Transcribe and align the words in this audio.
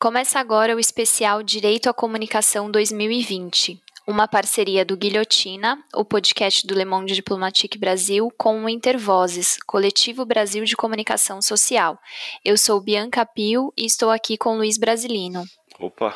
Começa 0.00 0.38
agora 0.38 0.76
o 0.76 0.78
especial 0.78 1.42
Direito 1.42 1.90
à 1.90 1.92
Comunicação 1.92 2.70
2020, 2.70 3.82
uma 4.06 4.28
parceria 4.28 4.84
do 4.84 4.96
Guilhotina, 4.96 5.76
o 5.92 6.04
podcast 6.04 6.64
do 6.64 6.72
Le 6.72 6.84
Monde 6.84 7.14
Diplomatique 7.14 7.76
Brasil, 7.76 8.32
com 8.38 8.64
o 8.64 8.68
Intervozes, 8.68 9.58
Coletivo 9.66 10.24
Brasil 10.24 10.64
de 10.64 10.76
Comunicação 10.76 11.42
Social. 11.42 11.98
Eu 12.44 12.56
sou 12.56 12.80
Bianca 12.80 13.26
Pio 13.26 13.72
e 13.76 13.84
estou 13.84 14.10
aqui 14.10 14.38
com 14.38 14.56
Luiz 14.56 14.78
Brasilino. 14.78 15.42
Opa! 15.80 16.14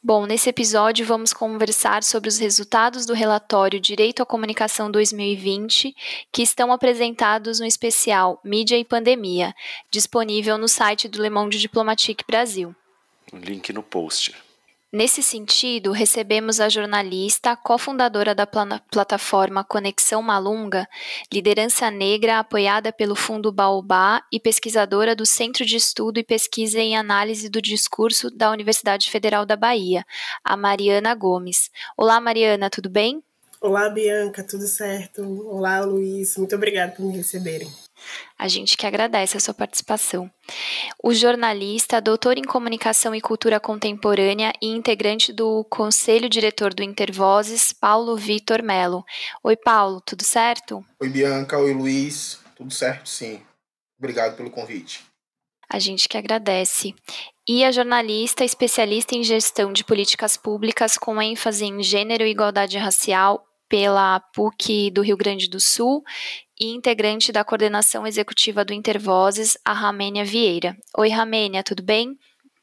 Bom, 0.00 0.24
nesse 0.24 0.48
episódio 0.48 1.04
vamos 1.04 1.32
conversar 1.32 2.04
sobre 2.04 2.28
os 2.28 2.38
resultados 2.38 3.04
do 3.06 3.12
relatório 3.12 3.80
Direito 3.80 4.22
à 4.22 4.24
Comunicação 4.24 4.88
2020, 4.88 5.96
que 6.32 6.42
estão 6.42 6.72
apresentados 6.72 7.58
no 7.58 7.66
especial 7.66 8.40
Mídia 8.44 8.78
e 8.78 8.84
Pandemia, 8.84 9.52
disponível 9.90 10.56
no 10.56 10.68
site 10.68 11.08
do 11.08 11.20
Le 11.20 11.28
Monde 11.28 11.58
Diplomatique 11.58 12.24
Brasil. 12.24 12.72
Link 13.32 13.72
no 13.72 13.82
post. 13.82 14.34
Nesse 14.92 15.22
sentido, 15.22 15.92
recebemos 15.92 16.58
a 16.58 16.68
jornalista, 16.68 17.54
cofundadora 17.54 18.34
da 18.34 18.44
plataforma 18.44 19.62
Conexão 19.62 20.20
Malunga, 20.20 20.88
liderança 21.32 21.92
negra 21.92 22.40
apoiada 22.40 22.92
pelo 22.92 23.14
Fundo 23.14 23.52
Baobá 23.52 24.20
e 24.32 24.40
pesquisadora 24.40 25.14
do 25.14 25.24
Centro 25.24 25.64
de 25.64 25.76
Estudo 25.76 26.18
e 26.18 26.24
Pesquisa 26.24 26.80
em 26.80 26.96
Análise 26.96 27.48
do 27.48 27.62
Discurso 27.62 28.32
da 28.32 28.50
Universidade 28.50 29.08
Federal 29.08 29.46
da 29.46 29.54
Bahia, 29.54 30.04
a 30.42 30.56
Mariana 30.56 31.14
Gomes. 31.14 31.70
Olá, 31.96 32.20
Mariana, 32.20 32.68
tudo 32.68 32.90
bem? 32.90 33.22
Olá, 33.60 33.88
Bianca, 33.90 34.42
tudo 34.42 34.66
certo? 34.66 35.22
Olá, 35.46 35.80
Luiz, 35.82 36.36
muito 36.36 36.56
obrigada 36.56 36.92
por 36.92 37.04
me 37.04 37.16
receberem. 37.16 37.70
A 38.38 38.48
gente 38.48 38.76
que 38.76 38.86
agradece 38.86 39.36
a 39.36 39.40
sua 39.40 39.54
participação. 39.54 40.30
O 41.02 41.12
jornalista, 41.12 42.00
doutor 42.00 42.38
em 42.38 42.44
comunicação 42.44 43.14
e 43.14 43.20
cultura 43.20 43.60
contemporânea 43.60 44.52
e 44.60 44.68
integrante 44.68 45.32
do 45.32 45.64
conselho 45.64 46.28
diretor 46.28 46.74
do 46.74 46.82
Intervozes, 46.82 47.72
Paulo 47.72 48.16
Vitor 48.16 48.62
Melo. 48.62 49.04
Oi, 49.42 49.56
Paulo, 49.56 50.00
tudo 50.00 50.24
certo? 50.24 50.84
Oi, 51.00 51.08
Bianca, 51.08 51.58
oi, 51.58 51.72
Luiz, 51.72 52.40
tudo 52.56 52.72
certo, 52.72 53.08
sim. 53.08 53.42
Obrigado 53.98 54.36
pelo 54.36 54.50
convite. 54.50 55.04
A 55.68 55.78
gente 55.78 56.08
que 56.08 56.18
agradece. 56.18 56.94
E 57.48 57.64
a 57.64 57.70
jornalista 57.70 58.44
especialista 58.44 59.14
em 59.14 59.22
gestão 59.22 59.72
de 59.72 59.84
políticas 59.84 60.36
públicas 60.36 60.98
com 60.98 61.20
ênfase 61.22 61.64
em 61.64 61.82
gênero 61.82 62.24
e 62.24 62.30
igualdade 62.30 62.76
racial 62.76 63.46
pela 63.70 64.18
PUC 64.34 64.90
do 64.90 65.00
Rio 65.00 65.16
Grande 65.16 65.48
do 65.48 65.60
Sul 65.60 66.02
e 66.60 66.66
integrante 66.74 67.30
da 67.30 67.44
coordenação 67.44 68.04
executiva 68.06 68.64
do 68.64 68.74
Intervozes, 68.74 69.56
a 69.64 69.72
Ramênia 69.72 70.24
Vieira. 70.24 70.76
Oi, 70.98 71.08
Ramênia, 71.08 71.62
tudo 71.62 71.82
bem? 71.82 72.18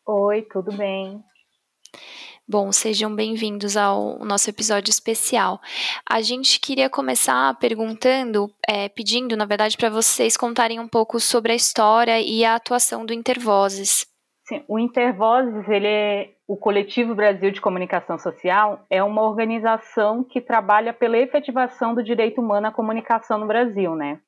Oi, 0.06 0.42
tudo 0.44 0.72
bem. 0.74 1.24
Bom, 2.46 2.72
sejam 2.72 3.14
bem-vindos 3.14 3.76
ao 3.76 4.20
nosso 4.20 4.50
episódio 4.50 4.92
especial. 4.92 5.60
A 6.10 6.22
gente 6.22 6.60
queria 6.60 6.90
começar 6.90 7.58
perguntando, 7.58 8.54
é, 8.68 8.88
pedindo, 8.90 9.36
na 9.36 9.46
verdade, 9.46 9.78
para 9.78 9.90
vocês 9.90 10.38
contarem 10.38 10.80
um 10.80 10.88
pouco 10.88 11.20
sobre 11.20 11.54
a 11.54 11.56
história 11.56 12.22
e 12.22 12.44
a 12.44 12.56
atuação 12.56 13.06
do 13.06 13.14
Intervozes. 13.14 14.06
Sim, 14.48 14.64
o 14.66 14.80
Intervozes, 14.80 15.68
ele 15.68 15.88
é 15.88 16.30
o 16.48 16.56
Coletivo 16.56 17.14
Brasil 17.14 17.52
de 17.52 17.60
Comunicação 17.60 18.18
Social, 18.18 18.80
é 18.90 19.04
uma 19.04 19.22
organização 19.24 20.24
que 20.24 20.40
trabalha 20.40 20.94
pela 20.94 21.18
efetivação 21.18 21.94
do 21.94 22.02
direito 22.02 22.40
humano 22.40 22.68
à 22.68 22.72
comunicação 22.72 23.38
no 23.38 23.46
Brasil, 23.46 23.94
né? 23.94 24.22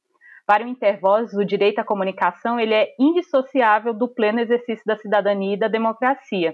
Para 0.45 0.65
o 0.65 0.67
Intervozes, 0.67 1.33
o 1.35 1.45
direito 1.45 1.79
à 1.79 1.85
comunicação 1.85 2.59
ele 2.59 2.73
é 2.73 2.93
indissociável 2.99 3.93
do 3.93 4.09
pleno 4.09 4.41
exercício 4.41 4.83
da 4.85 4.97
cidadania 4.97 5.53
e 5.53 5.59
da 5.59 5.69
democracia. 5.69 6.53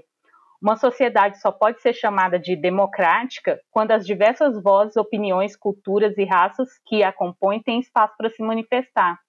Uma 0.62 0.76
sociedade 0.76 1.42
só 1.42 1.52
pode 1.52 1.82
ser 1.82 1.94
chamada 1.94 2.38
de 2.38 2.56
democrática 2.56 3.60
quando 3.72 3.94
as 3.94 4.06
diversas 4.06 4.62
vozes, 4.62 4.96
opiniões, 4.96 5.56
culturas 5.56 6.16
e 6.20 6.24
raças 6.24 6.70
que 6.86 7.04
a 7.04 7.12
compõem 7.12 7.64
têm 7.64 7.80
espaço 7.80 8.14
para 8.16 8.30
se 8.30 8.44
manifestar. 8.44 9.25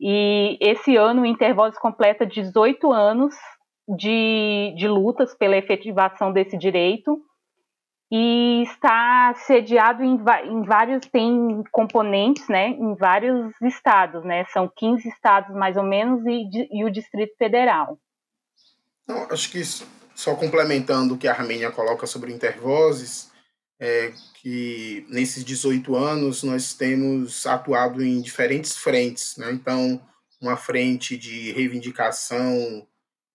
E 0.00 0.56
esse 0.60 0.96
ano 0.96 1.22
o 1.22 1.26
Intervozes 1.26 1.78
completa 1.78 2.24
18 2.24 2.90
anos 2.90 3.34
de, 3.86 4.74
de 4.76 4.88
lutas 4.88 5.34
pela 5.34 5.56
efetivação 5.56 6.32
desse 6.32 6.56
direito 6.56 7.20
e 8.10 8.62
está 8.62 9.34
sediado 9.46 10.02
em, 10.02 10.18
em, 10.44 10.62
vários, 10.64 11.06
tem 11.06 11.62
componentes, 11.70 12.48
né, 12.48 12.68
em 12.68 12.94
vários 12.94 13.52
estados, 13.62 14.24
né, 14.24 14.44
são 14.46 14.68
15 14.74 15.08
estados 15.08 15.54
mais 15.54 15.76
ou 15.76 15.84
menos 15.84 16.24
e, 16.26 16.48
e 16.72 16.84
o 16.84 16.90
Distrito 16.90 17.36
Federal. 17.36 17.98
Não, 19.06 19.28
acho 19.30 19.50
que 19.50 19.62
só 20.14 20.34
complementando 20.34 21.14
o 21.14 21.18
que 21.18 21.28
a 21.28 21.32
Armênia 21.32 21.70
coloca 21.70 22.06
sobre 22.06 22.32
Intervozes, 22.32 23.29
é 23.80 24.12
que 24.34 25.06
nesses 25.08 25.42
18 25.42 25.96
anos 25.96 26.42
nós 26.42 26.74
temos 26.74 27.46
atuado 27.46 28.04
em 28.04 28.20
diferentes 28.20 28.76
frentes, 28.76 29.38
né? 29.38 29.50
Então, 29.52 30.00
uma 30.40 30.56
frente 30.56 31.16
de 31.16 31.50
reivindicação, 31.52 32.86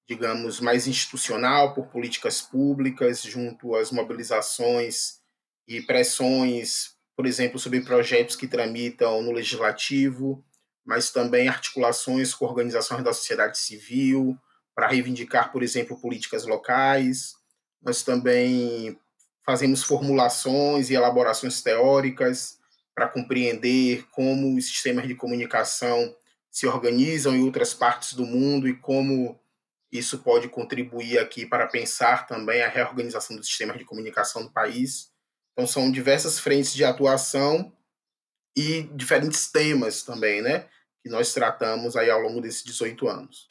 digamos, 0.07 0.59
mais 0.59 0.87
institucional 0.87 1.73
por 1.73 1.87
políticas 1.87 2.41
públicas, 2.41 3.23
junto 3.23 3.75
às 3.75 3.91
mobilizações 3.91 5.19
e 5.67 5.81
pressões, 5.81 6.95
por 7.15 7.25
exemplo, 7.25 7.57
sobre 7.57 7.81
projetos 7.81 8.35
que 8.35 8.47
tramitam 8.47 9.23
no 9.23 9.31
legislativo, 9.31 10.45
mas 10.85 11.11
também 11.11 11.47
articulações 11.47 12.35
com 12.35 12.45
organizações 12.45 13.03
da 13.03 13.13
sociedade 13.13 13.57
civil 13.57 14.37
para 14.75 14.89
reivindicar, 14.89 15.51
por 15.51 15.63
exemplo, 15.63 15.99
políticas 15.99 16.45
locais. 16.45 17.33
Nós 17.81 18.03
também 18.03 18.99
fazemos 19.45 19.83
formulações 19.83 20.89
e 20.89 20.95
elaborações 20.95 21.61
teóricas 21.61 22.57
para 22.93 23.07
compreender 23.07 24.05
como 24.11 24.57
os 24.57 24.67
sistemas 24.67 25.07
de 25.07 25.15
comunicação 25.15 26.15
se 26.49 26.65
organizam 26.65 27.35
em 27.35 27.43
outras 27.43 27.73
partes 27.73 28.13
do 28.13 28.25
mundo 28.25 28.67
e 28.67 28.73
como 28.73 29.39
isso 29.91 30.19
pode 30.19 30.47
contribuir 30.49 31.19
aqui 31.19 31.45
para 31.45 31.67
pensar 31.67 32.27
também 32.27 32.61
a 32.61 32.69
reorganização 32.69 33.35
dos 33.35 33.47
sistemas 33.47 33.77
de 33.77 33.85
comunicação 33.85 34.43
do 34.43 34.51
país. 34.51 35.11
Então 35.51 35.67
são 35.67 35.91
diversas 35.91 36.39
frentes 36.39 36.73
de 36.73 36.83
atuação 36.83 37.71
e 38.57 38.83
diferentes 38.93 39.51
temas 39.51 40.03
também, 40.03 40.41
né, 40.41 40.67
que 41.03 41.09
nós 41.09 41.33
tratamos 41.33 41.95
aí 41.95 42.09
ao 42.09 42.21
longo 42.21 42.41
desses 42.41 42.63
18 42.63 43.07
anos. 43.07 43.49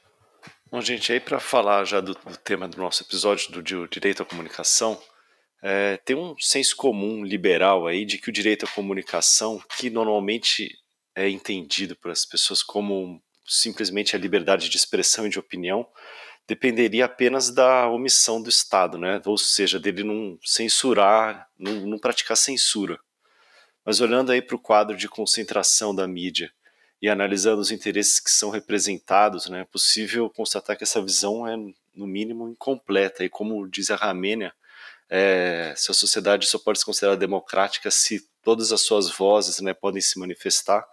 Bom, 0.71 0.81
gente, 0.81 1.13
aí 1.13 1.21
para 1.21 1.39
falar 1.39 1.85
já 1.85 2.01
do, 2.01 2.15
do, 2.15 2.37
tema 2.39 2.67
do 2.67 2.79
nosso 2.79 3.03
episódio 3.03 3.53
do 3.53 3.87
direito 3.87 4.23
à 4.23 4.27
comunicação, 4.27 5.01
é, 5.67 5.97
tem 5.97 6.15
um 6.15 6.37
senso 6.39 6.77
comum 6.77 7.25
liberal 7.25 7.87
aí 7.87 8.05
de 8.05 8.19
que 8.19 8.29
o 8.29 8.33
direito 8.33 8.67
à 8.67 8.69
comunicação, 8.69 9.63
que 9.79 9.89
normalmente 9.89 10.79
é 11.15 11.27
entendido 11.27 11.97
pelas 11.97 12.27
pessoas 12.27 12.63
como 12.63 13.23
simplesmente 13.47 14.15
a 14.15 14.19
liberdade 14.19 14.69
de 14.69 14.77
expressão 14.77 15.27
e 15.27 15.31
de 15.31 15.39
opinião, 15.39 15.89
dependeria 16.47 17.07
apenas 17.07 17.51
da 17.51 17.89
omissão 17.89 18.43
do 18.43 18.51
Estado, 18.51 18.99
né? 18.99 19.23
ou 19.25 19.39
seja, 19.39 19.81
dele 19.81 20.05
não 20.05 20.39
censurar, 20.45 21.49
não, 21.59 21.73
não 21.87 21.99
praticar 21.99 22.37
censura. 22.37 22.99
Mas 23.87 24.03
olhando 24.03 24.33
aí 24.33 24.43
para 24.43 24.57
o 24.57 24.61
quadro 24.61 24.95
de 24.95 25.09
concentração 25.09 25.95
da 25.95 26.07
mídia 26.07 26.53
e 27.01 27.09
analisando 27.09 27.63
os 27.63 27.71
interesses 27.71 28.21
que 28.21 28.31
são 28.31 28.51
representados, 28.51 29.49
né, 29.49 29.63
é 29.63 29.65
possível 29.65 30.29
constatar 30.29 30.77
que 30.77 30.85
essa 30.85 31.01
visão 31.01 31.47
é, 31.47 31.57
no 31.95 32.07
mínimo, 32.07 32.51
incompleta. 32.51 33.25
E 33.25 33.31
como 33.31 33.67
diz 33.67 33.91
a 33.91 33.97
Ramênia, 33.97 34.53
é, 35.11 35.75
se 35.77 35.91
a 35.91 35.95
sociedade 35.95 36.47
só 36.47 36.59
pode 36.59 36.79
se 36.79 36.85
considerar 36.85 37.17
democrática 37.17 37.91
se 37.91 38.29
todas 38.43 38.73
as 38.73 38.83
suas 38.83 39.11
vozes 39.11 39.61
né, 39.61 39.73
podem 39.75 40.01
se 40.01 40.19
manifestar, 40.19 40.85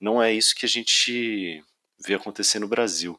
não 0.00 0.22
é 0.22 0.32
isso 0.32 0.54
que 0.54 0.66
a 0.66 0.68
gente 0.68 1.62
vê 2.04 2.14
acontecer 2.14 2.58
no 2.58 2.68
Brasil. 2.68 3.18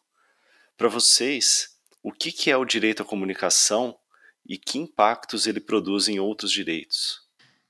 Para 0.78 0.90
vocês, 0.90 1.70
o 2.02 2.12
que, 2.12 2.32
que 2.32 2.52
é 2.52 2.58
o 2.58 2.66
direito 2.66 3.02
à 3.02 3.06
comunicação 3.06 3.98
e 4.46 4.58
que 4.58 4.78
impactos 4.78 5.48
ele 5.48 5.60
produz 5.60 6.08
em 6.08 6.20
outros 6.20 6.52
direitos? 6.52 7.22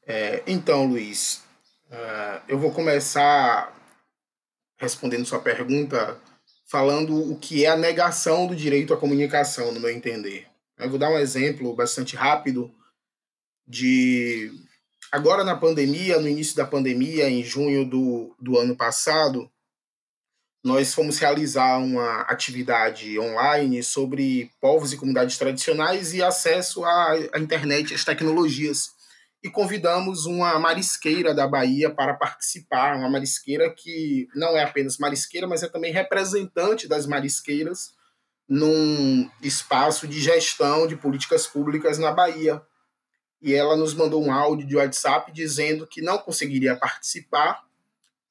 É, 0.06 0.44
então, 0.48 0.86
Luiz, 0.86 1.44
uh, 1.92 2.42
eu 2.48 2.58
vou 2.58 2.72
começar 2.72 3.74
respondendo 4.78 5.26
sua 5.26 5.40
pergunta 5.40 6.20
falando 6.66 7.32
o 7.32 7.38
que 7.38 7.66
é 7.66 7.70
a 7.70 7.78
negação 7.78 8.48
do 8.48 8.56
direito 8.56 8.94
à 8.94 8.98
comunicação, 8.98 9.72
no 9.72 9.80
meu 9.80 9.92
entender. 9.92 10.48
Eu 10.78 10.90
vou 10.90 11.00
dar 11.00 11.10
um 11.10 11.18
exemplo 11.18 11.76
bastante 11.76 12.16
rápido 12.16 12.74
de 13.68 14.52
agora 15.12 15.44
na 15.44 15.56
pandemia, 15.56 16.20
no 16.20 16.28
início 16.28 16.56
da 16.56 16.66
pandemia, 16.66 17.30
em 17.30 17.44
junho 17.44 17.86
do, 17.86 18.36
do 18.40 18.58
ano 18.58 18.76
passado, 18.76 19.50
nós 20.64 20.94
fomos 20.94 21.20
realizar 21.20 21.78
uma 21.78 22.22
atividade 22.22 23.20
online 23.20 23.84
sobre 23.84 24.50
povos 24.62 24.94
e 24.94 24.98
comunidades 24.98 25.38
tradicionais 25.38 26.14
e 26.14 26.24
acesso 26.24 26.86
à, 26.86 27.12
à 27.34 27.40
internet 27.40 27.92
e 27.92 27.96
às 27.96 28.06
tecnologias. 28.06 28.92
E 29.44 29.50
convidamos 29.50 30.26
uma 30.26 30.58
marisqueira 30.58 31.34
da 31.34 31.46
Bahia 31.46 31.90
para 31.94 32.14
participar, 32.14 32.96
uma 32.96 33.10
marisqueira 33.10 33.70
que 33.76 34.30
não 34.34 34.58
é 34.58 34.64
apenas 34.64 34.98
marisqueira, 34.98 35.46
mas 35.46 35.64
é 35.64 35.68
também 35.68 35.92
representante 35.92 36.88
das 36.88 37.06
marisqueiras 37.06 37.92
num 38.48 39.30
espaço 39.42 40.08
de 40.08 40.20
gestão 40.20 40.86
de 40.88 40.96
políticas 40.96 41.48
públicas 41.48 41.98
na 41.98 42.12
Bahia. 42.12 42.62
E 43.42 43.54
ela 43.54 43.76
nos 43.76 43.94
mandou 43.94 44.24
um 44.24 44.32
áudio 44.32 44.66
de 44.66 44.76
WhatsApp 44.76 45.32
dizendo 45.32 45.88
que 45.88 46.02
não 46.02 46.18
conseguiria 46.18 46.76
participar 46.76 47.64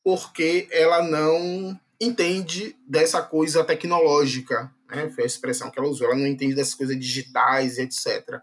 porque 0.03 0.69
ela 0.71 1.03
não 1.03 1.79
entende 2.01 2.77
dessa 2.89 3.23
coisa 3.23 3.63
tecnológica, 3.63 4.73
né? 4.91 5.09
Foi 5.11 5.25
a 5.25 5.27
expressão 5.27 5.71
que 5.71 5.79
ela 5.79 5.89
usou. 5.89 6.09
Ela 6.09 6.17
não 6.17 6.27
entende 6.27 6.55
dessas 6.55 6.75
coisas 6.75 6.99
digitais, 6.99 7.79
etc. 7.79 8.41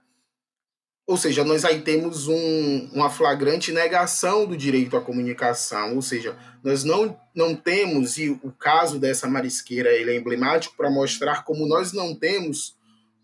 Ou 1.09 1.17
seja, 1.17 1.43
nós 1.43 1.65
aí 1.65 1.81
temos 1.81 2.27
um, 2.27 2.87
uma 2.93 3.09
flagrante 3.09 3.71
negação 3.71 4.45
do 4.45 4.55
direito 4.55 4.95
à 4.95 5.01
comunicação. 5.01 5.95
Ou 5.95 6.03
seja, 6.03 6.37
nós 6.63 6.83
não, 6.83 7.19
não 7.33 7.55
temos, 7.55 8.19
e 8.19 8.29
o 8.29 8.51
caso 8.51 8.99
dessa 8.99 9.27
marisqueira 9.27 9.89
ele 9.89 10.11
é 10.11 10.15
emblemático 10.15 10.77
para 10.77 10.91
mostrar 10.91 11.43
como 11.43 11.65
nós 11.65 11.93
não 11.93 12.13
temos 12.13 12.77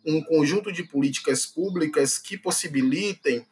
um 0.03 0.19
conjunto 0.19 0.71
de 0.71 0.81
políticas 0.81 1.45
públicas 1.45 2.17
que 2.17 2.35
possibilitem 2.35 3.45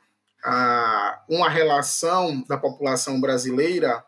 ah, 0.44 1.24
uma 1.30 1.48
relação 1.48 2.44
da 2.50 2.58
população 2.58 3.22
brasileira 3.22 4.04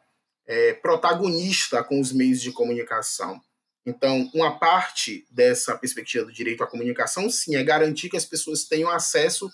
é, 0.48 0.74
protagonista 0.74 1.83
com 1.83 2.01
os 2.01 2.12
meios 2.12 2.42
de 2.42 2.51
comunicação. 2.51 3.39
Então, 3.86 4.27
uma 4.33 4.57
parte 4.57 5.27
dessa 5.30 5.77
perspectiva 5.77 6.25
do 6.25 6.33
direito 6.33 6.63
à 6.63 6.68
comunicação, 6.68 7.30
sim, 7.30 7.56
é 7.56 7.63
garantir 7.63 8.10
que 8.10 8.18
as 8.18 8.25
pessoas 8.25 8.63
tenham 8.63 8.89
acesso 8.89 9.51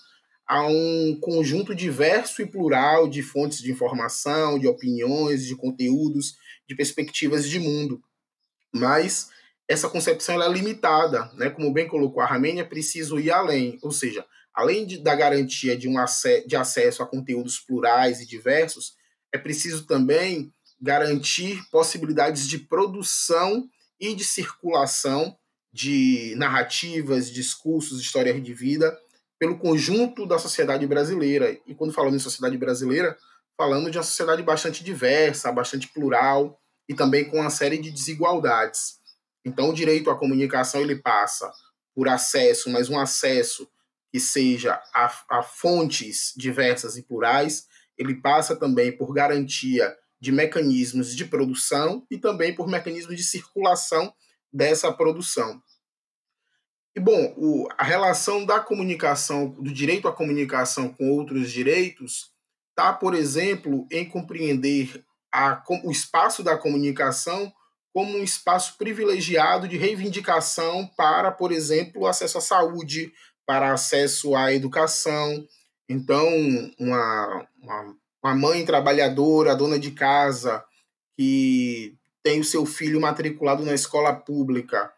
um 0.60 1.18
conjunto 1.20 1.74
diverso 1.74 2.42
e 2.42 2.46
plural 2.46 3.08
de 3.08 3.22
fontes 3.22 3.58
de 3.58 3.70
informação, 3.70 4.58
de 4.58 4.66
opiniões, 4.66 5.46
de 5.46 5.56
conteúdos, 5.56 6.36
de 6.68 6.74
perspectivas 6.74 7.48
de 7.48 7.58
mundo. 7.58 8.02
Mas 8.72 9.30
essa 9.68 9.88
concepção 9.88 10.42
é 10.42 10.48
limitada, 10.48 11.30
né? 11.34 11.48
Como 11.48 11.72
bem 11.72 11.88
colocou 11.88 12.22
a 12.22 12.26
Ramene, 12.26 12.60
é 12.60 12.64
preciso 12.64 13.18
ir 13.18 13.30
além, 13.30 13.78
ou 13.82 13.90
seja, 13.90 14.26
além 14.52 14.84
de, 14.84 14.98
da 14.98 15.14
garantia 15.14 15.76
de, 15.76 15.88
um 15.88 15.94
de 16.46 16.56
acesso 16.56 17.02
a 17.02 17.06
conteúdos 17.06 17.58
plurais 17.58 18.20
e 18.20 18.26
diversos, 18.26 18.94
é 19.32 19.38
preciso 19.38 19.86
também 19.86 20.52
garantir 20.80 21.62
possibilidades 21.70 22.48
de 22.48 22.58
produção 22.58 23.68
e 23.98 24.14
de 24.14 24.24
circulação 24.24 25.36
de 25.72 26.34
narrativas, 26.36 27.30
discursos, 27.30 28.00
histórias 28.00 28.42
de 28.42 28.52
vida 28.52 28.94
pelo 29.42 29.58
conjunto 29.58 30.24
da 30.24 30.38
sociedade 30.38 30.86
brasileira. 30.86 31.58
E 31.66 31.74
quando 31.74 31.92
falamos 31.92 32.14
em 32.14 32.22
sociedade 32.22 32.56
brasileira, 32.56 33.18
falando 33.56 33.90
de 33.90 33.98
uma 33.98 34.04
sociedade 34.04 34.40
bastante 34.40 34.84
diversa, 34.84 35.50
bastante 35.50 35.88
plural 35.88 36.60
e 36.88 36.94
também 36.94 37.24
com 37.24 37.40
uma 37.40 37.50
série 37.50 37.76
de 37.76 37.90
desigualdades. 37.90 39.00
Então, 39.44 39.70
o 39.70 39.74
direito 39.74 40.10
à 40.10 40.16
comunicação 40.16 40.80
ele 40.80 40.94
passa 40.94 41.52
por 41.92 42.08
acesso, 42.08 42.70
mas 42.70 42.88
um 42.88 42.96
acesso 42.96 43.68
que 44.12 44.20
seja 44.20 44.80
a, 44.94 45.12
a 45.28 45.42
fontes 45.42 46.32
diversas 46.36 46.96
e 46.96 47.02
plurais. 47.02 47.66
Ele 47.98 48.14
passa 48.14 48.54
também 48.54 48.96
por 48.96 49.12
garantia 49.12 49.92
de 50.20 50.30
mecanismos 50.30 51.16
de 51.16 51.24
produção 51.24 52.06
e 52.08 52.16
também 52.16 52.54
por 52.54 52.68
mecanismos 52.68 53.16
de 53.16 53.24
circulação 53.24 54.14
dessa 54.52 54.92
produção. 54.92 55.60
E, 56.94 57.00
bom, 57.00 57.34
o, 57.36 57.68
a 57.76 57.84
relação 57.84 58.44
da 58.44 58.60
comunicação, 58.60 59.48
do 59.48 59.72
direito 59.72 60.08
à 60.08 60.12
comunicação 60.12 60.92
com 60.92 61.10
outros 61.10 61.50
direitos, 61.50 62.30
está, 62.70 62.92
por 62.92 63.14
exemplo, 63.14 63.86
em 63.90 64.08
compreender 64.08 65.04
a, 65.32 65.62
o 65.84 65.90
espaço 65.90 66.42
da 66.42 66.56
comunicação 66.56 67.52
como 67.94 68.16
um 68.16 68.22
espaço 68.22 68.76
privilegiado 68.78 69.68
de 69.68 69.76
reivindicação 69.76 70.86
para, 70.96 71.30
por 71.30 71.52
exemplo, 71.52 72.06
acesso 72.06 72.38
à 72.38 72.40
saúde, 72.40 73.12
para 73.46 73.72
acesso 73.72 74.34
à 74.34 74.52
educação. 74.52 75.46
Então, 75.88 76.26
uma, 76.78 77.46
uma 77.60 77.96
uma 78.22 78.34
mãe 78.34 78.64
trabalhadora, 78.64 79.56
dona 79.56 79.78
de 79.78 79.90
casa, 79.90 80.64
que 81.16 81.96
tem 82.22 82.40
o 82.40 82.44
seu 82.44 82.64
filho 82.64 83.00
matriculado 83.00 83.64
na 83.64 83.74
escola 83.74 84.14
pública 84.14 84.92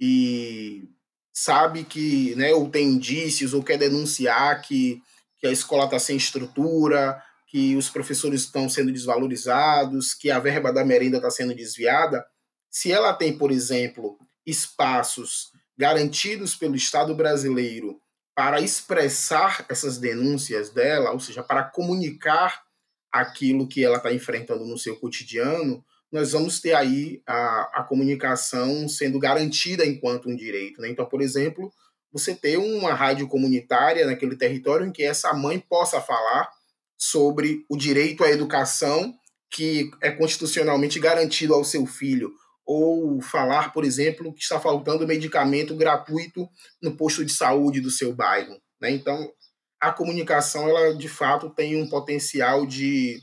e 0.00 0.88
sabe 1.32 1.84
que, 1.84 2.34
né, 2.36 2.52
ou 2.52 2.68
tem 2.68 2.86
indícios, 2.86 3.54
ou 3.54 3.62
quer 3.62 3.78
denunciar 3.78 4.60
que, 4.62 5.00
que 5.38 5.46
a 5.46 5.52
escola 5.52 5.84
está 5.84 5.98
sem 5.98 6.16
estrutura, 6.16 7.22
que 7.46 7.74
os 7.76 7.88
professores 7.88 8.42
estão 8.42 8.68
sendo 8.68 8.92
desvalorizados, 8.92 10.14
que 10.14 10.30
a 10.30 10.38
verba 10.38 10.72
da 10.72 10.84
merenda 10.84 11.16
está 11.16 11.30
sendo 11.30 11.54
desviada, 11.54 12.24
se 12.70 12.92
ela 12.92 13.12
tem, 13.12 13.36
por 13.36 13.50
exemplo, 13.50 14.16
espaços 14.46 15.50
garantidos 15.76 16.54
pelo 16.54 16.76
Estado 16.76 17.14
brasileiro 17.14 18.00
para 18.34 18.60
expressar 18.60 19.66
essas 19.68 19.98
denúncias 19.98 20.70
dela, 20.70 21.10
ou 21.10 21.18
seja, 21.18 21.42
para 21.42 21.64
comunicar 21.64 22.62
aquilo 23.10 23.66
que 23.66 23.84
ela 23.84 23.96
está 23.96 24.12
enfrentando 24.12 24.64
no 24.64 24.78
seu 24.78 24.96
cotidiano, 24.96 25.84
nós 26.12 26.32
vamos 26.32 26.60
ter 26.60 26.74
aí 26.74 27.22
a, 27.26 27.80
a 27.80 27.84
comunicação 27.84 28.88
sendo 28.88 29.18
garantida 29.18 29.86
enquanto 29.86 30.28
um 30.28 30.36
direito. 30.36 30.80
Né? 30.80 30.88
Então, 30.88 31.06
por 31.06 31.20
exemplo, 31.20 31.72
você 32.12 32.34
ter 32.34 32.56
uma 32.56 32.92
rádio 32.92 33.28
comunitária 33.28 34.06
naquele 34.06 34.36
território 34.36 34.86
em 34.86 34.92
que 34.92 35.02
essa 35.02 35.32
mãe 35.32 35.58
possa 35.58 36.00
falar 36.00 36.50
sobre 36.98 37.64
o 37.68 37.76
direito 37.76 38.24
à 38.24 38.30
educação 38.30 39.14
que 39.50 39.90
é 40.00 40.10
constitucionalmente 40.10 41.00
garantido 41.00 41.54
ao 41.54 41.64
seu 41.64 41.84
filho, 41.84 42.32
ou 42.64 43.20
falar, 43.20 43.72
por 43.72 43.84
exemplo, 43.84 44.32
que 44.32 44.42
está 44.42 44.60
faltando 44.60 45.06
medicamento 45.06 45.74
gratuito 45.74 46.48
no 46.80 46.96
posto 46.96 47.24
de 47.24 47.32
saúde 47.32 47.80
do 47.80 47.90
seu 47.90 48.14
bairro. 48.14 48.56
Né? 48.80 48.92
Então, 48.92 49.32
a 49.80 49.90
comunicação, 49.90 50.68
ela 50.68 50.94
de 50.94 51.08
fato 51.08 51.50
tem 51.50 51.74
um 51.74 51.88
potencial 51.88 52.64
de 52.64 53.18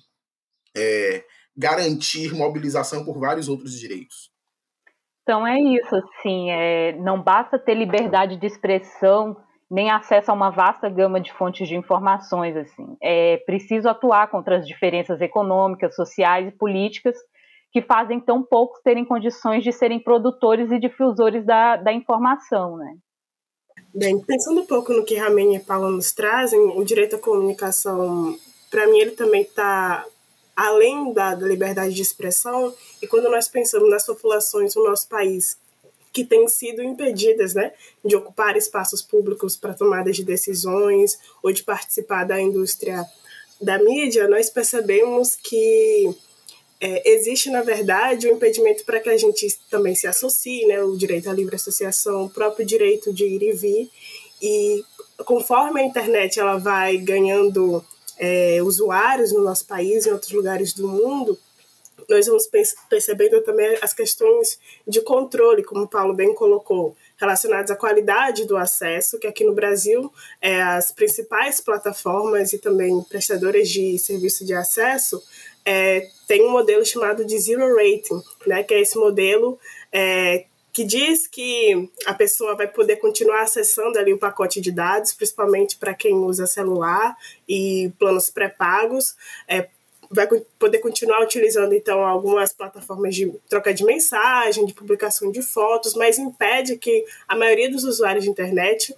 é, 0.76 1.24
garantir 1.58 2.34
mobilização 2.34 3.04
por 3.04 3.18
vários 3.20 3.50
outros 3.50 3.78
direitos. 3.80 4.30
Então 5.24 5.46
é 5.46 5.60
isso, 5.60 5.94
assim, 5.96 6.52
é, 6.52 6.94
não 7.00 7.22
basta 7.22 7.60
ter 7.60 7.74
liberdade 7.74 8.38
de 8.38 8.46
expressão 8.46 9.36
nem 9.70 9.92
acesso 9.92 10.32
a 10.32 10.34
uma 10.34 10.50
vasta 10.50 10.90
gama 10.90 11.20
de 11.20 11.34
fontes 11.34 11.68
de 11.68 11.76
informações, 11.76 12.56
assim, 12.56 12.96
é 13.02 13.36
preciso 13.46 13.90
atuar 13.90 14.30
contra 14.30 14.58
as 14.58 14.66
diferenças 14.66 15.20
econômicas, 15.20 15.94
sociais 15.94 16.48
e 16.48 16.58
políticas 16.58 17.18
que 17.74 17.82
fazem 17.82 18.22
tão 18.22 18.42
poucos 18.42 18.82
terem 18.82 19.04
condições 19.04 19.64
de 19.64 19.74
serem 19.74 20.00
produtores 20.00 20.72
e 20.72 20.80
difusores 20.80 21.46
da, 21.46 21.76
da 21.76 21.92
informação, 21.92 22.78
né? 22.78 22.96
Bem, 23.94 24.20
pensando 24.24 24.62
um 24.62 24.66
pouco 24.66 24.94
no 24.94 25.04
que 25.04 25.16
Ramen 25.16 25.56
e 25.56 25.60
Paula 25.60 25.92
nos 25.92 26.14
trazem, 26.14 26.60
o 26.60 26.84
direito 26.84 27.18
à 27.18 27.20
comunicação, 27.20 28.36
para 28.72 28.88
mim, 28.88 29.00
ele 29.00 29.12
também 29.12 29.42
está 29.42 30.06
além 30.58 31.14
da, 31.14 31.36
da 31.36 31.48
liberdade 31.48 31.94
de 31.94 32.02
expressão, 32.02 32.74
e 33.00 33.06
quando 33.06 33.30
nós 33.30 33.48
pensamos 33.48 33.88
nas 33.92 34.08
populações 34.08 34.74
do 34.74 34.84
nosso 34.84 35.08
país 35.08 35.56
que 36.12 36.26
têm 36.26 36.48
sido 36.48 36.82
impedidas 36.82 37.54
né, 37.54 37.74
de 38.04 38.16
ocupar 38.16 38.58
espaços 38.58 39.04
públicos 39.04 39.56
para 39.56 39.76
tomada 39.76 40.12
de 40.12 40.24
decisões 40.24 41.20
ou 41.44 41.52
de 41.52 41.62
participar 41.62 42.24
da 42.24 42.42
indústria 42.42 43.06
da 43.62 43.78
mídia, 43.78 44.28
nós 44.28 44.50
percebemos 44.50 45.36
que 45.36 46.10
é, 46.82 47.12
existe, 47.12 47.52
na 47.52 47.62
verdade, 47.62 48.28
um 48.28 48.34
impedimento 48.34 48.84
para 48.84 49.00
que 49.00 49.10
a 49.10 49.18
gente 49.18 49.48
também 49.70 49.94
se 49.94 50.08
associe, 50.08 50.66
né, 50.66 50.82
o 50.82 50.98
direito 50.98 51.30
à 51.30 51.34
livre 51.34 51.56
associação, 51.56 52.26
o 52.26 52.30
próprio 52.32 52.66
direito 52.66 53.14
de 53.14 53.26
ir 53.26 53.44
e 53.44 53.52
vir. 53.52 53.92
E 54.42 54.84
conforme 55.24 55.82
a 55.82 55.86
internet 55.86 56.40
ela 56.40 56.58
vai 56.58 56.98
ganhando 56.98 57.86
é, 58.20 58.60
usuários 58.62 59.32
no 59.32 59.44
nosso 59.44 59.66
país 59.66 60.06
e 60.06 60.10
em 60.10 60.12
outros 60.12 60.32
lugares 60.32 60.74
do 60.74 60.88
mundo, 60.88 61.38
nós 62.10 62.26
vamos 62.26 62.48
percebendo 62.90 63.42
também 63.42 63.78
as 63.82 63.94
questões 63.94 64.60
de 64.88 65.02
controle, 65.02 65.64
como 65.64 65.84
o 65.84 65.88
Paulo 65.88 66.14
bem 66.14 66.34
colocou, 66.34 66.96
relacionadas 67.18 67.70
à 67.70 67.76
qualidade 67.76 68.46
do 68.46 68.56
acesso, 68.56 69.20
que 69.20 69.28
aqui 69.28 69.44
no 69.44 69.54
Brasil 69.54 70.12
é, 70.42 70.62
as 70.62 70.92
principais 70.92 71.60
plataformas 71.60 72.54
e 72.54 72.60
também 72.60 73.02
prestadoras 73.10 73.68
de 73.68 73.98
serviço 74.00 74.46
de 74.46 74.54
acesso 74.54 75.22
é, 75.66 76.08
tem 76.26 76.46
um 76.46 76.52
modelo 76.52 76.86
chamado 76.86 77.26
de 77.26 77.38
zero 77.38 77.76
rating, 77.76 78.22
né, 78.46 78.64
que 78.64 78.74
é 78.74 78.82
esse 78.82 78.98
modelo 78.98 79.60
é, 79.92 80.46
que 80.78 80.84
diz 80.84 81.26
que 81.26 81.90
a 82.06 82.14
pessoa 82.14 82.56
vai 82.56 82.68
poder 82.68 82.98
continuar 82.98 83.42
acessando 83.42 83.98
ali 83.98 84.14
o 84.14 84.18
pacote 84.20 84.62
de 84.62 84.72
dados, 84.72 85.12
principalmente 85.12 85.76
para 85.76 85.92
quem 85.96 86.14
usa 86.14 86.46
celular 86.46 87.18
e 87.50 87.92
planos 87.98 88.30
pré-pagos, 88.30 89.16
é, 89.48 89.70
vai 90.12 90.28
poder 90.60 90.78
continuar 90.78 91.24
utilizando 91.24 91.74
então 91.74 92.06
algumas 92.06 92.54
plataformas 92.54 93.16
de 93.16 93.34
troca 93.50 93.74
de 93.74 93.84
mensagem, 93.84 94.68
de 94.68 94.74
publicação 94.76 95.32
de 95.32 95.42
fotos, 95.42 95.96
mas 95.96 96.20
impede 96.20 96.78
que 96.78 97.04
a 97.28 97.36
maioria 97.36 97.72
dos 97.72 97.84
usuários 97.84 98.24
de 98.24 98.30
internet 98.30 98.96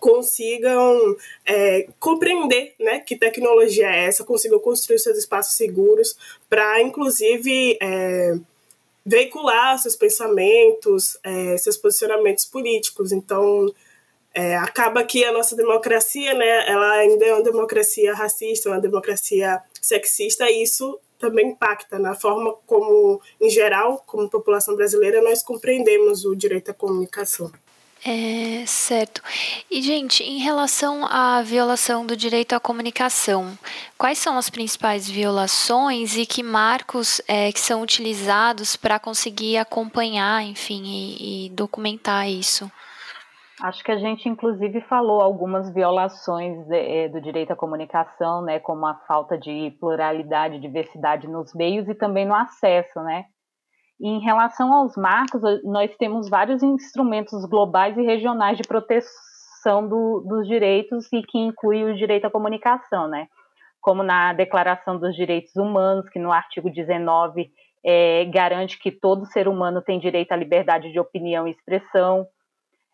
consigam 0.00 1.16
é, 1.46 1.88
compreender 1.98 2.74
né, 2.78 3.00
que 3.00 3.16
tecnologia 3.16 3.90
é 3.90 4.04
essa, 4.04 4.24
consigam 4.24 4.58
construir 4.58 4.98
seus 4.98 5.16
espaços 5.16 5.54
seguros 5.54 6.18
para, 6.50 6.82
inclusive, 6.82 7.78
é, 7.80 8.36
veicular 9.08 9.78
seus 9.78 9.96
pensamentos, 9.96 11.18
é, 11.24 11.56
seus 11.56 11.78
posicionamentos 11.78 12.44
políticos. 12.44 13.10
Então, 13.10 13.72
é, 14.34 14.54
acaba 14.56 15.02
que 15.02 15.24
a 15.24 15.32
nossa 15.32 15.56
democracia, 15.56 16.34
né, 16.34 16.68
ela 16.68 16.92
ainda 16.92 17.24
é 17.24 17.32
uma 17.32 17.42
democracia 17.42 18.14
racista, 18.14 18.68
uma 18.68 18.80
democracia 18.80 19.62
sexista, 19.80 20.50
e 20.50 20.62
isso 20.62 21.00
também 21.18 21.48
impacta 21.48 21.98
na 21.98 22.14
forma 22.14 22.54
como, 22.66 23.20
em 23.40 23.48
geral, 23.48 24.04
como 24.06 24.28
população 24.28 24.76
brasileira, 24.76 25.22
nós 25.22 25.42
compreendemos 25.42 26.26
o 26.26 26.36
direito 26.36 26.70
à 26.70 26.74
comunicação. 26.74 27.50
É, 28.10 28.64
certo. 28.64 29.20
E, 29.70 29.82
gente, 29.82 30.22
em 30.22 30.38
relação 30.38 31.04
à 31.04 31.42
violação 31.42 32.06
do 32.06 32.16
direito 32.16 32.54
à 32.54 32.60
comunicação, 32.60 33.52
quais 33.98 34.16
são 34.16 34.38
as 34.38 34.48
principais 34.48 35.06
violações 35.06 36.16
e 36.16 36.24
que 36.24 36.42
marcos 36.42 37.20
é, 37.28 37.52
que 37.52 37.60
são 37.60 37.82
utilizados 37.82 38.76
para 38.76 38.98
conseguir 38.98 39.58
acompanhar, 39.58 40.42
enfim, 40.42 40.82
e, 40.84 41.48
e 41.48 41.50
documentar 41.50 42.26
isso? 42.26 42.70
Acho 43.60 43.84
que 43.84 43.92
a 43.92 43.98
gente, 43.98 44.26
inclusive, 44.26 44.80
falou 44.82 45.20
algumas 45.20 45.70
violações 45.74 46.66
é, 46.70 47.10
do 47.10 47.20
direito 47.20 47.52
à 47.52 47.56
comunicação, 47.56 48.40
né, 48.40 48.58
como 48.58 48.86
a 48.86 48.94
falta 49.06 49.36
de 49.36 49.76
pluralidade 49.78 50.58
diversidade 50.58 51.28
nos 51.28 51.52
meios 51.52 51.86
e 51.88 51.94
também 51.94 52.24
no 52.24 52.34
acesso, 52.34 53.00
né? 53.02 53.26
Em 54.00 54.20
relação 54.20 54.72
aos 54.72 54.96
marcos, 54.96 55.42
nós 55.64 55.94
temos 55.96 56.28
vários 56.28 56.62
instrumentos 56.62 57.44
globais 57.44 57.96
e 57.96 58.02
regionais 58.02 58.56
de 58.56 58.62
proteção 58.62 59.88
do, 59.88 60.20
dos 60.26 60.46
direitos 60.46 61.12
e 61.12 61.22
que 61.22 61.38
inclui 61.38 61.84
o 61.84 61.96
direito 61.96 62.26
à 62.26 62.30
comunicação, 62.30 63.08
né? 63.08 63.26
Como 63.80 64.02
na 64.02 64.32
Declaração 64.32 64.98
dos 64.98 65.16
Direitos 65.16 65.56
Humanos, 65.56 66.08
que 66.08 66.18
no 66.18 66.32
artigo 66.32 66.70
19 66.70 67.50
é, 67.84 68.24
garante 68.26 68.78
que 68.78 68.92
todo 68.92 69.26
ser 69.26 69.48
humano 69.48 69.82
tem 69.82 69.98
direito 69.98 70.32
à 70.32 70.36
liberdade 70.36 70.92
de 70.92 71.00
opinião 71.00 71.48
e 71.48 71.50
expressão, 71.50 72.26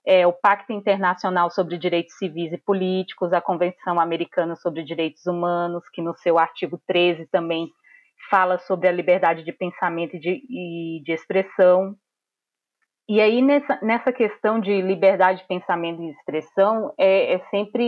é, 0.07 0.27
o 0.27 0.33
Pacto 0.33 0.73
Internacional 0.73 1.51
sobre 1.51 1.79
Direitos 1.79 2.15
Civis 2.17 2.53
e 2.53 2.59
Políticos, 2.59 3.33
a 3.33 3.41
Convenção 3.41 3.99
Americana 3.99 4.55
sobre 4.57 4.83
Direitos 4.83 5.27
Humanos, 5.27 5.89
que 5.91 6.03
no 6.03 6.15
seu 6.15 6.39
artigo 6.39 6.79
13 6.87 7.27
também 7.27 7.71
fala 8.31 8.59
sobre 8.59 8.89
a 8.89 8.93
liberdade 8.93 9.45
de 9.45 9.53
pensamento 9.53 10.17
e 10.17 10.21
de, 10.21 10.43
e 10.49 11.03
de 11.05 11.13
expressão. 11.13 11.95
E 13.09 13.21
aí, 13.21 13.43
nessa, 13.43 13.79
nessa 13.83 14.13
questão 14.13 14.59
de 14.59 14.81
liberdade 14.81 15.43
de 15.43 15.49
pensamento 15.49 16.03
e 16.03 16.11
expressão, 16.11 16.93
é, 16.99 17.35
é 17.35 17.39
sempre 17.51 17.85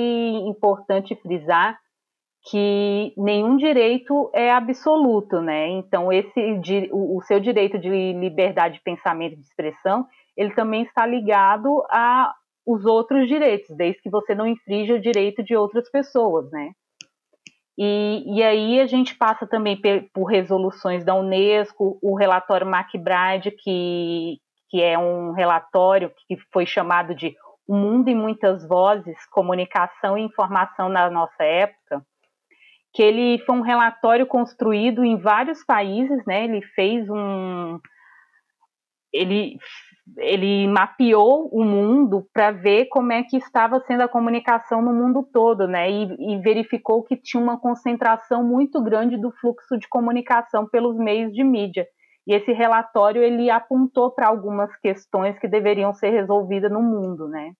importante 0.47 1.15
frisar 1.17 1.79
que 2.49 3.13
nenhum 3.17 3.57
direito 3.57 4.31
é 4.33 4.53
absoluto, 4.53 5.41
né? 5.41 5.69
Então, 5.69 6.13
esse 6.13 6.39
o, 6.93 7.19
o 7.19 7.23
seu 7.23 7.41
direito 7.41 7.79
de 7.79 7.89
liberdade 7.89 8.75
de 8.75 8.83
pensamento 8.83 9.33
e 9.33 9.37
de 9.37 9.43
expressão, 9.43 10.07
ele 10.37 10.55
também 10.55 10.83
está 10.83 11.05
ligado 11.05 11.83
a 11.91 12.33
os 12.67 12.85
outros 12.85 13.29
direitos, 13.29 13.75
desde 13.77 14.03
que 14.03 14.11
você 14.11 14.35
não 14.35 14.47
infrinja 14.47 14.95
o 14.95 15.01
direito 15.01 15.43
de 15.43 15.55
outras 15.55 15.89
pessoas, 15.89 16.51
né? 16.51 16.73
E, 17.79 18.25
e 18.27 18.43
aí 18.43 18.81
a 18.81 18.87
gente 18.87 19.15
passa 19.15 19.47
também 19.47 19.81
por 20.13 20.25
resoluções 20.25 21.05
da 21.05 21.15
Unesco, 21.15 21.99
o 22.03 22.17
relatório 22.17 22.67
MacBride, 22.67 23.51
que, 23.51 24.39
que 24.71 24.83
é 24.83 24.99
um 24.99 25.33
relatório 25.33 26.11
que 26.27 26.39
foi 26.53 26.65
chamado 26.65 27.15
de 27.15 27.35
O 27.69 27.77
Mundo 27.77 28.09
em 28.09 28.15
Muitas 28.15 28.67
Vozes, 28.67 29.27
Comunicação 29.31 30.17
e 30.17 30.23
Informação 30.23 30.89
na 30.89 31.11
Nossa 31.11 31.45
Época, 31.45 32.03
que 32.95 33.03
ele 33.03 33.39
foi 33.45 33.55
um 33.55 33.61
relatório 33.61 34.27
construído 34.27 35.05
em 35.05 35.19
vários 35.19 35.63
países, 35.63 36.25
né? 36.27 36.45
Ele 36.45 36.63
fez 36.63 37.09
um... 37.11 37.79
Ele 39.13 39.59
ele 40.19 40.69
mapeou 40.69 41.49
o 41.53 41.65
mundo 41.65 42.27
para 42.33 42.53
ver 42.53 42.87
como 42.87 43.13
é 43.13 43.23
que 43.25 43.37
estava 43.37 43.81
sendo 43.81 44.03
a 44.03 44.09
comunicação 44.09 44.81
no 44.81 44.95
mundo 44.95 45.29
todo, 45.33 45.67
né? 45.67 45.91
E, 45.91 46.35
e, 46.35 46.41
verificou 46.41 47.03
que 47.03 47.17
tinha 47.17 47.43
uma 47.43 47.59
concentração 47.59 48.45
muito 48.45 48.81
grande 48.83 49.17
do 49.17 49.33
fluxo 49.33 49.77
de 49.77 49.89
comunicação 49.89 50.67
pelos 50.67 50.97
meios 50.97 51.33
de 51.33 51.43
mídia. 51.43 51.87
E 52.27 52.35
esse 52.35 52.53
relatório 52.53 53.23
ele 53.23 53.51
apontou 53.51 54.11
para 54.11 54.29
algumas 54.29 54.75
questões 54.77 55.39
que 55.39 55.49
deveriam 55.49 55.93
ser 55.93 56.11
resolvidas 56.11 56.71
no 56.71 56.83
mundo, 56.83 57.29
né? 57.29 57.53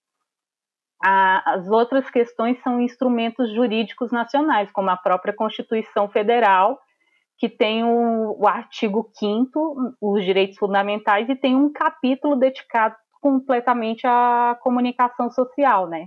A, 1.05 1.55
as 1.55 1.69
outras 1.69 2.09
questões 2.09 2.61
são 2.63 2.81
instrumentos 2.81 3.53
jurídicos 3.53 4.11
nacionais, 4.13 4.71
como 4.71 4.89
a 4.89 4.97
própria 4.97 5.35
Constituição 5.35 6.09
Federal 6.09 6.79
que 7.39 7.49
tem 7.49 7.85
o, 7.85 8.37
o 8.39 8.47
artigo 8.47 9.11
5 9.15 9.97
os 10.01 10.25
direitos 10.25 10.57
fundamentais, 10.59 11.29
e 11.29 11.37
tem 11.37 11.55
um 11.55 11.73
capítulo 11.73 12.37
dedicado 12.37 12.97
completamente 13.21 14.07
à 14.07 14.57
comunicação 14.63 15.31
social, 15.31 15.87
né? 15.87 16.07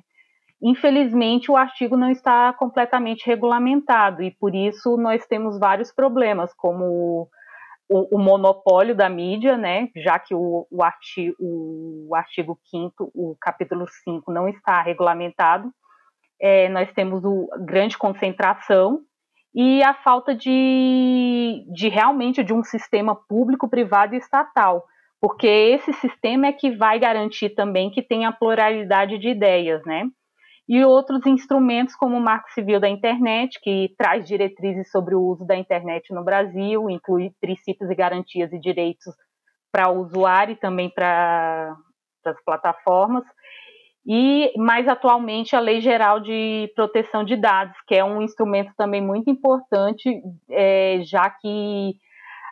Infelizmente, 0.62 1.50
o 1.50 1.55
artigo 1.55 1.95
não 1.95 2.09
está 2.09 2.51
completamente 2.53 3.25
regulamentado 3.25 4.21
e 4.21 4.31
por 4.31 4.53
isso 4.53 4.98
nós 4.98 5.25
temos 5.25 5.57
vários 5.57 5.91
problemas, 5.91 6.53
como 6.53 7.29
o, 7.88 8.17
o 8.17 8.19
monopólio 8.19 8.95
da 8.95 9.09
mídia, 9.09 9.57
né? 9.57 9.89
Já 9.95 10.19
que 10.19 10.36
o, 10.36 10.67
o, 10.69 10.83
artigo, 10.83 11.36
o 11.39 12.13
artigo 12.13 12.59
5 12.69 13.12
o 13.15 13.38
capítulo 13.39 13.86
5 14.03 14.31
não 14.31 14.50
está 14.50 14.81
regulamentado, 14.81 15.71
é, 16.41 16.69
nós 16.69 16.91
temos 16.93 17.24
o 17.24 17.50
grande 17.65 17.98
concentração 17.98 19.01
e 19.53 19.84
a 19.84 19.94
falta 19.94 20.36
de, 20.36 21.65
de 21.74 21.89
realmente 21.89 22.44
de 22.44 22.53
um 22.53 22.63
sistema 22.63 23.15
público, 23.15 23.68
privado 23.68 24.13
e 24.13 24.18
estatal, 24.18 24.86
porque 25.20 25.48
esse 25.48 25.91
sistema 25.94 26.48
é 26.48 26.53
que 26.53 26.72
vai 26.72 27.00
garantir 27.00 27.50
também 27.50 27.89
que 27.89 28.01
tenha 28.01 28.32
pluralidade 28.32 29.18
de 29.18 29.29
ideias, 29.29 29.84
né? 29.86 30.08
E 30.68 30.86
outros 30.86 31.25
instrumentos 31.25 31.96
como 31.96 32.15
o 32.15 32.22
Marco 32.22 32.51
Civil 32.51 32.79
da 32.79 32.88
Internet, 32.88 33.60
que 33.60 33.94
traz 33.98 34.27
diretrizes 34.27 34.91
sobre 34.91 35.15
o 35.15 35.22
uso 35.22 35.44
da 35.44 35.56
internet 35.56 36.13
no 36.13 36.24
Brasil, 36.24 36.88
inclui 36.89 37.34
princípios 37.41 37.89
e 37.89 37.96
garantias 37.96 38.53
e 38.53 38.60
direitos 38.60 39.15
para 39.72 39.89
o 39.89 40.00
usuário 40.00 40.53
e 40.53 40.56
também 40.56 40.89
para 40.89 41.75
as 42.24 42.44
plataformas, 42.44 43.24
e 44.12 44.51
mais 44.58 44.88
atualmente 44.88 45.56
a 45.56 45.60
Lei 45.60 45.82
Geral 45.82 46.20
de 46.20 46.74
Proteção 46.75 47.24
de 47.24 47.36
Dados, 47.36 47.78
que 47.86 47.94
é 47.94 48.04
um 48.04 48.24
instrumento 48.24 48.74
também 48.75 49.00
muito 49.00 49.30
importante, 49.30 50.20
é, 50.50 51.00
já 51.04 51.30
que 51.30 51.94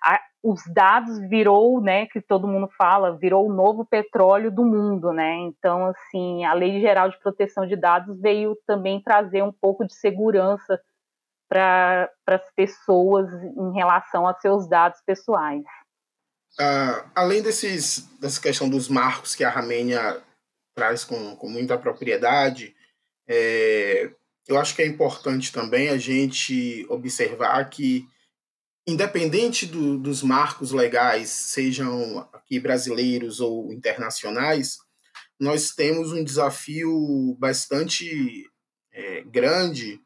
a, 0.03 0.21
os 0.43 0.61
dados 0.71 1.17
virou, 1.27 1.81
né, 1.81 2.05
que 2.05 2.21
todo 2.21 2.47
mundo 2.47 2.69
fala, 2.77 3.17
virou 3.17 3.49
o 3.49 3.51
novo 3.51 3.83
petróleo 3.83 4.51
do 4.51 4.63
mundo, 4.63 5.11
né? 5.11 5.33
Então, 5.33 5.87
assim, 5.87 6.45
a 6.45 6.53
Lei 6.53 6.79
Geral 6.79 7.09
de 7.09 7.19
Proteção 7.19 7.65
de 7.65 7.75
Dados 7.75 8.21
veio 8.21 8.55
também 8.67 9.01
trazer 9.01 9.41
um 9.41 9.51
pouco 9.51 9.83
de 9.83 9.95
segurança 9.95 10.79
para 11.49 12.07
as 12.27 12.53
pessoas 12.55 13.27
em 13.33 13.73
relação 13.73 14.27
a 14.27 14.35
seus 14.35 14.69
dados 14.69 15.01
pessoais. 15.03 15.63
Uh, 16.59 17.09
além 17.15 17.41
desses, 17.41 18.07
dessa 18.19 18.39
questão 18.39 18.69
dos 18.69 18.87
marcos 18.87 19.33
que 19.33 19.43
a 19.43 19.49
Ramênia 19.49 20.21
traz 20.77 21.03
com, 21.03 21.35
com 21.35 21.49
muita 21.49 21.75
propriedade. 21.75 22.75
É, 23.27 24.11
eu 24.47 24.59
acho 24.59 24.75
que 24.75 24.83
é 24.83 24.85
importante 24.85 25.51
também 25.51 25.89
a 25.89 25.97
gente 25.97 26.85
observar 26.87 27.67
que, 27.67 28.07
independente 28.87 29.65
do, 29.65 29.97
dos 29.97 30.21
marcos 30.21 30.71
legais, 30.71 31.29
sejam 31.29 32.19
aqui 32.31 32.59
brasileiros 32.59 33.39
ou 33.39 33.73
internacionais, 33.73 34.77
nós 35.39 35.71
temos 35.71 36.11
um 36.11 36.23
desafio 36.23 37.35
bastante 37.39 38.45
é, 38.93 39.23
grande, 39.23 39.99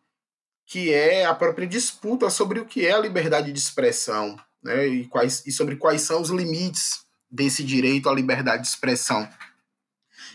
que 0.66 0.94
é 0.94 1.26
a 1.26 1.36
própria 1.36 1.68
disputa 1.68 2.30
sobre 2.30 2.62
o 2.62 2.66
que 2.66 2.88
é 2.88 2.94
a 2.94 3.00
liberdade 3.00 3.52
de 3.52 3.60
expressão 3.60 4.38
né, 4.64 4.88
e, 4.88 5.06
quais, 5.08 5.46
e 5.46 5.52
sobre 5.52 5.76
quais 5.76 6.02
são 6.02 6.22
os 6.22 6.30
limites 6.30 7.02
desse 7.30 7.62
direito 7.62 8.08
à 8.08 8.14
liberdade 8.14 8.64
de 8.64 8.70
expressão. 8.70 9.28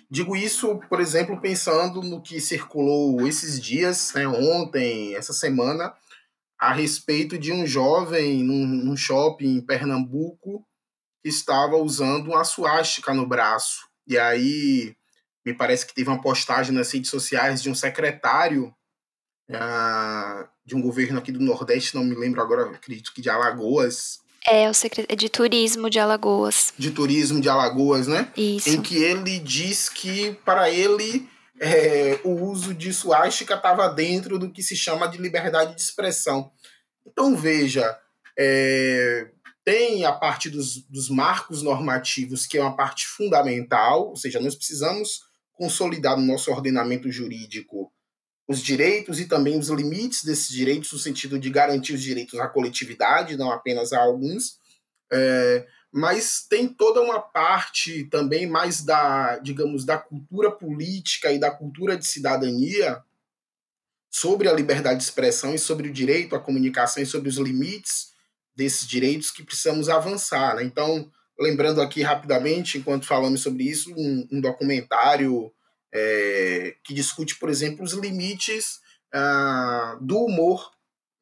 Digo 0.08 0.36
isso, 0.36 0.78
por 0.88 1.00
exemplo, 1.00 1.40
pensando 1.40 2.00
no 2.00 2.20
que 2.20 2.40
circulou 2.40 3.26
esses 3.26 3.60
dias, 3.60 4.12
né, 4.14 4.26
ontem, 4.26 5.14
essa 5.16 5.32
semana, 5.32 5.94
a 6.58 6.72
respeito 6.72 7.36
de 7.36 7.52
um 7.52 7.66
jovem 7.66 8.42
num, 8.42 8.66
num 8.66 8.96
shopping 8.96 9.56
em 9.56 9.60
Pernambuco 9.60 10.64
que 11.22 11.28
estava 11.28 11.76
usando 11.76 12.28
uma 12.28 12.44
suástica 12.44 13.12
no 13.12 13.26
braço. 13.26 13.88
E 14.06 14.16
aí, 14.16 14.96
me 15.44 15.52
parece 15.52 15.84
que 15.84 15.94
teve 15.94 16.08
uma 16.08 16.20
postagem 16.20 16.74
nas 16.74 16.92
redes 16.92 17.10
sociais 17.10 17.62
de 17.62 17.68
um 17.68 17.74
secretário 17.74 18.74
uh, 19.50 20.48
de 20.64 20.74
um 20.74 20.80
governo 20.80 21.18
aqui 21.18 21.32
do 21.32 21.40
Nordeste, 21.40 21.94
não 21.94 22.04
me 22.04 22.14
lembro 22.14 22.40
agora, 22.40 22.70
acredito 22.70 23.12
que 23.12 23.20
de 23.20 23.30
Alagoas, 23.30 24.20
é, 24.48 24.70
o 24.70 24.74
secret... 24.74 25.06
É 25.08 25.16
de 25.16 25.28
turismo 25.28 25.90
de 25.90 25.98
Alagoas. 25.98 26.72
De 26.78 26.90
turismo 26.90 27.40
de 27.40 27.48
Alagoas, 27.48 28.06
né? 28.06 28.30
Isso. 28.36 28.68
Em 28.68 28.80
que 28.80 28.96
ele 28.96 29.38
diz 29.38 29.88
que, 29.88 30.32
para 30.44 30.70
ele, 30.70 31.28
é, 31.60 32.20
o 32.24 32.30
uso 32.30 32.74
de 32.74 32.92
suástica 32.92 33.54
estava 33.54 33.88
dentro 33.88 34.38
do 34.38 34.50
que 34.50 34.62
se 34.62 34.76
chama 34.76 35.06
de 35.06 35.18
liberdade 35.18 35.74
de 35.74 35.80
expressão. 35.80 36.50
Então, 37.06 37.36
veja, 37.36 37.98
é, 38.38 39.28
tem 39.64 40.04
a 40.04 40.12
parte 40.12 40.48
dos, 40.48 40.76
dos 40.88 41.08
marcos 41.08 41.62
normativos, 41.62 42.46
que 42.46 42.58
é 42.58 42.60
uma 42.60 42.76
parte 42.76 43.06
fundamental, 43.06 44.10
ou 44.10 44.16
seja, 44.16 44.40
nós 44.40 44.54
precisamos 44.54 45.20
consolidar 45.54 46.16
no 46.16 46.26
nosso 46.26 46.50
ordenamento 46.50 47.10
jurídico 47.10 47.90
os 48.48 48.60
direitos 48.60 49.18
e 49.18 49.26
também 49.26 49.58
os 49.58 49.68
limites 49.68 50.22
desses 50.22 50.48
direitos, 50.48 50.92
no 50.92 50.98
sentido 50.98 51.38
de 51.38 51.50
garantir 51.50 51.94
os 51.94 52.02
direitos 52.02 52.38
à 52.38 52.46
coletividade, 52.46 53.36
não 53.36 53.50
apenas 53.50 53.92
a 53.92 54.00
alguns. 54.00 54.58
É, 55.12 55.66
mas 55.92 56.46
tem 56.48 56.68
toda 56.68 57.00
uma 57.00 57.20
parte 57.20 58.04
também 58.04 58.46
mais 58.46 58.84
da, 58.84 59.38
digamos, 59.38 59.84
da 59.84 59.98
cultura 59.98 60.50
política 60.50 61.32
e 61.32 61.38
da 61.38 61.50
cultura 61.50 61.96
de 61.96 62.06
cidadania 62.06 63.02
sobre 64.10 64.48
a 64.48 64.52
liberdade 64.52 64.98
de 64.98 65.04
expressão 65.04 65.54
e 65.54 65.58
sobre 65.58 65.88
o 65.88 65.92
direito 65.92 66.36
à 66.36 66.40
comunicação 66.40 67.02
e 67.02 67.06
sobre 67.06 67.28
os 67.28 67.36
limites 67.36 68.12
desses 68.54 68.86
direitos 68.86 69.30
que 69.30 69.42
precisamos 69.42 69.88
avançar. 69.88 70.56
Né? 70.56 70.64
Então, 70.64 71.10
lembrando 71.38 71.82
aqui 71.82 72.02
rapidamente, 72.02 72.78
enquanto 72.78 73.06
falamos 73.06 73.42
sobre 73.42 73.64
isso, 73.64 73.92
um, 73.94 74.28
um 74.32 74.40
documentário 74.40 75.52
é, 75.96 76.76
que 76.84 76.92
discute, 76.92 77.36
por 77.38 77.48
exemplo, 77.48 77.84
os 77.84 77.92
limites 77.92 78.80
ah, 79.12 79.96
do 80.00 80.18
humor, 80.18 80.70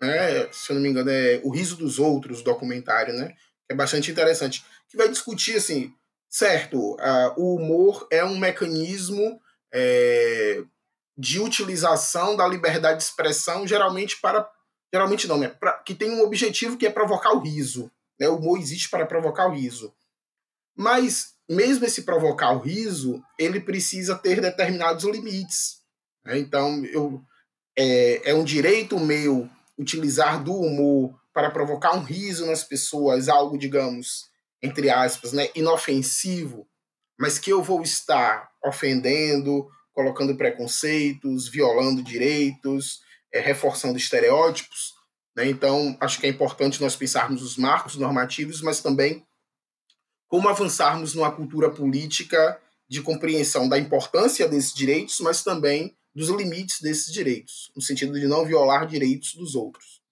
né? 0.01 0.51
se 0.53 0.71
eu 0.71 0.75
não 0.75 0.83
me 0.83 0.89
engano, 0.89 1.11
é 1.11 1.41
O 1.45 1.51
Riso 1.51 1.77
dos 1.77 1.99
Outros, 1.99 2.43
documentário, 2.43 3.15
né? 3.15 3.35
é 3.69 3.75
bastante 3.75 4.11
interessante, 4.11 4.65
que 4.89 4.97
vai 4.97 5.09
discutir 5.09 5.57
assim, 5.57 5.95
certo, 6.29 6.97
ah, 7.01 7.35
o 7.37 7.55
humor 7.55 8.07
é 8.11 8.25
um 8.25 8.39
mecanismo 8.39 9.41
é, 9.73 10.63
de 11.17 11.41
utilização 11.41 12.37
da 12.37 12.47
liberdade 12.47 12.99
de 12.99 13.05
expressão, 13.05 13.67
geralmente 13.67 14.21
para 14.21 14.49
geralmente 14.93 15.27
não, 15.27 15.37
né? 15.37 15.49
Pra, 15.49 15.73
que 15.73 15.93
tem 15.93 16.09
um 16.09 16.23
objetivo 16.23 16.77
que 16.77 16.87
é 16.87 16.91
provocar 16.91 17.33
o 17.33 17.41
riso. 17.41 17.91
Né? 18.17 18.29
O 18.29 18.37
humor 18.37 18.61
existe 18.61 18.89
para 18.89 19.05
provocar 19.05 19.49
o 19.49 19.53
riso. 19.53 19.93
Mas, 20.77 21.34
mesmo 21.49 21.85
esse 21.85 22.03
provocar 22.03 22.53
o 22.53 22.61
riso, 22.61 23.23
ele 23.39 23.61
precisa 23.61 24.17
ter 24.17 24.41
determinados 24.41 25.05
limites. 25.05 25.83
Né? 26.25 26.39
Então, 26.39 26.85
eu, 26.87 27.23
é, 27.77 28.31
é 28.31 28.35
um 28.35 28.45
direito 28.45 28.99
meu 28.99 29.49
utilizar 29.79 30.43
do 30.43 30.55
humor 30.55 31.15
para 31.33 31.51
provocar 31.51 31.95
um 31.95 32.03
riso 32.03 32.47
nas 32.47 32.63
pessoas, 32.63 33.29
algo, 33.29 33.59
digamos, 33.59 34.31
entre 34.63 34.89
aspas, 34.89 35.33
né, 35.33 35.49
inofensivo, 35.55 36.67
mas 37.19 37.39
que 37.39 37.51
eu 37.51 37.63
vou 37.63 37.83
estar 37.83 38.49
ofendendo, 38.65 39.69
colocando 39.93 40.37
preconceitos, 40.37 41.49
violando 41.49 42.03
direitos, 42.03 43.01
é, 43.33 43.41
reforçando 43.41 43.99
estereótipos. 43.99 44.95
Né? 45.37 45.49
Então, 45.49 45.97
acho 46.01 46.21
que 46.21 46.27
é 46.27 46.31
importante 46.31 46.81
nós 46.81 46.97
pensarmos 46.97 47.43
os 47.43 47.57
marcos 47.57 47.97
normativos, 47.97 48.63
mas 48.63 48.81
também 48.81 49.27
como 50.35 50.49
avançarmos 50.49 51.15
numa 51.15 51.31
cultura 51.31 51.71
política 51.71 52.61
de 52.89 53.01
compreensão 53.01 53.69
da 53.69 53.79
importância 53.79 54.49
desses 54.49 54.75
direitos, 54.75 55.21
mas 55.21 55.45
também 55.45 55.95
dos 56.13 56.29
limites 56.29 56.81
desses 56.81 57.13
direitos, 57.13 57.71
no 57.77 57.81
sentido 57.81 58.19
de 58.19 58.27
não 58.27 58.45
violar 58.45 58.85
direitos 58.85 59.37
dos 59.37 59.55
outros. 59.55 60.03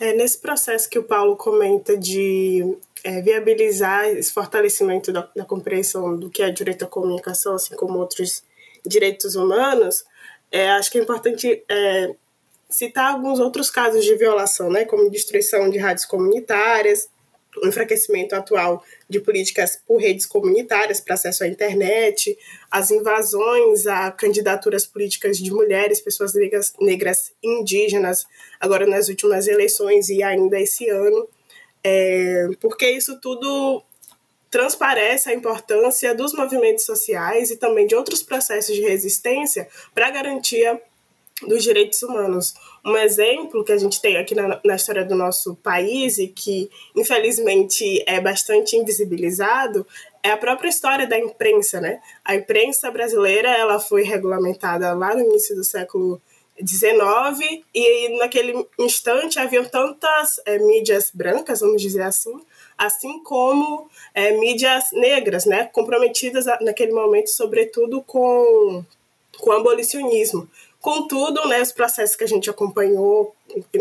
É, 0.00 0.12
nesse 0.14 0.40
processo 0.40 0.90
que 0.90 0.98
o 0.98 1.04
Paulo 1.04 1.36
comenta 1.36 1.96
de 1.96 2.76
é, 3.04 3.22
viabilizar 3.22 4.06
esse 4.06 4.32
fortalecimento 4.32 5.12
da, 5.12 5.30
da, 5.36 5.44
compreensão 5.44 6.16
do 6.16 6.28
que 6.28 6.42
é 6.42 6.50
direito 6.50 6.84
à 6.84 6.88
comunicação, 6.88 7.54
assim 7.54 7.76
como 7.76 7.96
outros 7.96 8.42
direitos 8.84 9.36
humanos, 9.36 10.04
é, 10.50 10.68
acho 10.68 10.90
que 10.90 10.98
é 10.98 11.02
importante 11.02 11.62
é, 11.68 12.12
citar 12.68 13.12
alguns 13.12 13.38
outros 13.38 13.70
casos 13.70 14.04
de 14.04 14.16
violação, 14.16 14.68
né, 14.68 14.84
como 14.84 15.08
destruição 15.08 15.70
de 15.70 15.78
rádios 15.78 16.06
comunitárias, 16.06 17.08
o 17.62 17.66
enfraquecimento 17.66 18.34
atual 18.34 18.84
de 19.08 19.20
políticas 19.20 19.80
por 19.86 20.00
redes 20.00 20.26
comunitárias 20.26 21.00
para 21.00 21.14
acesso 21.14 21.44
à 21.44 21.48
internet, 21.48 22.38
as 22.70 22.90
invasões 22.90 23.86
a 23.86 24.10
candidaturas 24.10 24.86
políticas 24.86 25.38
de 25.38 25.50
mulheres, 25.50 26.00
pessoas 26.00 26.34
negras, 26.34 26.72
negras 26.80 27.32
indígenas, 27.42 28.26
agora 28.60 28.86
nas 28.86 29.08
últimas 29.08 29.48
eleições 29.48 30.08
e 30.08 30.22
ainda 30.22 30.60
esse 30.60 30.88
ano, 30.88 31.28
é, 31.82 32.48
porque 32.60 32.90
isso 32.90 33.20
tudo 33.20 33.82
transparece 34.50 35.30
a 35.30 35.34
importância 35.34 36.14
dos 36.14 36.34
movimentos 36.34 36.84
sociais 36.84 37.50
e 37.50 37.56
também 37.56 37.86
de 37.86 37.94
outros 37.94 38.22
processos 38.22 38.74
de 38.74 38.82
resistência 38.82 39.68
para 39.94 40.08
a 40.08 40.10
garantia 40.10 40.80
dos 41.46 41.62
direitos 41.62 42.02
humanos. 42.02 42.54
Um 42.84 42.96
exemplo 42.96 43.64
que 43.64 43.72
a 43.72 43.78
gente 43.78 44.00
tem 44.00 44.16
aqui 44.16 44.34
na, 44.34 44.60
na, 44.64 44.76
história 44.76 45.04
do 45.04 45.14
nosso 45.14 45.54
país 45.56 46.18
e 46.18 46.28
que, 46.28 46.70
infelizmente, 46.96 48.02
é 48.06 48.20
bastante 48.20 48.76
invisibilizado 48.76 49.86
é 50.22 50.30
a 50.30 50.36
própria 50.36 50.68
história 50.68 51.06
da 51.06 51.18
imprensa, 51.18 51.80
né? 51.80 52.00
A 52.24 52.34
imprensa 52.34 52.90
brasileira 52.90 53.48
ela 53.48 53.80
foi 53.80 54.02
regulamentada 54.02 54.92
lá 54.92 55.14
no 55.14 55.24
início 55.24 55.56
do 55.56 55.64
século 55.64 56.20
XIX 56.66 57.62
e 57.74 58.18
naquele 58.18 58.66
instante 58.78 59.38
haviam 59.38 59.64
tantas 59.64 60.40
é, 60.44 60.58
mídias 60.58 61.10
brancas, 61.12 61.60
vamos 61.60 61.80
dizer 61.80 62.02
assim, 62.02 62.38
assim 62.76 63.22
como 63.22 63.88
é, 64.14 64.32
mídias 64.32 64.84
negras, 64.92 65.46
né, 65.46 65.64
comprometidas 65.72 66.44
naquele 66.60 66.92
momento, 66.92 67.30
sobretudo 67.30 68.02
com, 68.02 68.84
com 69.38 69.50
o 69.50 69.54
abolicionismo. 69.54 70.48
Contudo, 70.80 71.46
né, 71.46 71.60
os 71.60 71.72
processos 71.72 72.16
que 72.16 72.24
a 72.24 72.26
gente 72.26 72.48
acompanhou, 72.48 73.34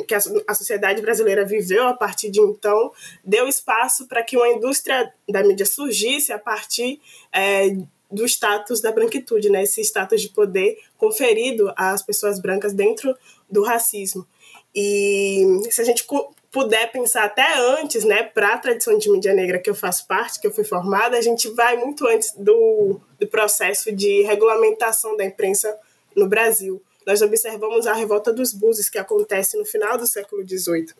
que 0.05 0.13
a, 0.13 0.53
sociedade 0.53 1.01
brasileira 1.01 1.45
viveu 1.45 1.87
a 1.87 1.93
partir 1.93 2.29
de 2.29 2.41
então, 2.41 2.91
deu 3.23 3.47
espaço 3.47 4.05
para 4.05 4.21
que 4.21 4.35
uma 4.35 4.49
indústria 4.49 5.11
da 5.27 5.41
mídia 5.41 5.65
surgisse 5.65 6.33
a 6.33 6.37
partir 6.37 6.99
é, 7.31 7.69
do 8.11 8.25
status 8.25 8.81
da 8.81 8.91
branquitude, 8.91 9.49
né, 9.49 9.63
esse 9.63 9.79
status 9.81 10.21
de 10.21 10.29
poder 10.29 10.77
conferido 10.97 11.71
às 11.77 12.01
pessoas 12.01 12.37
brancas 12.37 12.73
dentro 12.73 13.15
do 13.49 13.63
racismo. 13.63 14.27
E 14.75 15.45
se 15.71 15.81
a 15.81 15.85
gente 15.85 16.05
puder 16.51 16.91
pensar 16.91 17.23
até 17.23 17.57
antes, 17.79 18.03
né, 18.03 18.23
para 18.23 18.55
a 18.55 18.57
tradição 18.57 18.97
de 18.97 19.09
mídia 19.09 19.33
negra 19.33 19.59
que 19.59 19.69
eu 19.69 19.75
faço 19.75 20.05
parte, 20.05 20.39
que 20.39 20.47
eu 20.47 20.51
fui 20.51 20.65
formada, 20.65 21.17
a 21.17 21.21
gente 21.21 21.47
vai 21.51 21.77
muito 21.77 22.05
antes 22.07 22.33
do, 22.35 22.99
do 23.17 23.27
processo 23.27 23.89
de 23.89 24.23
regulamentação 24.23 25.15
da 25.15 25.23
imprensa 25.23 25.73
no 26.13 26.27
Brasil. 26.27 26.81
Nós 27.09 27.23
observamos 27.23 27.87
a 27.87 27.93
revolta 27.93 28.31
dos 28.31 28.53
buses 28.53 28.87
que 28.87 28.99
acontece 28.99 29.57
no 29.57 29.65
final 29.65 29.97
do 29.97 30.05
século 30.05 30.47
XVIII. 30.47 30.93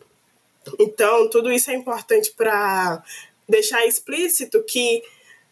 Então, 0.80 1.30
tudo 1.30 1.52
isso 1.52 1.70
é 1.70 1.76
importante 1.76 2.34
para 2.36 3.04
deixar 3.48 3.86
explícito 3.86 4.64
que 4.64 5.04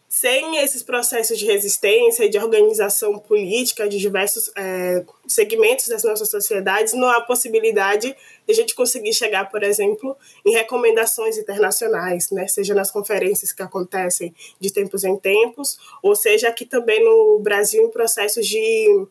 sem 0.08 0.56
esses 0.56 0.82
processos 0.82 1.38
de 1.38 1.44
resistência 1.44 2.24
e 2.24 2.28
de 2.28 2.38
organização 2.38 3.18
política 3.20 3.88
de 3.88 3.98
diversos 3.98 4.50
é, 4.56 5.04
segmentos 5.28 5.86
das 5.86 6.02
nossas 6.02 6.28
sociedades, 6.28 6.94
não 6.94 7.08
há 7.08 7.20
possibilidade 7.20 8.16
de 8.46 8.52
a 8.52 8.54
gente 8.54 8.74
conseguir 8.74 9.12
chegar, 9.12 9.50
por 9.50 9.62
exemplo, 9.62 10.16
em 10.44 10.52
recomendações 10.54 11.38
internacionais, 11.38 12.30
né? 12.32 12.48
seja 12.48 12.74
nas 12.74 12.90
conferências 12.90 13.52
que 13.52 13.62
acontecem 13.62 14.34
de 14.58 14.72
tempos 14.72 15.04
em 15.04 15.16
tempos, 15.18 15.78
ou 16.02 16.16
seja 16.16 16.48
aqui 16.48 16.64
também 16.64 17.04
no 17.04 17.38
Brasil 17.40 17.84
em 17.84 17.90
processos 17.90 18.46
de 18.46 19.06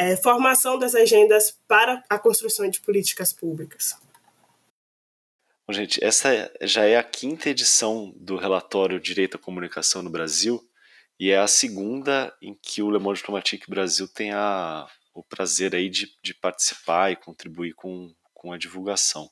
é, 0.00 0.16
formação 0.16 0.78
das 0.78 0.94
agendas 0.94 1.58
para 1.68 2.02
a 2.08 2.18
construção 2.18 2.66
de 2.70 2.80
políticas 2.80 3.34
públicas. 3.34 3.94
Bom, 5.68 5.74
gente, 5.74 6.02
essa 6.02 6.50
já 6.62 6.86
é 6.86 6.96
a 6.96 7.02
quinta 7.02 7.50
edição 7.50 8.10
do 8.16 8.36
relatório 8.36 8.98
Direito 8.98 9.36
à 9.36 9.38
Comunicação 9.38 10.02
no 10.02 10.08
Brasil 10.08 10.66
e 11.18 11.30
é 11.30 11.38
a 11.38 11.46
segunda 11.46 12.34
em 12.40 12.54
que 12.54 12.82
o 12.82 12.90
Le 12.90 12.98
Monde 12.98 13.18
Diplomatique 13.18 13.68
Brasil 13.68 14.08
tem 14.08 14.32
a, 14.32 14.88
o 15.12 15.22
prazer 15.22 15.74
aí 15.74 15.90
de, 15.90 16.08
de 16.24 16.32
participar 16.32 17.12
e 17.12 17.16
contribuir 17.16 17.74
com, 17.74 18.10
com 18.32 18.54
a 18.54 18.58
divulgação. 18.58 19.30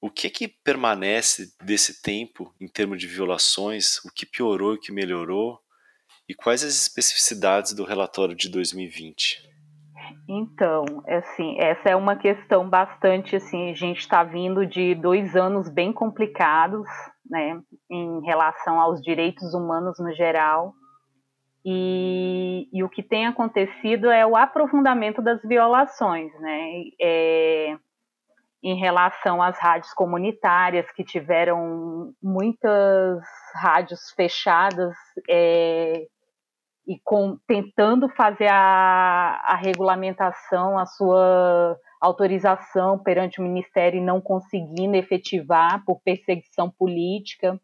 O 0.00 0.10
que 0.10 0.28
que 0.30 0.48
permanece 0.48 1.54
desse 1.62 2.02
tempo 2.02 2.52
em 2.60 2.66
termos 2.66 2.98
de 2.98 3.06
violações? 3.06 4.04
O 4.04 4.10
que 4.10 4.26
piorou 4.26 4.74
e 4.74 4.76
o 4.78 4.80
que 4.80 4.90
melhorou? 4.90 5.63
E 6.28 6.34
quais 6.34 6.62
as 6.62 6.74
especificidades 6.74 7.72
do 7.74 7.84
relatório 7.84 8.34
de 8.34 8.48
2020? 8.48 9.54
Então, 10.28 10.84
assim, 11.06 11.56
essa 11.58 11.90
é 11.90 11.96
uma 11.96 12.16
questão 12.16 12.68
bastante 12.68 13.36
assim, 13.36 13.70
a 13.70 13.74
gente 13.74 13.98
está 13.98 14.24
vindo 14.24 14.66
de 14.66 14.94
dois 14.94 15.36
anos 15.36 15.68
bem 15.68 15.92
complicados, 15.92 16.86
né, 17.28 17.60
em 17.90 18.22
relação 18.22 18.80
aos 18.80 19.02
direitos 19.02 19.52
humanos 19.52 19.98
no 19.98 20.12
geral, 20.14 20.72
e, 21.64 22.68
e 22.72 22.82
o 22.82 22.88
que 22.88 23.02
tem 23.02 23.26
acontecido 23.26 24.10
é 24.10 24.26
o 24.26 24.36
aprofundamento 24.36 25.20
das 25.20 25.42
violações, 25.42 26.32
né, 26.40 26.84
é, 27.00 27.76
em 28.62 28.78
relação 28.78 29.42
às 29.42 29.58
rádios 29.58 29.92
comunitárias 29.92 30.90
que 30.92 31.04
tiveram 31.04 32.14
muitas 32.22 33.22
rádios 33.56 34.10
fechadas, 34.16 34.94
é, 35.28 36.06
e 36.86 36.98
com, 37.02 37.38
tentando 37.46 38.08
fazer 38.10 38.48
a, 38.48 39.42
a 39.46 39.56
regulamentação, 39.56 40.78
a 40.78 40.86
sua 40.86 41.78
autorização 42.00 42.98
perante 42.98 43.40
o 43.40 43.42
Ministério 43.42 43.98
e 43.98 44.04
não 44.04 44.20
conseguindo 44.20 44.96
efetivar 44.96 45.82
por 45.84 46.00
perseguição 46.02 46.70
política. 46.70 47.58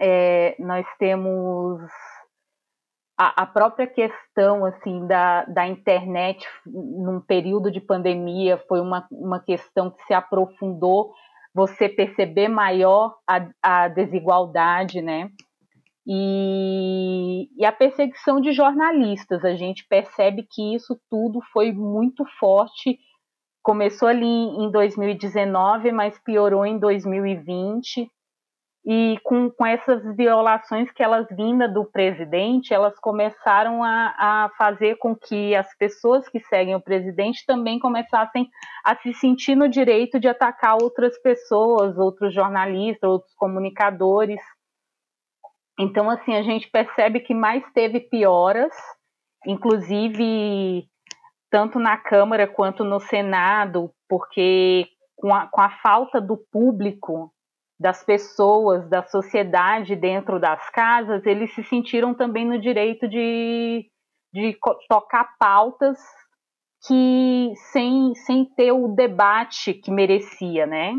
É, 0.00 0.56
nós 0.58 0.86
temos 0.98 1.82
a, 3.18 3.42
a, 3.42 3.46
própria 3.46 3.86
questão 3.86 4.64
assim 4.64 5.06
da, 5.06 5.44
da 5.44 5.66
internet 5.66 6.46
num 6.64 7.20
período 7.20 7.70
de 7.70 7.80
pandemia 7.80 8.56
foi 8.66 8.80
uma, 8.80 9.06
uma 9.10 9.40
questão 9.40 9.90
que 9.90 10.02
se 10.04 10.14
aprofundou, 10.14 11.12
você 11.52 11.88
perceber 11.88 12.48
maior 12.48 13.14
a, 13.28 13.46
a 13.62 13.88
desigualdade, 13.88 15.02
né? 15.02 15.30
E, 16.12 17.48
e, 17.56 17.64
a 17.64 17.70
perseguição 17.70 18.40
de 18.40 18.50
jornalistas. 18.50 19.44
A 19.44 19.54
gente 19.54 19.86
percebe 19.86 20.44
que 20.50 20.74
isso 20.74 21.00
tudo 21.08 21.40
foi 21.52 21.70
muito 21.70 22.24
forte. 22.40 22.98
Começou 23.62 24.08
ali 24.08 24.26
em 24.26 24.72
2019, 24.72 25.92
mas 25.92 26.18
piorou 26.18 26.66
em 26.66 26.80
2020. 26.80 28.10
E 28.84 29.18
com, 29.22 29.50
com 29.50 29.64
essas 29.64 30.02
violações 30.16 30.90
que 30.90 31.00
elas 31.00 31.28
vindas 31.30 31.72
do 31.72 31.84
presidente, 31.84 32.74
elas 32.74 32.98
começaram 32.98 33.84
a, 33.84 34.14
a 34.18 34.50
fazer 34.58 34.96
com 34.96 35.14
que 35.14 35.54
as 35.54 35.72
pessoas 35.76 36.28
que 36.28 36.40
seguem 36.40 36.74
o 36.74 36.80
presidente 36.80 37.44
também 37.46 37.78
começassem 37.78 38.48
a 38.84 38.96
se 38.96 39.12
sentir 39.14 39.54
no 39.54 39.68
direito 39.68 40.18
de 40.18 40.26
atacar 40.26 40.76
outras 40.82 41.16
pessoas, 41.22 41.96
outros 41.96 42.34
jornalistas, 42.34 43.08
outros 43.08 43.34
comunicadores. 43.36 44.40
Então, 45.80 46.10
assim, 46.10 46.34
a 46.34 46.42
gente 46.42 46.70
percebe 46.70 47.20
que 47.20 47.32
mais 47.32 47.64
teve 47.72 48.00
pioras, 48.00 48.70
inclusive 49.46 50.86
tanto 51.50 51.78
na 51.78 51.96
Câmara 51.96 52.46
quanto 52.46 52.84
no 52.84 53.00
Senado, 53.00 53.90
porque 54.06 54.86
com 55.16 55.34
a, 55.34 55.46
com 55.46 55.60
a 55.62 55.70
falta 55.78 56.20
do 56.20 56.36
público, 56.36 57.32
das 57.80 58.04
pessoas, 58.04 58.90
da 58.90 59.02
sociedade 59.04 59.96
dentro 59.96 60.38
das 60.38 60.68
casas, 60.68 61.24
eles 61.24 61.54
se 61.54 61.64
sentiram 61.64 62.12
também 62.12 62.44
no 62.44 62.60
direito 62.60 63.08
de, 63.08 63.90
de 64.34 64.58
tocar 64.86 65.34
pautas 65.38 65.98
que 66.86 67.54
sem, 67.72 68.14
sem 68.26 68.44
ter 68.44 68.72
o 68.72 68.88
debate 68.88 69.72
que 69.72 69.90
merecia, 69.90 70.66
né? 70.66 70.92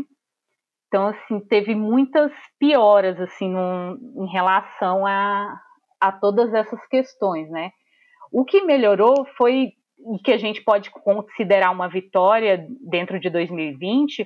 Então, 0.92 1.06
assim, 1.06 1.40
teve 1.40 1.74
muitas 1.74 2.30
pioras, 2.58 3.18
assim, 3.18 3.50
em 3.50 4.26
relação 4.30 5.06
a, 5.06 5.58
a 5.98 6.12
todas 6.12 6.52
essas 6.52 6.86
questões, 6.88 7.48
né? 7.50 7.70
O 8.30 8.44
que 8.44 8.60
melhorou 8.60 9.24
foi, 9.38 9.68
e 10.14 10.18
que 10.22 10.30
a 10.30 10.36
gente 10.36 10.62
pode 10.62 10.90
considerar 10.90 11.70
uma 11.70 11.88
vitória 11.88 12.66
dentro 12.90 13.18
de 13.18 13.30
2020, 13.30 14.22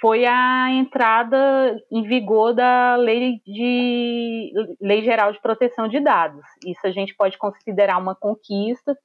foi 0.00 0.24
a 0.24 0.70
entrada 0.70 1.76
em 1.92 2.02
vigor 2.04 2.54
da 2.54 2.96
lei, 2.96 3.42
de, 3.46 4.50
lei 4.80 5.02
Geral 5.02 5.30
de 5.30 5.42
Proteção 5.42 5.88
de 5.88 6.00
Dados. 6.00 6.42
Isso 6.64 6.86
a 6.86 6.90
gente 6.90 7.14
pode 7.14 7.36
considerar 7.36 7.98
uma 7.98 8.14
conquista, 8.14 8.96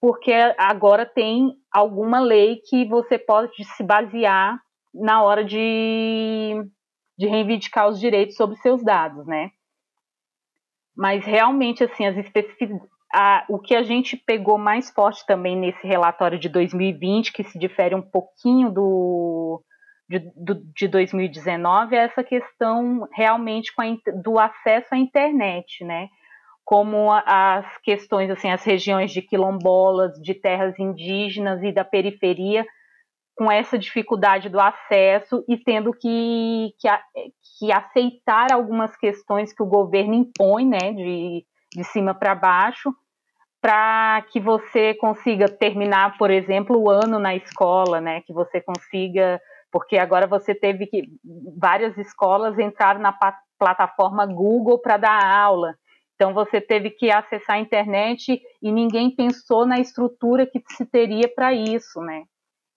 porque 0.00 0.32
agora 0.58 1.06
tem 1.06 1.52
alguma 1.72 2.18
lei 2.18 2.56
que 2.68 2.84
você 2.86 3.20
pode 3.20 3.62
se 3.76 3.84
basear 3.84 4.58
na 4.94 5.22
hora 5.22 5.44
de, 5.44 6.64
de 7.18 7.26
reivindicar 7.26 7.88
os 7.88 7.98
direitos 7.98 8.36
sobre 8.36 8.56
seus 8.56 8.82
dados, 8.82 9.26
né? 9.26 9.50
Mas 10.96 11.24
realmente, 11.24 11.82
assim, 11.82 12.06
as 12.06 12.16
especificidades, 12.16 12.88
o 13.48 13.58
que 13.58 13.74
a 13.74 13.82
gente 13.82 14.16
pegou 14.16 14.58
mais 14.58 14.90
forte 14.90 15.24
também 15.26 15.56
nesse 15.56 15.86
relatório 15.86 16.38
de 16.38 16.48
2020, 16.48 17.32
que 17.32 17.44
se 17.44 17.58
difere 17.58 17.94
um 17.94 18.02
pouquinho 18.02 18.70
do, 18.70 19.62
de, 20.08 20.18
do, 20.36 20.54
de 20.74 20.88
2019, 20.88 21.96
é 21.96 22.00
essa 22.00 22.24
questão 22.24 23.08
realmente 23.12 23.72
a, 23.76 24.12
do 24.22 24.38
acesso 24.38 24.94
à 24.94 24.96
internet, 24.96 25.84
né? 25.84 26.08
Como 26.64 27.12
as 27.12 27.76
questões, 27.78 28.30
assim, 28.30 28.50
as 28.50 28.64
regiões 28.64 29.12
de 29.12 29.20
quilombolas, 29.20 30.14
de 30.20 30.34
terras 30.34 30.78
indígenas 30.78 31.62
e 31.62 31.70
da 31.70 31.84
periferia 31.84 32.66
com 33.34 33.50
essa 33.50 33.78
dificuldade 33.78 34.48
do 34.48 34.60
acesso 34.60 35.44
e 35.48 35.56
tendo 35.56 35.92
que, 35.92 36.72
que, 36.78 36.88
que 37.58 37.72
aceitar 37.72 38.52
algumas 38.52 38.96
questões 38.96 39.52
que 39.52 39.62
o 39.62 39.66
governo 39.66 40.14
impõe, 40.14 40.66
né, 40.66 40.92
de, 40.92 41.44
de 41.74 41.84
cima 41.84 42.14
para 42.14 42.34
baixo, 42.34 42.94
para 43.60 44.22
que 44.30 44.38
você 44.38 44.94
consiga 44.94 45.48
terminar, 45.48 46.16
por 46.18 46.30
exemplo, 46.30 46.78
o 46.78 46.90
ano 46.90 47.18
na 47.18 47.34
escola, 47.34 48.00
né, 48.00 48.20
que 48.20 48.32
você 48.32 48.60
consiga, 48.60 49.40
porque 49.72 49.98
agora 49.98 50.26
você 50.26 50.54
teve 50.54 50.86
que 50.86 51.08
várias 51.58 51.96
escolas 51.98 52.58
entraram 52.58 53.00
na 53.00 53.16
plataforma 53.58 54.26
Google 54.26 54.78
para 54.78 54.96
dar 54.96 55.24
aula. 55.24 55.74
Então 56.14 56.32
você 56.32 56.60
teve 56.60 56.90
que 56.90 57.10
acessar 57.10 57.56
a 57.56 57.60
internet 57.60 58.40
e 58.62 58.70
ninguém 58.70 59.10
pensou 59.10 59.66
na 59.66 59.80
estrutura 59.80 60.46
que 60.46 60.62
se 60.68 60.86
teria 60.86 61.28
para 61.34 61.52
isso, 61.52 62.00
né? 62.00 62.22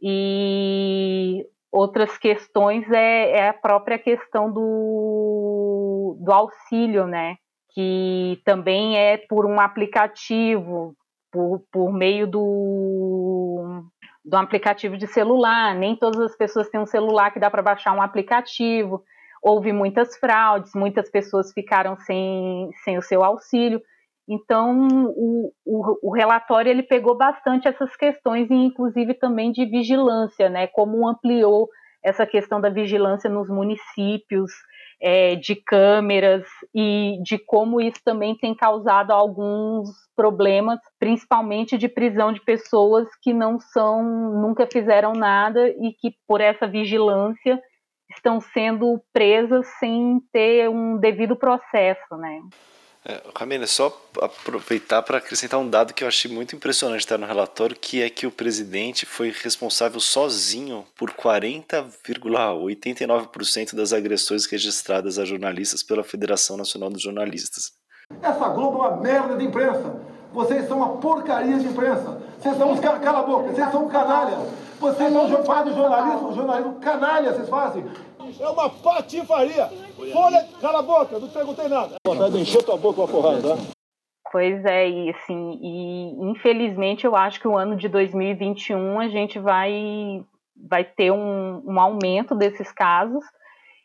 E 0.01 1.45
outras 1.71 2.17
questões 2.17 2.89
é, 2.91 3.31
é 3.31 3.49
a 3.49 3.53
própria 3.53 3.97
questão 3.97 4.51
do, 4.51 6.17
do 6.19 6.31
auxílio, 6.31 7.07
né? 7.07 7.35
Que 7.73 8.41
também 8.45 8.97
é 8.97 9.17
por 9.17 9.45
um 9.45 9.59
aplicativo, 9.59 10.95
por, 11.31 11.61
por 11.71 11.93
meio 11.93 12.27
do, 12.27 13.83
do 14.23 14.37
aplicativo 14.37 14.97
de 14.97 15.07
celular. 15.07 15.75
Nem 15.75 15.95
todas 15.95 16.19
as 16.21 16.35
pessoas 16.35 16.69
têm 16.69 16.79
um 16.79 16.85
celular 16.85 17.31
que 17.31 17.39
dá 17.39 17.49
para 17.49 17.61
baixar 17.61 17.93
um 17.93 18.01
aplicativo. 18.01 19.03
Houve 19.43 19.71
muitas 19.71 20.17
fraudes, 20.17 20.71
muitas 20.75 21.09
pessoas 21.09 21.53
ficaram 21.53 21.95
sem, 21.97 22.69
sem 22.83 22.97
o 22.97 23.01
seu 23.01 23.23
auxílio. 23.23 23.81
Então, 24.27 24.87
o, 25.15 25.53
o, 25.65 26.09
o, 26.09 26.11
relatório 26.13 26.69
ele 26.69 26.83
pegou 26.83 27.15
bastante 27.15 27.67
essas 27.67 27.95
questões, 27.95 28.51
inclusive 28.51 29.13
também 29.13 29.51
de 29.53 29.65
vigilância, 29.65 30.49
né? 30.49 30.67
Como 30.67 31.07
ampliou 31.07 31.69
essa 32.03 32.25
questão 32.25 32.59
da 32.59 32.69
vigilância 32.69 33.29
nos 33.29 33.47
municípios, 33.47 34.51
é, 34.99 35.35
de 35.35 35.55
câmeras 35.55 36.43
e 36.73 37.19
de 37.23 37.37
como 37.37 37.79
isso 37.79 38.01
também 38.03 38.35
tem 38.35 38.55
causado 38.55 39.11
alguns 39.11 39.89
problemas, 40.15 40.79
principalmente 40.99 41.77
de 41.77 41.87
prisão 41.87 42.33
de 42.33 42.41
pessoas 42.41 43.07
que 43.21 43.33
não 43.33 43.59
são, 43.59 44.03
nunca 44.41 44.67
fizeram 44.67 45.13
nada 45.13 45.69
e 45.69 45.93
que 45.93 46.15
por 46.27 46.41
essa 46.41 46.67
vigilância 46.67 47.61
estão 48.09 48.41
sendo 48.41 48.99
presas 49.13 49.67
sem 49.79 50.19
ter 50.31 50.69
um 50.69 50.97
devido 50.97 51.35
processo, 51.35 52.17
né? 52.17 52.41
É, 53.09 53.21
Ramena, 53.33 53.65
só 53.65 53.97
aproveitar 54.21 55.01
para 55.01 55.19
acrescentar 55.19 55.57
um 55.57 55.69
dado 55.69 55.93
que 55.93 56.03
eu 56.03 56.09
achei 56.09 56.29
muito 56.29 56.53
impressionante 56.53 56.99
estar 56.99 57.17
no 57.17 57.25
relatório, 57.25 57.73
que 57.73 58.03
é 58.03 58.09
que 58.09 58.27
o 58.27 58.31
presidente 58.31 59.05
foi 59.05 59.31
responsável 59.31 60.01
sozinho 60.01 60.85
por 60.97 61.11
40,89% 61.11 63.75
das 63.75 63.93
agressões 63.93 64.45
registradas 64.45 65.17
a 65.17 65.23
jornalistas 65.23 65.81
pela 65.81 66.03
Federação 66.03 66.57
Nacional 66.57 66.89
dos 66.89 67.01
Jornalistas. 67.01 67.71
Essa 68.21 68.49
Globo 68.49 68.83
é 68.83 68.89
uma 68.89 68.97
merda 68.97 69.37
de 69.37 69.45
imprensa. 69.45 70.01
Vocês 70.33 70.67
são 70.67 70.79
uma 70.79 70.97
porcaria 70.97 71.59
de 71.59 71.65
imprensa. 71.65 72.21
Vocês 72.37 72.57
são 72.57 72.73
uns 72.73 72.81
cala 72.81 73.19
a 73.19 73.23
boca, 73.23 73.53
vocês 73.53 73.71
são 73.71 73.85
um 73.85 73.89
canalha. 73.89 74.37
Vocês 74.81 75.13
não 75.13 75.45
fazem 75.45 75.73
jornalismo, 75.73 76.35
jornalismo 76.35 76.73
canalha, 76.81 77.31
vocês 77.31 77.47
fazem. 77.47 77.85
É 78.39 78.49
uma 78.49 78.69
patifaria. 78.69 79.67
Folha, 80.11 80.47
cala 80.61 80.79
a 80.79 80.81
boca, 80.81 81.19
não 81.19 81.27
perguntei 81.27 81.67
nada. 81.67 81.95
Vontade 82.05 82.33
de 82.33 82.41
encher 82.41 82.63
tua 82.63 82.77
boca 82.77 83.01
uma 83.01 83.07
porrada, 83.07 83.41
tá? 83.41 83.77
Pois 84.31 84.65
é, 84.65 84.89
e 84.89 85.09
assim, 85.09 85.59
e 85.61 86.29
infelizmente 86.29 87.05
eu 87.05 87.15
acho 87.15 87.39
que 87.39 87.47
o 87.47 87.57
ano 87.57 87.75
de 87.75 87.87
2021 87.87 88.99
a 88.99 89.07
gente 89.07 89.39
vai, 89.39 90.23
vai 90.55 90.83
ter 90.83 91.11
um, 91.11 91.63
um 91.65 91.79
aumento 91.79 92.35
desses 92.35 92.71
casos, 92.71 93.23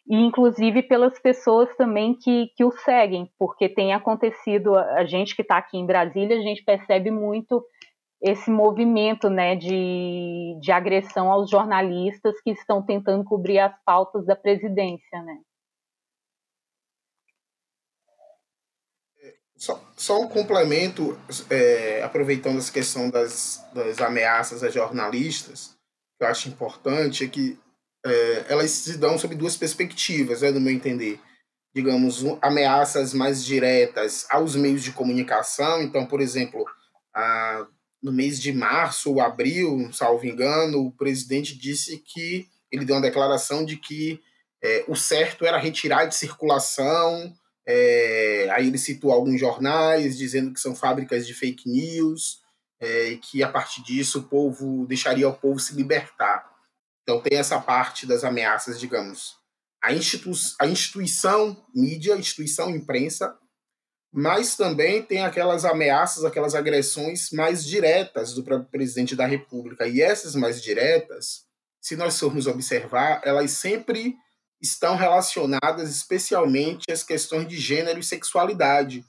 e 0.08 0.16
inclusive 0.16 0.82
pelas 0.82 1.18
pessoas 1.20 1.74
também 1.76 2.14
que, 2.14 2.48
que 2.56 2.64
o 2.64 2.72
seguem, 2.72 3.30
porque 3.38 3.68
tem 3.68 3.94
acontecido, 3.94 4.76
a 4.76 5.04
gente 5.04 5.36
que 5.36 5.42
está 5.42 5.58
aqui 5.58 5.78
em 5.78 5.86
Brasília, 5.86 6.36
a 6.36 6.42
gente 6.42 6.64
percebe 6.64 7.10
muito 7.10 7.64
esse 8.22 8.50
movimento 8.50 9.28
né, 9.28 9.56
de, 9.56 10.56
de 10.60 10.70
agressão 10.70 11.30
aos 11.30 11.50
jornalistas 11.50 12.40
que 12.40 12.50
estão 12.52 12.80
tentando 12.80 13.24
cobrir 13.24 13.58
as 13.58 13.74
pautas 13.84 14.24
da 14.24 14.36
presidência. 14.36 15.22
Né? 15.22 15.40
Só, 19.56 19.82
só 19.96 20.20
um 20.20 20.28
complemento, 20.28 21.18
é, 21.50 22.00
aproveitando 22.02 22.58
essa 22.58 22.72
questão 22.72 23.10
das, 23.10 23.68
das 23.74 24.00
ameaças 24.00 24.62
a 24.62 24.70
jornalistas, 24.70 25.76
que 26.16 26.24
eu 26.24 26.28
acho 26.28 26.48
importante, 26.48 27.24
é 27.24 27.28
que 27.28 27.58
é, 28.06 28.44
elas 28.48 28.70
se 28.70 28.98
dão 28.98 29.18
sob 29.18 29.34
duas 29.34 29.56
perspectivas, 29.56 30.42
né, 30.42 30.50
no 30.52 30.60
meu 30.60 30.72
entender. 30.72 31.20
digamos, 31.74 32.22
ameaças 32.42 33.14
mais 33.14 33.44
diretas 33.44 34.26
aos 34.30 34.54
meios 34.54 34.82
de 34.82 34.92
comunicação. 34.92 35.82
Então, 35.82 36.06
por 36.06 36.20
exemplo, 36.20 36.64
a, 37.14 37.66
no 38.02 38.12
mês 38.12 38.40
de 38.40 38.52
março 38.52 39.12
ou 39.12 39.20
abril, 39.20 39.92
salvo 39.92 40.26
engano, 40.26 40.86
o 40.86 40.92
presidente 40.92 41.56
disse 41.56 41.98
que 41.98 42.48
ele 42.70 42.84
deu 42.84 42.96
uma 42.96 43.02
declaração 43.02 43.64
de 43.64 43.76
que 43.76 44.20
é, 44.62 44.84
o 44.88 44.96
certo 44.96 45.44
era 45.44 45.58
retirar 45.58 46.06
de 46.06 46.14
circulação. 46.14 47.32
É, 47.66 48.48
aí 48.52 48.66
ele 48.66 48.78
citou 48.78 49.12
alguns 49.12 49.38
jornais 49.38 50.18
dizendo 50.18 50.52
que 50.52 50.60
são 50.60 50.74
fábricas 50.74 51.26
de 51.26 51.34
fake 51.34 51.68
news 51.68 52.40
é, 52.80 53.10
e 53.10 53.18
que 53.18 53.42
a 53.42 53.48
partir 53.48 53.82
disso 53.82 54.20
o 54.20 54.22
povo 54.24 54.86
deixaria 54.86 55.28
o 55.28 55.34
povo 55.34 55.60
se 55.60 55.74
libertar. 55.74 56.50
Então 57.02 57.20
tem 57.20 57.38
essa 57.38 57.60
parte 57.60 58.06
das 58.06 58.24
ameaças, 58.24 58.80
digamos, 58.80 59.36
a, 59.82 59.92
institu 59.92 60.32
a 60.60 60.66
instituição 60.66 61.64
mídia, 61.74 62.14
a 62.14 62.18
instituição 62.18 62.70
imprensa, 62.70 63.36
mas 64.12 64.54
também 64.56 65.02
tem 65.02 65.22
aquelas 65.22 65.64
ameaças, 65.64 66.24
aquelas 66.24 66.54
agressões 66.54 67.30
mais 67.30 67.64
diretas 67.64 68.34
do 68.34 68.44
presidente 68.70 69.16
da 69.16 69.26
República. 69.26 69.86
E 69.88 70.02
essas 70.02 70.34
mais 70.34 70.62
diretas, 70.62 71.44
se 71.80 71.96
nós 71.96 72.18
formos 72.18 72.46
observar, 72.46 73.22
elas 73.24 73.52
sempre 73.52 74.14
estão 74.60 74.96
relacionadas 74.96 75.90
especialmente 75.90 76.84
às 76.92 77.02
questões 77.02 77.48
de 77.48 77.56
gênero 77.56 77.98
e 77.98 78.04
sexualidade. 78.04 79.04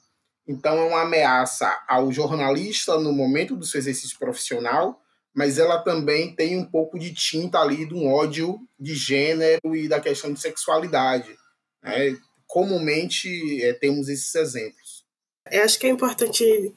Então, 0.48 0.76
é 0.78 0.84
uma 0.84 1.02
ameaça 1.02 1.70
ao 1.88 2.10
jornalista 2.10 2.98
no 2.98 3.12
momento 3.12 3.56
do 3.56 3.64
seu 3.64 3.78
exercício 3.78 4.18
profissional, 4.18 5.00
mas 5.34 5.58
ela 5.58 5.82
também 5.82 6.34
tem 6.34 6.58
um 6.58 6.64
pouco 6.64 6.98
de 6.98 7.12
tinta 7.12 7.58
ali 7.58 7.86
de 7.86 7.94
um 7.94 8.10
ódio 8.12 8.58
de 8.78 8.94
gênero 8.94 9.74
e 9.74 9.88
da 9.88 10.00
questão 10.00 10.32
de 10.32 10.40
sexualidade. 10.40 11.34
Né? 11.82 12.16
Comumente 12.46 13.62
é, 13.62 13.72
temos 13.74 14.08
esses 14.08 14.34
exemplos. 14.34 14.83
Eu 15.50 15.62
acho 15.64 15.78
que 15.78 15.86
é 15.86 15.90
importante 15.90 16.72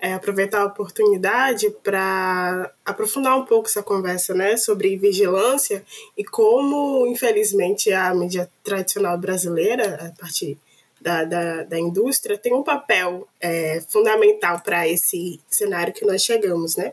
é, 0.00 0.14
aproveitar 0.14 0.62
a 0.62 0.66
oportunidade 0.66 1.70
para 1.82 2.72
aprofundar 2.84 3.38
um 3.38 3.44
pouco 3.44 3.68
essa 3.68 3.82
conversa 3.82 4.34
né, 4.34 4.56
sobre 4.56 4.96
vigilância 4.96 5.84
e 6.16 6.24
como, 6.24 7.06
infelizmente, 7.06 7.92
a 7.92 8.14
mídia 8.14 8.50
tradicional 8.62 9.18
brasileira, 9.18 10.06
a 10.06 10.20
partir 10.20 10.58
da, 11.00 11.24
da, 11.24 11.62
da 11.64 11.78
indústria, 11.78 12.38
tem 12.38 12.54
um 12.54 12.62
papel 12.62 13.26
é, 13.40 13.80
fundamental 13.88 14.60
para 14.60 14.86
esse 14.86 15.40
cenário 15.48 15.92
que 15.92 16.04
nós 16.04 16.22
chegamos, 16.22 16.76
né? 16.76 16.92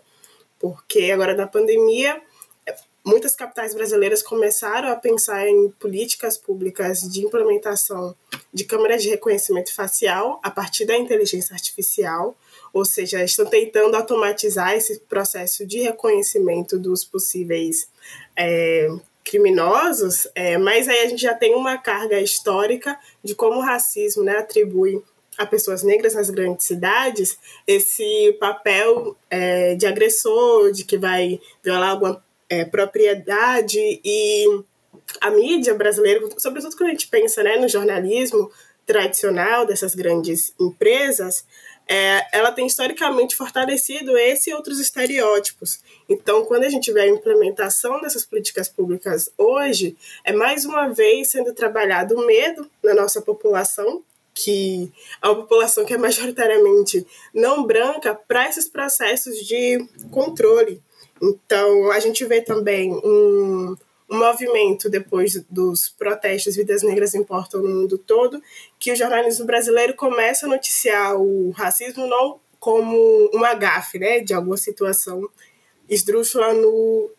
Porque 0.59 1.11
agora 1.11 1.35
na 1.35 1.45
pandemia, 1.45 2.21
muitas 3.07 3.35
capitais 3.35 3.73
brasileiras 3.73 4.21
começaram 4.21 4.89
a 4.89 4.95
pensar 4.95 5.47
em 5.47 5.69
políticas 5.79 6.37
públicas 6.37 7.01
de 7.01 7.25
implementação 7.25 8.15
de 8.53 8.63
câmeras 8.65 9.01
de 9.01 9.09
reconhecimento 9.09 9.73
facial 9.73 10.39
a 10.43 10.51
partir 10.51 10.85
da 10.85 10.97
inteligência 10.97 11.53
artificial 11.53 12.35
ou 12.73 12.85
seja, 12.85 13.23
estão 13.23 13.45
tentando 13.45 13.95
automatizar 13.95 14.73
esse 14.73 14.99
processo 15.01 15.65
de 15.65 15.79
reconhecimento 15.79 16.77
dos 16.77 17.03
possíveis 17.03 17.87
é, 18.35 18.87
criminosos, 19.23 20.27
é, 20.35 20.57
mas 20.57 20.87
aí 20.87 20.99
a 20.99 21.09
gente 21.09 21.21
já 21.21 21.33
tem 21.33 21.55
uma 21.55 21.77
carga 21.77 22.19
histórica 22.19 22.97
de 23.23 23.35
como 23.35 23.57
o 23.57 23.63
racismo 23.63 24.23
né, 24.23 24.37
atribui 24.37 25.01
a 25.37 25.45
pessoas 25.45 25.83
negras 25.83 26.15
nas 26.15 26.29
grandes 26.29 26.65
cidades 26.65 27.37
esse 27.65 28.35
papel 28.39 29.15
é, 29.29 29.75
de 29.75 29.85
agressor, 29.85 30.71
de 30.71 30.83
que 30.83 30.97
vai 30.97 31.39
violar 31.63 31.91
alguma 31.91 32.23
é, 32.49 32.65
propriedade 32.65 33.79
e 34.03 34.63
a 35.21 35.29
mídia 35.31 35.73
brasileira, 35.73 36.21
sobretudo 36.37 36.75
quando 36.75 36.89
a 36.89 36.91
gente 36.91 37.07
pensa 37.07 37.43
né, 37.43 37.57
no 37.57 37.67
jornalismo 37.67 38.51
tradicional 38.85 39.65
dessas 39.65 39.93
grandes 39.93 40.53
empresas, 40.59 41.45
é, 41.87 42.25
ela 42.37 42.51
tem 42.51 42.67
historicamente 42.67 43.35
fortalecido 43.35 44.17
esse 44.17 44.49
e 44.49 44.53
outros 44.53 44.79
estereótipos. 44.79 45.79
Então, 46.09 46.43
quando 46.45 46.65
a 46.65 46.69
gente 46.69 46.91
vê 46.91 47.01
a 47.01 47.07
implementação 47.07 48.01
dessas 48.01 48.25
políticas 48.25 48.67
públicas 48.67 49.29
hoje, 49.37 49.95
é 50.23 50.33
mais 50.33 50.65
uma 50.65 50.87
vez 50.89 51.29
sendo 51.29 51.53
trabalhado 51.53 52.15
o 52.15 52.25
medo 52.25 52.69
na 52.83 52.93
nossa 52.93 53.21
população, 53.21 54.03
que 54.33 54.91
é 55.21 55.27
uma 55.27 55.37
população 55.37 55.85
que 55.85 55.93
é 55.93 55.97
majoritariamente 55.97 57.07
não 57.33 57.65
branca, 57.65 58.13
para 58.13 58.47
esses 58.47 58.67
processos 58.67 59.37
de 59.45 59.83
controle. 60.11 60.81
Então, 61.21 61.91
a 61.91 61.99
gente 61.99 62.25
vê 62.25 62.41
também 62.41 62.93
um, 62.93 63.75
um 64.09 64.17
movimento 64.17 64.89
depois 64.89 65.41
dos 65.49 65.89
protestos 65.89 66.55
Vidas 66.55 66.83
Negras 66.83 67.13
Importam 67.13 67.61
no 67.61 67.69
mundo 67.69 67.97
todo, 67.97 68.41
que 68.79 68.91
o 68.91 68.95
jornalismo 68.95 69.45
brasileiro 69.45 69.95
começa 69.95 70.45
a 70.45 70.49
noticiar 70.49 71.15
o 71.15 71.51
racismo 71.51 72.07
não 72.07 72.39
como 72.59 73.29
uma 73.33 73.53
gafe, 73.53 73.99
né, 73.99 74.19
de 74.19 74.33
alguma 74.33 74.57
situação 74.57 75.29
esdrúxula 75.89 76.53
no 76.53 77.11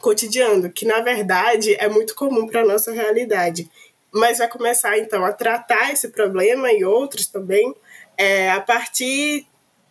cotidiano, 0.00 0.70
que 0.70 0.86
na 0.86 1.00
verdade 1.00 1.74
é 1.74 1.88
muito 1.88 2.14
comum 2.14 2.46
para 2.46 2.62
a 2.62 2.66
nossa 2.66 2.92
realidade. 2.92 3.70
Mas 4.12 4.38
vai 4.38 4.48
começar 4.48 4.98
então 4.98 5.24
a 5.24 5.32
tratar 5.32 5.92
esse 5.92 6.08
problema 6.08 6.72
e 6.72 6.84
outros 6.84 7.26
também 7.26 7.74
é, 8.16 8.50
a 8.50 8.60
partir 8.60 9.46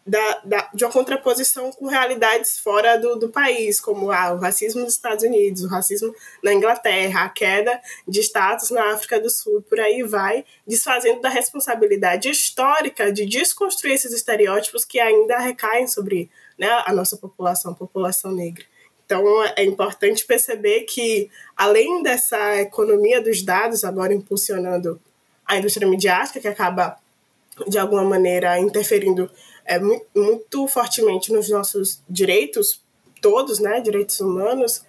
da, 0.09 0.41
da, 0.43 0.69
de 0.73 0.83
uma 0.83 0.91
contraposição 0.91 1.71
com 1.71 1.85
realidades 1.85 2.57
fora 2.57 2.97
do, 2.97 3.15
do 3.15 3.29
país, 3.29 3.79
como 3.79 4.11
ah, 4.11 4.33
o 4.33 4.39
racismo 4.39 4.81
nos 4.81 4.93
Estados 4.93 5.23
Unidos, 5.23 5.63
o 5.63 5.67
racismo 5.67 6.13
na 6.43 6.51
Inglaterra, 6.51 7.25
a 7.25 7.29
queda 7.29 7.79
de 8.07 8.19
status 8.21 8.71
na 8.71 8.91
África 8.91 9.19
do 9.19 9.29
Sul, 9.29 9.61
por 9.61 9.79
aí 9.79 10.01
vai, 10.01 10.43
desfazendo 10.65 11.21
da 11.21 11.29
responsabilidade 11.29 12.27
histórica 12.27 13.11
de 13.11 13.23
desconstruir 13.27 13.93
esses 13.93 14.11
estereótipos 14.11 14.83
que 14.83 14.99
ainda 14.99 15.37
recaem 15.37 15.87
sobre 15.87 16.27
né, 16.57 16.67
a 16.85 16.91
nossa 16.91 17.15
população, 17.15 17.73
a 17.73 17.75
população 17.75 18.31
negra. 18.31 18.65
Então, 19.05 19.23
é 19.55 19.63
importante 19.63 20.25
perceber 20.25 20.81
que, 20.81 21.29
além 21.55 22.01
dessa 22.01 22.61
economia 22.61 23.21
dos 23.21 23.43
dados 23.43 23.83
agora 23.83 24.13
impulsionando 24.13 24.99
a 25.45 25.57
indústria 25.57 25.87
midiática, 25.87 26.39
que 26.39 26.47
acaba, 26.47 26.97
de 27.67 27.77
alguma 27.77 28.03
maneira, 28.03 28.59
interferindo 28.59 29.29
é, 29.69 29.79
muito, 29.79 30.67
fortemente 30.67 31.31
nos 31.31 31.47
nossos 31.47 32.01
direitos, 32.09 32.83
todos, 33.21 33.59
né, 33.59 33.79
direitos 33.79 34.19
humanos, 34.19 34.83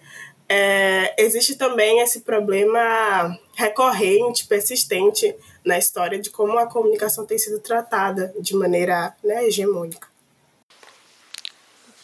é, 0.49 1.13
existe 1.23 1.55
também 1.55 1.99
esse 1.99 2.21
problema 2.21 3.39
recorrente, 3.53 4.47
persistente 4.47 5.35
na 5.63 5.77
história 5.77 6.19
de 6.19 6.31
como 6.31 6.57
a 6.57 6.65
comunicação 6.65 7.27
tem 7.27 7.37
sido 7.37 7.59
tratada 7.59 8.33
de 8.39 8.55
maneira 8.55 9.15
né, 9.23 9.45
hegemônica. 9.45 10.07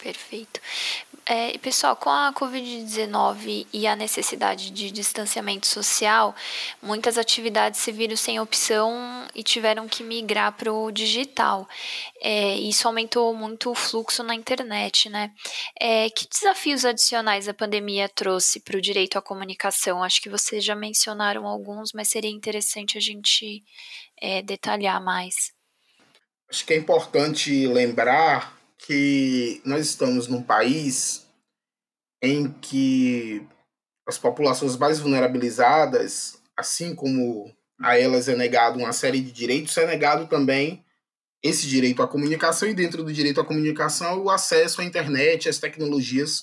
Perfeito. 0.00 0.60
É, 1.30 1.58
pessoal, 1.58 1.94
com 1.94 2.08
a 2.08 2.32
Covid-19 2.32 3.66
e 3.70 3.86
a 3.86 3.94
necessidade 3.94 4.70
de 4.70 4.90
distanciamento 4.90 5.66
social, 5.66 6.34
muitas 6.80 7.18
atividades 7.18 7.80
se 7.80 7.92
viram 7.92 8.16
sem 8.16 8.40
opção 8.40 9.28
e 9.34 9.42
tiveram 9.42 9.86
que 9.86 10.02
migrar 10.02 10.52
para 10.52 10.72
o 10.72 10.90
digital. 10.90 11.68
É, 12.22 12.54
isso 12.54 12.88
aumentou 12.88 13.34
muito 13.34 13.70
o 13.70 13.74
fluxo 13.74 14.22
na 14.22 14.34
internet, 14.34 15.10
né? 15.10 15.30
É, 15.78 16.08
que 16.08 16.26
desafios 16.26 16.86
adicionais 16.86 17.46
a 17.46 17.52
pandemia 17.52 18.08
trouxe 18.08 18.58
para 18.58 18.78
o 18.78 18.80
direito 18.80 19.18
à 19.18 19.20
comunicação? 19.20 20.02
Acho 20.02 20.22
que 20.22 20.30
vocês 20.30 20.64
já 20.64 20.74
mencionaram 20.74 21.46
alguns, 21.46 21.92
mas 21.92 22.08
seria 22.08 22.30
interessante 22.30 22.96
a 22.96 23.02
gente 23.02 23.62
é, 24.18 24.40
detalhar 24.40 24.98
mais. 25.04 25.52
Acho 26.48 26.64
que 26.64 26.72
é 26.72 26.76
importante 26.78 27.66
lembrar 27.66 28.57
que 28.78 29.60
nós 29.64 29.86
estamos 29.86 30.28
num 30.28 30.42
país 30.42 31.26
em 32.22 32.50
que 32.50 33.46
as 34.06 34.18
populações 34.18 34.76
mais 34.76 34.98
vulnerabilizadas, 34.98 36.40
assim 36.56 36.94
como 36.94 37.52
a 37.80 37.98
elas 37.98 38.28
é 38.28 38.34
negado 38.34 38.78
uma 38.78 38.92
série 38.92 39.20
de 39.20 39.30
direitos, 39.30 39.76
é 39.76 39.86
negado 39.86 40.26
também 40.26 40.84
esse 41.42 41.66
direito 41.66 42.02
à 42.02 42.08
comunicação 42.08 42.68
e 42.68 42.74
dentro 42.74 43.04
do 43.04 43.12
direito 43.12 43.40
à 43.40 43.44
comunicação 43.44 44.22
o 44.22 44.30
acesso 44.30 44.80
à 44.80 44.84
internet, 44.84 45.48
às 45.48 45.58
tecnologias 45.58 46.42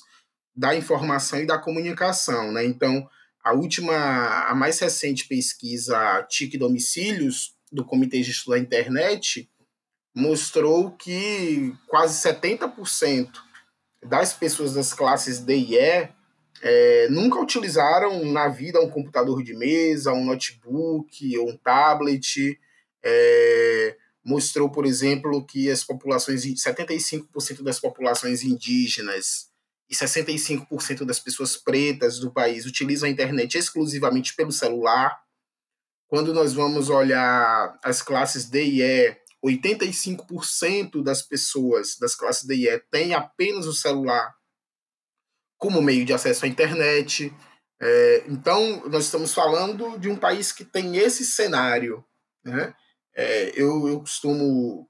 da 0.55 0.75
informação 0.75 1.39
e 1.39 1.45
da 1.45 1.57
comunicação, 1.57 2.51
né? 2.51 2.63
Então, 2.65 3.09
a 3.43 3.53
última, 3.53 4.47
a 4.47 4.55
mais 4.55 4.79
recente 4.79 5.27
pesquisa 5.27 6.23
TIC 6.29 6.57
Domicílios 6.57 7.53
do 7.71 7.85
Comitê 7.85 8.21
de 8.21 8.31
Estudo 8.31 8.55
da 8.55 8.59
Internet 8.59 9.49
mostrou 10.15 10.91
que 10.91 11.75
quase 11.87 12.27
70% 12.27 13.29
das 14.01 14.33
pessoas 14.33 14.73
das 14.73 14.93
classes 14.93 15.39
D 15.39 15.57
e 15.57 15.75
E 15.75 16.09
é, 16.61 17.09
nunca 17.09 17.39
utilizaram 17.39 18.23
na 18.25 18.47
vida 18.47 18.79
um 18.79 18.89
computador 18.89 19.43
de 19.43 19.53
mesa, 19.53 20.13
um 20.13 20.23
notebook 20.23 21.37
ou 21.37 21.49
um 21.49 21.57
tablet. 21.57 22.57
É, 23.03 23.97
mostrou, 24.23 24.71
por 24.71 24.85
exemplo, 24.85 25.45
que 25.45 25.69
as 25.69 25.83
populações, 25.83 26.43
75% 26.43 27.61
das 27.61 27.79
populações 27.79 28.43
indígenas 28.43 29.51
e 29.87 29.93
65% 29.93 31.05
das 31.05 31.19
pessoas 31.19 31.55
pretas 31.55 32.17
do 32.17 32.31
país 32.31 32.65
utilizam 32.65 33.07
a 33.07 33.11
internet 33.11 33.55
exclusivamente 33.55 34.33
pelo 34.35 34.51
celular. 34.51 35.23
quando 36.07 36.33
nós 36.33 36.53
vamos 36.53 36.89
olhar 36.89 37.77
as 37.83 38.01
classes 38.01 38.45
D 38.45 38.63
e 38.63 38.81
E, 38.81 39.17
85% 39.45 41.03
das 41.03 41.21
pessoas 41.21 41.97
das 41.99 42.15
classes 42.15 42.43
D 42.45 42.55
e 42.55 42.67
E 42.67 42.79
têm 42.91 43.13
apenas 43.13 43.67
o 43.67 43.73
celular 43.73 44.33
como 45.57 45.81
meio 45.81 46.05
de 46.05 46.13
acesso 46.13 46.45
à 46.45 46.47
internet. 46.47 47.33
É, 47.81 48.23
então, 48.27 48.87
nós 48.87 49.05
estamos 49.05 49.33
falando 49.33 49.97
de 49.99 50.09
um 50.09 50.15
país 50.15 50.51
que 50.51 50.65
tem 50.65 50.97
esse 50.97 51.25
cenário. 51.25 52.03
Né? 52.43 52.73
É, 53.15 53.51
eu, 53.55 53.87
eu 53.87 53.99
costumo, 53.99 54.89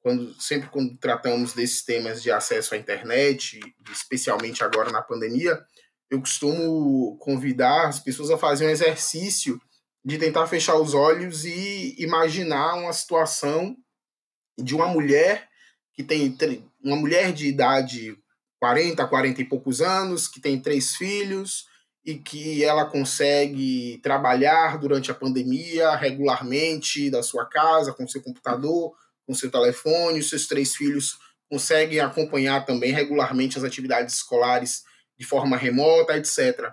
quando, 0.00 0.40
sempre 0.40 0.68
quando 0.68 0.96
tratamos 0.98 1.52
desses 1.52 1.84
temas 1.84 2.22
de 2.22 2.30
acesso 2.30 2.74
à 2.74 2.78
internet, 2.78 3.60
especialmente 3.90 4.62
agora 4.62 4.90
na 4.90 5.02
pandemia, 5.02 5.60
eu 6.08 6.20
costumo 6.20 7.16
convidar 7.18 7.88
as 7.88 7.98
pessoas 7.98 8.30
a 8.30 8.38
fazer 8.38 8.66
um 8.66 8.70
exercício 8.70 9.60
de 10.04 10.18
tentar 10.18 10.46
fechar 10.46 10.76
os 10.76 10.94
olhos 10.94 11.44
e 11.44 11.96
imaginar 11.98 12.76
uma 12.76 12.92
situação 12.92 13.76
de 14.58 14.74
uma 14.74 14.86
mulher 14.86 15.48
que 15.92 16.02
tem 16.02 16.36
uma 16.82 16.96
mulher 16.96 17.32
de 17.32 17.46
idade 17.48 18.16
40, 18.60 19.06
40 19.06 19.40
e 19.40 19.44
poucos 19.44 19.80
anos, 19.80 20.28
que 20.28 20.40
tem 20.40 20.60
três 20.60 20.96
filhos 20.96 21.66
e 22.04 22.14
que 22.14 22.62
ela 22.62 22.84
consegue 22.84 23.98
trabalhar 24.02 24.78
durante 24.78 25.10
a 25.10 25.14
pandemia 25.14 25.96
regularmente 25.96 27.10
da 27.10 27.22
sua 27.22 27.44
casa, 27.46 27.92
com 27.92 28.06
seu 28.06 28.22
computador, 28.22 28.94
com 29.26 29.34
seu 29.34 29.50
telefone, 29.50 30.22
seus 30.22 30.46
três 30.46 30.76
filhos 30.76 31.18
conseguem 31.48 32.00
acompanhar 32.00 32.64
também 32.64 32.92
regularmente 32.92 33.56
as 33.56 33.64
atividades 33.64 34.16
escolares 34.16 34.84
de 35.18 35.24
forma 35.24 35.56
remota, 35.56 36.16
etc. 36.16 36.72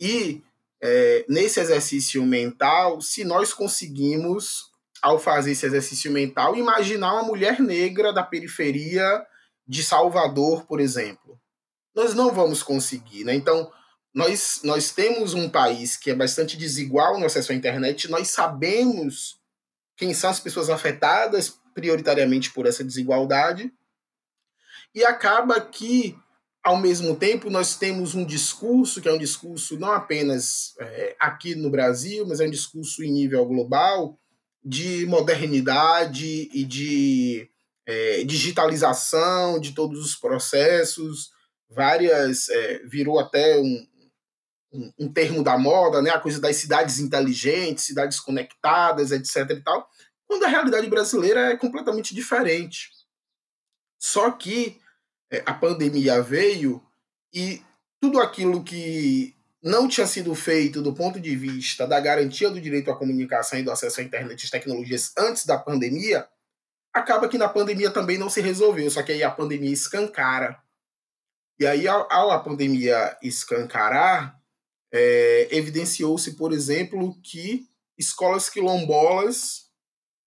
E 0.00 0.42
é, 0.80 1.24
nesse 1.28 1.60
exercício 1.60 2.24
mental, 2.24 3.00
se 3.00 3.24
nós 3.24 3.52
conseguimos, 3.52 4.71
ao 5.02 5.18
fazer 5.18 5.50
esse 5.50 5.66
exercício 5.66 6.10
mental, 6.10 6.54
imaginar 6.56 7.14
uma 7.14 7.24
mulher 7.24 7.60
negra 7.60 8.12
da 8.12 8.22
periferia 8.22 9.26
de 9.66 9.82
Salvador, 9.82 10.64
por 10.64 10.80
exemplo. 10.80 11.40
Nós 11.94 12.14
não 12.14 12.32
vamos 12.32 12.62
conseguir, 12.62 13.24
né? 13.24 13.34
Então, 13.34 13.70
nós, 14.14 14.60
nós 14.62 14.92
temos 14.92 15.34
um 15.34 15.50
país 15.50 15.96
que 15.96 16.10
é 16.10 16.14
bastante 16.14 16.56
desigual 16.56 17.18
no 17.18 17.26
acesso 17.26 17.52
à 17.52 17.54
internet, 17.54 18.08
nós 18.08 18.30
sabemos 18.30 19.40
quem 19.96 20.14
são 20.14 20.30
as 20.30 20.40
pessoas 20.40 20.70
afetadas 20.70 21.58
prioritariamente 21.74 22.52
por 22.52 22.66
essa 22.66 22.84
desigualdade, 22.84 23.72
e 24.94 25.04
acaba 25.04 25.60
que 25.60 26.16
ao 26.62 26.76
mesmo 26.76 27.16
tempo, 27.16 27.50
nós 27.50 27.74
temos 27.74 28.14
um 28.14 28.24
discurso, 28.24 29.02
que 29.02 29.08
é 29.08 29.12
um 29.12 29.18
discurso 29.18 29.76
não 29.78 29.90
apenas 29.90 30.74
é, 30.78 31.16
aqui 31.18 31.56
no 31.56 31.68
Brasil, 31.70 32.24
mas 32.24 32.38
é 32.38 32.46
um 32.46 32.50
discurso 32.50 33.02
em 33.02 33.10
nível 33.10 33.44
global, 33.44 34.16
de 34.64 35.06
modernidade 35.06 36.48
e 36.52 36.64
de 36.64 37.50
é, 37.86 38.24
digitalização 38.24 39.58
de 39.60 39.72
todos 39.72 40.04
os 40.04 40.14
processos. 40.14 41.30
Várias. 41.68 42.48
É, 42.48 42.78
virou 42.84 43.18
até 43.18 43.58
um, 43.58 43.86
um, 44.72 44.92
um, 45.00 45.12
termo 45.12 45.42
da 45.42 45.58
moda, 45.58 46.00
né? 46.00 46.10
a 46.10 46.20
coisa 46.20 46.40
das 46.40 46.56
cidades 46.56 46.98
inteligentes, 46.98 47.84
cidades 47.84 48.20
conectadas, 48.20 49.10
etc. 49.10 49.50
e 49.50 49.60
tal, 49.62 49.88
quando 50.26 50.44
a 50.44 50.48
realidade 50.48 50.88
brasileira 50.88 51.52
é 51.52 51.56
completamente 51.56 52.14
diferente. 52.14 52.90
Só 53.98 54.30
que 54.30 54.80
é, 55.30 55.42
a 55.46 55.54
pandemia 55.54 56.22
veio 56.22 56.82
e 57.32 57.62
tudo 58.00 58.20
aquilo 58.20 58.64
que 58.64 59.36
não 59.62 59.86
tinha 59.86 60.06
sido 60.06 60.34
feito 60.34 60.82
do 60.82 60.92
ponto 60.92 61.20
de 61.20 61.36
vista 61.36 61.86
da 61.86 62.00
garantia 62.00 62.50
do 62.50 62.60
direito 62.60 62.90
à 62.90 62.96
comunicação 62.96 63.58
e 63.58 63.62
do 63.62 63.70
acesso 63.70 64.00
à 64.00 64.02
internet 64.02 64.44
e 64.44 64.50
tecnologias 64.50 65.12
antes 65.16 65.46
da 65.46 65.56
pandemia, 65.56 66.26
acaba 66.92 67.28
que 67.28 67.38
na 67.38 67.48
pandemia 67.48 67.90
também 67.90 68.18
não 68.18 68.28
se 68.28 68.40
resolveu, 68.40 68.90
só 68.90 69.02
que 69.02 69.12
aí 69.12 69.22
a 69.22 69.30
pandemia 69.30 69.70
escancara. 69.70 70.60
E 71.58 71.66
aí, 71.66 71.86
ao, 71.86 72.12
ao 72.12 72.30
a 72.32 72.40
pandemia 72.40 73.16
escancarar, 73.22 74.36
é, 74.92 75.48
evidenciou-se, 75.50 76.32
por 76.32 76.52
exemplo, 76.52 77.16
que 77.22 77.68
escolas 77.96 78.50
quilombolas 78.50 79.70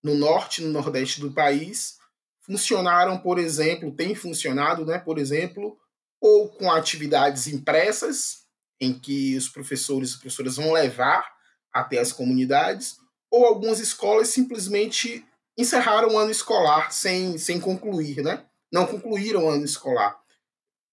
no 0.01 0.15
norte 0.15 0.61
e 0.61 0.65
no 0.65 0.71
nordeste 0.71 1.19
do 1.19 1.33
país 1.33 1.97
funcionaram, 2.41 3.19
por 3.19 3.37
exemplo, 3.37 3.91
têm 3.91 4.15
funcionado, 4.15 4.85
né, 4.85 4.97
por 4.97 5.17
exemplo, 5.17 5.77
ou 6.21 6.49
com 6.49 6.71
atividades 6.71 7.47
impressas, 7.47 8.44
em 8.79 8.97
que 8.97 9.35
os 9.35 9.49
professores 9.49 10.11
e 10.11 10.19
professoras 10.19 10.57
vão 10.57 10.71
levar 10.71 11.25
até 11.73 11.99
as 11.99 12.11
comunidades, 12.11 12.97
ou 13.29 13.45
algumas 13.45 13.79
escolas 13.79 14.29
simplesmente 14.29 15.25
encerraram 15.57 16.09
o 16.09 16.17
ano 16.17 16.31
escolar 16.31 16.91
sem, 16.91 17.37
sem 17.37 17.59
concluir, 17.59 18.21
né? 18.21 18.45
Não 18.71 18.85
concluíram 18.85 19.45
o 19.45 19.49
ano 19.49 19.65
escolar. 19.65 20.17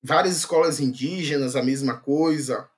Várias 0.03 0.37
escolas 0.37 0.81
indígenas, 0.81 1.57
a 1.57 1.63
mesma 1.63 1.99
coisa. 1.99 2.69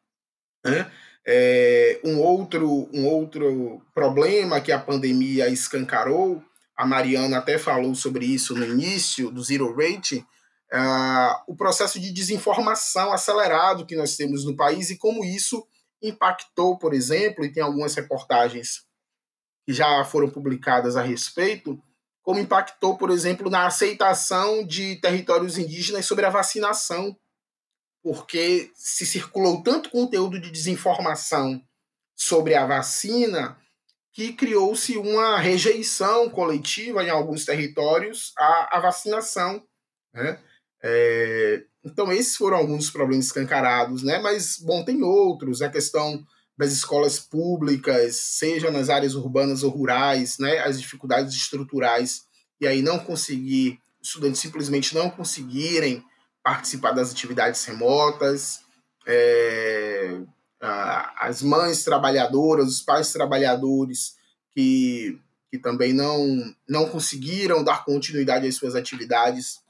Né? 0.65 0.91
É, 1.27 2.01
um, 2.05 2.21
outro, 2.21 2.89
um 2.93 3.07
outro 3.07 3.83
problema 3.95 4.61
que 4.61 4.73
a 4.73 4.79
pandemia 4.79 5.49
escancarou 5.49 6.43
a 6.77 6.87
Mariana 6.87 7.39
até 7.39 7.57
falou 7.57 7.95
sobre 7.95 8.27
isso 8.27 8.55
no 8.55 8.67
início 8.67 9.31
do 9.31 9.43
Zero 9.43 9.75
Rate, 9.75 10.27
uh, 10.75 11.43
o 11.47 11.57
processo 11.57 12.01
de 12.01 12.13
desinformação 12.13 13.13
acelerado 13.13 13.87
que 13.87 13.97
nós 13.97 14.17
temos 14.17 14.45
no 14.45 14.57
país 14.57 14.91
e 14.91 14.99
como 14.99 15.25
isso 15.25 15.67
impactou, 16.03 16.77
por 16.77 16.93
exemplo, 16.93 17.45
e 17.45 17.53
tem 17.53 17.63
algumas 17.63 17.95
reportagens 17.95 18.85
que 19.65 19.73
já 19.73 20.05
foram 20.05 20.29
publicadas 20.29 20.97
a 20.97 21.03
respeito, 21.03 21.81
como 22.23 22.41
impactou, 22.41 22.99
por 22.99 23.11
exemplo, 23.11 23.49
na 23.49 23.67
aceitação 23.67 24.67
de 24.67 24.97
territórios 24.97 25.57
indígenas 25.57 26.05
sobre 26.05 26.27
a 26.27 26.31
vacinação, 26.31 27.17
porque 28.03 28.71
se 28.75 29.07
circulou 29.07 29.63
tanto 29.63 29.91
conteúdo 29.91 30.39
de 30.39 30.51
desinformação 30.51 31.63
sobre 32.15 32.55
a 32.55 32.67
vacina 32.67 33.59
que 34.13 34.33
criou-se 34.33 34.97
uma 34.97 35.39
rejeição 35.39 36.29
coletiva 36.31 37.03
em 37.03 37.11
alguns 37.11 37.45
territórios 37.45 38.33
à, 38.39 38.77
à 38.77 38.81
vacinação. 38.81 39.67
Né? 40.13 40.39
É, 40.87 41.63
então, 41.83 42.13
esses 42.13 42.37
foram 42.37 42.59
alguns 42.59 42.91
problemas 42.91 43.25
escancarados, 43.25 44.03
né? 44.03 44.19
mas, 44.19 44.59
bom, 44.59 44.85
tem 44.85 45.03
outros, 45.03 45.63
a 45.63 45.71
questão 45.71 46.23
das 46.59 46.73
escolas 46.73 47.19
públicas, 47.19 48.17
seja 48.17 48.71
nas 48.71 48.91
áreas 48.91 49.15
urbanas 49.15 49.63
ou 49.63 49.71
rurais, 49.71 50.39
né? 50.39 50.59
as 50.59 50.79
dificuldades 50.79 51.35
estruturais, 51.35 52.27
e 52.61 52.67
aí 52.67 52.83
não 52.83 52.99
conseguir, 52.99 53.81
estudantes 54.03 54.43
simplesmente 54.43 54.95
não 54.95 55.09
conseguirem 55.09 56.05
participar 56.43 56.93
das 56.93 57.11
atividades 57.11 57.65
remotas, 57.65 58.61
é, 59.07 60.21
as 61.19 61.41
mães 61.41 61.83
trabalhadoras, 61.83 62.69
os 62.69 62.83
pais 62.83 63.11
trabalhadores 63.11 64.17
que, 64.55 65.19
que 65.51 65.59
também 65.59 65.95
não, 65.95 66.55
não 66.69 66.91
conseguiram 66.91 67.65
dar 67.65 67.87
continuidade 67.87 68.47
às 68.47 68.57
suas 68.57 68.75
atividades 68.75 69.64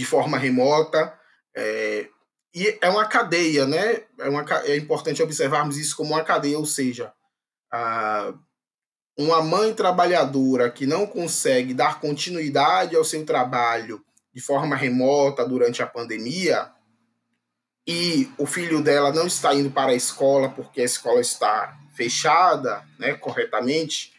de 0.00 0.06
forma 0.06 0.38
remota. 0.38 1.12
É, 1.54 2.08
e 2.54 2.78
é 2.80 2.88
uma 2.88 3.04
cadeia, 3.04 3.66
né? 3.66 4.02
É, 4.18 4.30
uma, 4.30 4.42
é 4.64 4.74
importante 4.74 5.22
observarmos 5.22 5.76
isso 5.76 5.94
como 5.94 6.14
uma 6.14 6.24
cadeia, 6.24 6.58
ou 6.58 6.64
seja, 6.64 7.12
a, 7.70 8.32
uma 9.18 9.42
mãe 9.42 9.74
trabalhadora 9.74 10.70
que 10.70 10.86
não 10.86 11.06
consegue 11.06 11.74
dar 11.74 12.00
continuidade 12.00 12.96
ao 12.96 13.04
seu 13.04 13.26
trabalho 13.26 14.02
de 14.32 14.40
forma 14.40 14.74
remota 14.74 15.46
durante 15.46 15.82
a 15.82 15.86
pandemia, 15.86 16.72
e 17.86 18.32
o 18.38 18.46
filho 18.46 18.82
dela 18.82 19.12
não 19.12 19.26
está 19.26 19.54
indo 19.54 19.70
para 19.70 19.90
a 19.90 19.94
escola 19.94 20.48
porque 20.48 20.80
a 20.80 20.84
escola 20.84 21.20
está 21.20 21.76
fechada, 21.94 22.82
né, 22.98 23.12
corretamente, 23.14 24.14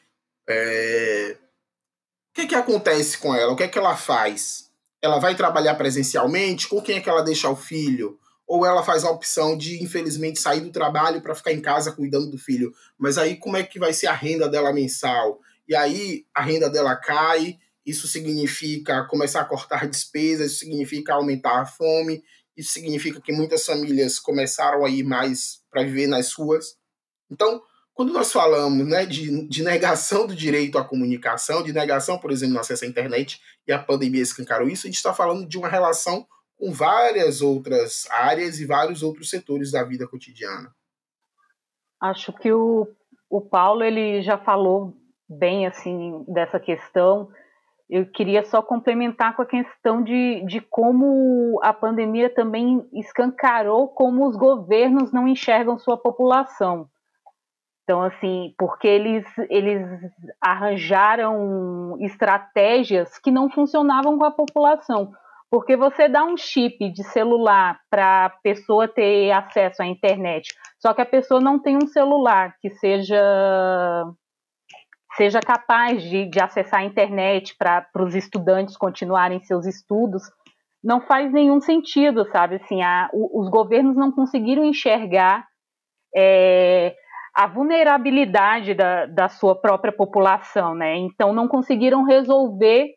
é... 0.48 1.38
o 1.40 2.34
que, 2.36 2.46
que 2.46 2.56
acontece 2.56 3.18
com 3.18 3.34
ela? 3.34 3.54
O 3.54 3.56
que 3.56 3.64
é 3.64 3.68
que 3.68 3.80
ela 3.80 3.96
faz? 3.98 4.71
Ela 5.02 5.20
vai 5.20 5.36
trabalhar 5.36 5.76
presencialmente? 5.76 6.68
Com 6.68 6.82
quem 6.82 6.98
é 6.98 7.02
que 7.02 7.10
ela 7.10 7.24
deixa 7.24 7.50
o 7.50 7.56
filho? 7.56 8.20
Ou 8.48 8.66
ela 8.66 8.84
faz 8.84 9.04
a 9.04 9.10
opção 9.10 9.58
de, 9.58 9.82
infelizmente, 9.84 10.40
sair 10.40 10.62
do 10.62 10.72
trabalho 10.72 11.22
para 11.22 11.34
ficar 11.34 11.54
em 11.54 11.62
casa 11.62 11.92
cuidando 11.92 12.30
do 12.30 12.38
filho? 12.38 12.74
Mas 12.98 13.18
aí, 13.18 13.38
como 13.38 13.58
é 13.58 13.64
que 13.64 13.80
vai 13.80 13.94
ser 13.94 14.08
a 14.08 14.14
renda 14.14 14.48
dela 14.50 14.74
mensal? 14.74 15.40
E 15.68 15.76
aí, 15.76 16.26
a 16.36 16.42
renda 16.42 16.70
dela 16.70 16.96
cai, 16.96 17.58
isso 17.86 18.08
significa 18.08 19.06
começar 19.06 19.42
a 19.42 19.46
cortar 19.46 19.88
despesas, 19.90 20.52
isso 20.52 20.60
significa 20.60 21.14
aumentar 21.14 21.62
a 21.62 21.66
fome, 21.66 22.24
isso 22.56 22.72
significa 22.72 23.22
que 23.22 23.32
muitas 23.32 23.66
famílias 23.66 24.20
começaram 24.20 24.86
a 24.86 24.90
ir 24.90 25.04
mais 25.04 25.62
para 25.72 25.84
viver 25.84 26.08
nas 26.08 26.34
ruas. 26.34 26.76
Então, 27.30 27.62
quando 27.94 28.14
nós 28.14 28.32
falamos 28.32 28.88
né, 28.88 29.06
de, 29.06 29.48
de, 29.48 29.64
negação 29.64 30.26
do 30.26 30.36
direito 30.36 30.78
à 30.78 30.84
comunicação, 30.84 31.62
de 31.62 31.74
negação, 31.74 32.18
por 32.18 32.32
exemplo, 32.32 32.56
no 32.56 32.60
acesso 32.60 32.86
à 32.86 32.88
internet, 32.88 33.42
e 33.68 33.72
a 33.72 33.80
pandemia 33.80 34.22
escancarou 34.22 34.68
isso, 34.68 34.88
a 34.88 34.90
gente 34.90 34.98
está 34.98 35.14
falando 35.14 35.46
de 35.46 35.58
uma 35.58 35.68
relação 35.68 36.26
com 36.58 36.72
várias 36.72 37.42
outras 37.42 38.08
áreas 38.10 38.60
e 38.60 38.66
vários 38.66 39.04
outros 39.04 39.30
setores 39.30 39.72
da 39.72 39.84
vida 39.84 40.08
cotidiana. 40.08 40.74
Acho 42.00 42.34
que 42.34 42.52
o 42.52 42.88
o 43.32 43.40
Paulo 43.40 43.82
ele 43.82 44.22
já 44.22 44.38
falou 44.38 44.94
bem 45.28 45.66
assim 45.66 46.26
dessa 46.28 46.60
questão. 46.60 47.30
Eu 47.90 48.06
queria 48.06 48.44
só 48.44 48.62
complementar 48.62 49.36
com 49.36 49.42
a 49.42 49.46
questão 49.46 50.04
de, 50.04 50.46
de 50.46 50.60
como 50.60 51.58
a 51.64 51.74
pandemia 51.74 52.30
também 52.30 52.86
escancarou 52.94 53.88
como 53.88 54.28
os 54.28 54.36
governos 54.36 55.14
não 55.14 55.28
enxergam 55.28 55.80
sua 55.80 55.98
população. 55.98 56.88
Então, 57.92 58.04
assim, 58.04 58.54
porque 58.58 58.88
eles, 58.88 59.26
eles 59.50 59.86
arranjaram 60.40 61.98
estratégias 62.00 63.20
que 63.20 63.30
não 63.30 63.50
funcionavam 63.50 64.18
com 64.18 64.24
a 64.24 64.32
população. 64.32 65.12
Porque 65.50 65.76
você 65.76 66.08
dá 66.08 66.24
um 66.24 66.38
chip 66.38 66.90
de 66.94 67.04
celular 67.04 67.82
para 67.90 68.28
a 68.28 68.30
pessoa 68.30 68.88
ter 68.88 69.30
acesso 69.34 69.84
à 69.84 69.86
internet, 69.86 70.54
só 70.80 70.94
que 70.94 71.02
a 71.02 71.06
pessoa 71.06 71.42
não 71.42 71.60
tem 71.60 71.76
um 71.76 71.86
celular 71.86 72.56
que 72.62 72.70
seja 72.70 74.06
seja 75.18 75.42
capaz 75.42 76.02
de, 76.02 76.30
de 76.30 76.42
acessar 76.42 76.80
a 76.80 76.86
internet 76.86 77.58
para 77.58 77.86
os 78.00 78.16
estudantes 78.16 78.78
continuarem 78.78 79.44
seus 79.44 79.66
estudos, 79.66 80.24
não 80.82 81.02
faz 81.02 81.30
nenhum 81.34 81.60
sentido, 81.60 82.26
sabe? 82.32 82.56
Assim, 82.56 82.82
a, 82.82 83.10
os 83.12 83.50
governos 83.50 83.98
não 83.98 84.14
conseguiram 84.14 84.64
enxergar 84.64 85.46
é, 86.16 86.96
a 87.34 87.48
vulnerabilidade 87.48 88.74
da, 88.74 89.06
da 89.06 89.30
sua 89.30 89.56
própria 89.56 89.92
população, 89.92 90.76
né? 90.76 90.98
Então 90.98 91.34
não 91.34 91.48
conseguiram 91.48 92.04
resolver 92.04 92.94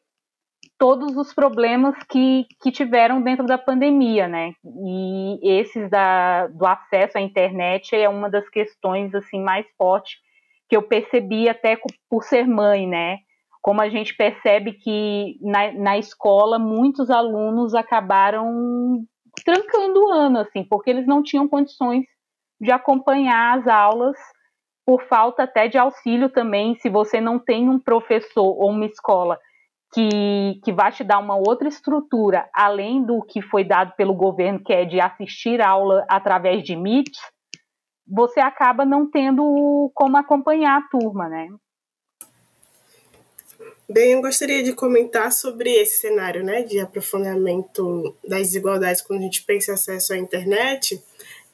todos 0.78 1.16
os 1.16 1.32
problemas 1.32 1.94
que, 2.10 2.46
que 2.60 2.72
tiveram 2.72 3.22
dentro 3.22 3.46
da 3.46 3.56
pandemia, 3.56 4.26
né? 4.26 4.52
E 4.64 5.38
esses 5.60 5.88
da, 5.88 6.48
do 6.48 6.66
acesso 6.66 7.16
à 7.16 7.20
internet 7.20 7.94
é 7.94 8.08
uma 8.08 8.28
das 8.28 8.48
questões 8.48 9.14
assim 9.14 9.40
mais 9.40 9.66
fortes 9.78 10.18
que 10.68 10.76
eu 10.76 10.82
percebi 10.82 11.48
até 11.48 11.78
por 12.10 12.24
ser 12.24 12.46
mãe, 12.46 12.88
né? 12.88 13.18
Como 13.62 13.80
a 13.80 13.88
gente 13.88 14.16
percebe 14.16 14.72
que 14.72 15.38
na, 15.40 15.72
na 15.72 15.98
escola 15.98 16.58
muitos 16.58 17.08
alunos 17.08 17.74
acabaram 17.74 19.04
trancando 19.44 20.00
o 20.00 20.12
ano, 20.12 20.40
assim, 20.40 20.64
porque 20.64 20.90
eles 20.90 21.06
não 21.06 21.22
tinham 21.22 21.48
condições 21.48 22.04
de 22.64 22.72
acompanhar 22.72 23.58
as 23.58 23.68
aulas 23.68 24.16
por 24.86 25.02
falta 25.06 25.44
até 25.44 25.68
de 25.68 25.78
auxílio 25.78 26.28
também, 26.30 26.74
se 26.76 26.88
você 26.88 27.20
não 27.20 27.38
tem 27.38 27.68
um 27.68 27.78
professor 27.78 28.44
ou 28.44 28.70
uma 28.70 28.86
escola 28.86 29.38
que, 29.92 30.60
que 30.64 30.72
vai 30.72 30.90
te 30.90 31.04
dar 31.04 31.18
uma 31.18 31.36
outra 31.36 31.68
estrutura, 31.68 32.48
além 32.52 33.04
do 33.04 33.22
que 33.22 33.40
foi 33.40 33.64
dado 33.64 33.92
pelo 33.96 34.14
governo, 34.14 34.62
que 34.62 34.72
é 34.72 34.84
de 34.84 35.00
assistir 35.00 35.60
aula 35.60 36.04
através 36.08 36.64
de 36.64 36.74
Meet, 36.74 37.16
você 38.06 38.40
acaba 38.40 38.84
não 38.84 39.10
tendo 39.10 39.90
como 39.94 40.16
acompanhar 40.16 40.78
a 40.78 40.88
turma, 40.88 41.28
né? 41.28 41.48
Bem, 43.88 44.12
eu 44.12 44.22
gostaria 44.22 44.62
de 44.62 44.72
comentar 44.72 45.30
sobre 45.32 45.70
esse 45.70 46.00
cenário 46.00 46.42
né, 46.42 46.62
de 46.62 46.80
aprofundamento 46.80 48.16
das 48.26 48.48
desigualdades 48.48 49.02
quando 49.02 49.20
a 49.20 49.24
gente 49.24 49.44
pensa 49.44 49.70
em 49.70 49.74
acesso 49.74 50.14
à 50.14 50.16
internet 50.16 51.02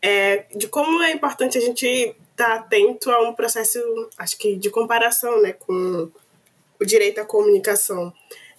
é, 0.02 0.46
de 0.54 0.68
como 0.68 1.02
é 1.02 1.12
importante 1.12 1.58
a 1.58 1.60
gente 1.60 1.86
estar 1.86 2.16
tá 2.36 2.54
atento 2.54 3.10
a 3.10 3.28
um 3.28 3.34
processo, 3.34 3.78
acho 4.16 4.38
que 4.38 4.56
de 4.56 4.70
comparação, 4.70 5.42
né, 5.42 5.52
com 5.52 6.10
o 6.80 6.84
direito 6.84 7.20
à 7.20 7.24
comunicação. 7.24 8.12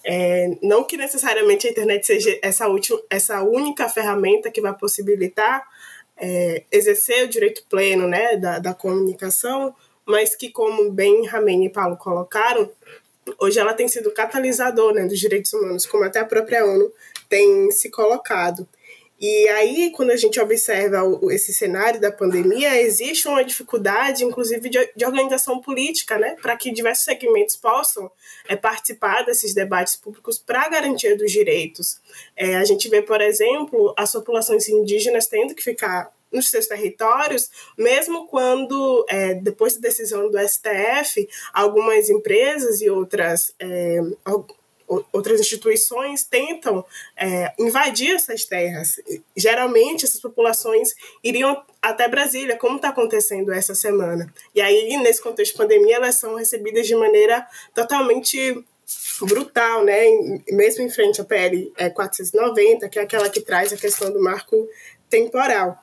É, 0.04 0.58
não 0.64 0.84
que 0.84 0.98
necessariamente 0.98 1.68
a 1.68 1.72
internet 1.72 2.06
seja 2.06 2.38
essa, 2.42 2.68
última, 2.68 3.00
essa 3.10 3.44
única 3.44 3.88
ferramenta 3.88 4.50
que 4.50 4.62
vai 4.62 4.74
possibilitar 4.76 5.64
é, 6.18 6.64
exercer 6.72 7.26
o 7.26 7.28
direito 7.28 7.64
pleno 7.70 8.08
né, 8.08 8.38
da, 8.38 8.60
da 8.60 8.74
comunicação, 8.74 9.76
mas 10.06 10.36
que, 10.36 10.50
como 10.50 10.92
bem 10.92 11.26
Ramen 11.26 11.66
e 11.66 11.70
Paulo 11.70 11.98
colocaram, 11.98 12.70
hoje 13.40 13.60
ela 13.60 13.74
tem 13.74 13.88
sido 13.88 14.12
catalisador 14.12 14.94
né, 14.94 15.06
dos 15.06 15.20
direitos 15.20 15.54
humanos, 15.54 15.86
como 15.86 16.04
até 16.04 16.20
a 16.20 16.26
própria 16.26 16.66
ONU 16.66 16.92
tem 17.30 17.72
se 17.72 17.90
colocado. 17.90 18.68
E 19.22 19.48
aí, 19.50 19.92
quando 19.92 20.10
a 20.10 20.16
gente 20.16 20.40
observa 20.40 20.98
esse 21.30 21.54
cenário 21.54 22.02
da 22.02 22.12
pandemia, 22.12 22.82
existe 22.82 23.28
uma 23.28 23.44
dificuldade, 23.44 24.26
inclusive, 24.26 24.68
de, 24.68 25.06
organização 25.06 25.62
política, 25.62 26.18
né, 26.18 26.36
para 26.42 26.58
que 26.58 26.72
diversos 26.72 27.06
segmentos 27.06 27.56
possam 27.56 28.10
é, 28.48 28.56
participar 28.56 29.24
desses 29.24 29.54
debates 29.54 29.96
públicos 29.96 30.40
para 30.40 30.64
a 30.64 30.70
garantia 30.70 31.16
dos 31.16 31.32
direitos. 31.32 32.02
É, 32.36 32.56
a 32.56 32.66
gente 32.66 32.90
vê, 32.90 33.04
por 33.04 33.22
exemplo, 33.22 33.94
as 33.96 34.12
populações 34.12 34.68
indígenas 34.68 35.28
tendo 35.28 35.54
que 35.54 35.62
ficar 35.64 36.12
nos 36.32 36.50
seus 36.50 36.66
territórios, 36.66 37.52
mesmo 37.78 38.26
quando, 38.26 39.06
é, 39.08 39.36
depois 39.36 39.76
da 39.76 39.82
decisão 39.82 40.32
do 40.32 40.40
STF, 40.40 41.30
algumas 41.54 42.10
empresas 42.10 42.82
e 42.82 42.90
outras 42.90 43.54
é, 43.60 44.00
outras 45.12 45.40
instituições 45.40 46.24
tentam 46.24 46.84
é, 47.16 47.54
invadir 47.58 48.16
essas 48.16 48.44
terras. 48.44 49.00
Geralmente, 49.36 50.06
essas 50.06 50.20
populações 50.20 50.94
iriam 51.24 51.64
até 51.82 52.08
Brasília, 52.08 52.58
como 52.58 52.76
está 52.76 52.90
acontecendo 52.90 53.54
essa 53.54 53.74
semana. 53.74 54.32
E 54.54 54.62
aí, 54.62 54.98
nesse 54.98 55.22
contexto 55.22 55.54
de 55.54 55.58
pandemia, 55.58 55.96
elas 55.96 56.16
são 56.16 56.36
recebidas 56.36 56.86
de 56.86 56.96
maneira 56.96 57.48
totalmente 57.74 58.64
brutal, 59.22 59.84
né? 59.84 60.04
Mesmo 60.50 60.84
em 60.84 60.90
frente 60.90 61.22
à 61.22 61.24
PL 61.24 61.72
490, 61.94 62.90
que 62.90 63.00
é 63.00 63.04
aquela 63.04 63.30
que 63.30 63.40
traz 63.40 63.72
a 63.72 63.78
questão 63.78 64.12
do 64.12 64.22
marco 64.22 64.68
temporal. 65.10 65.82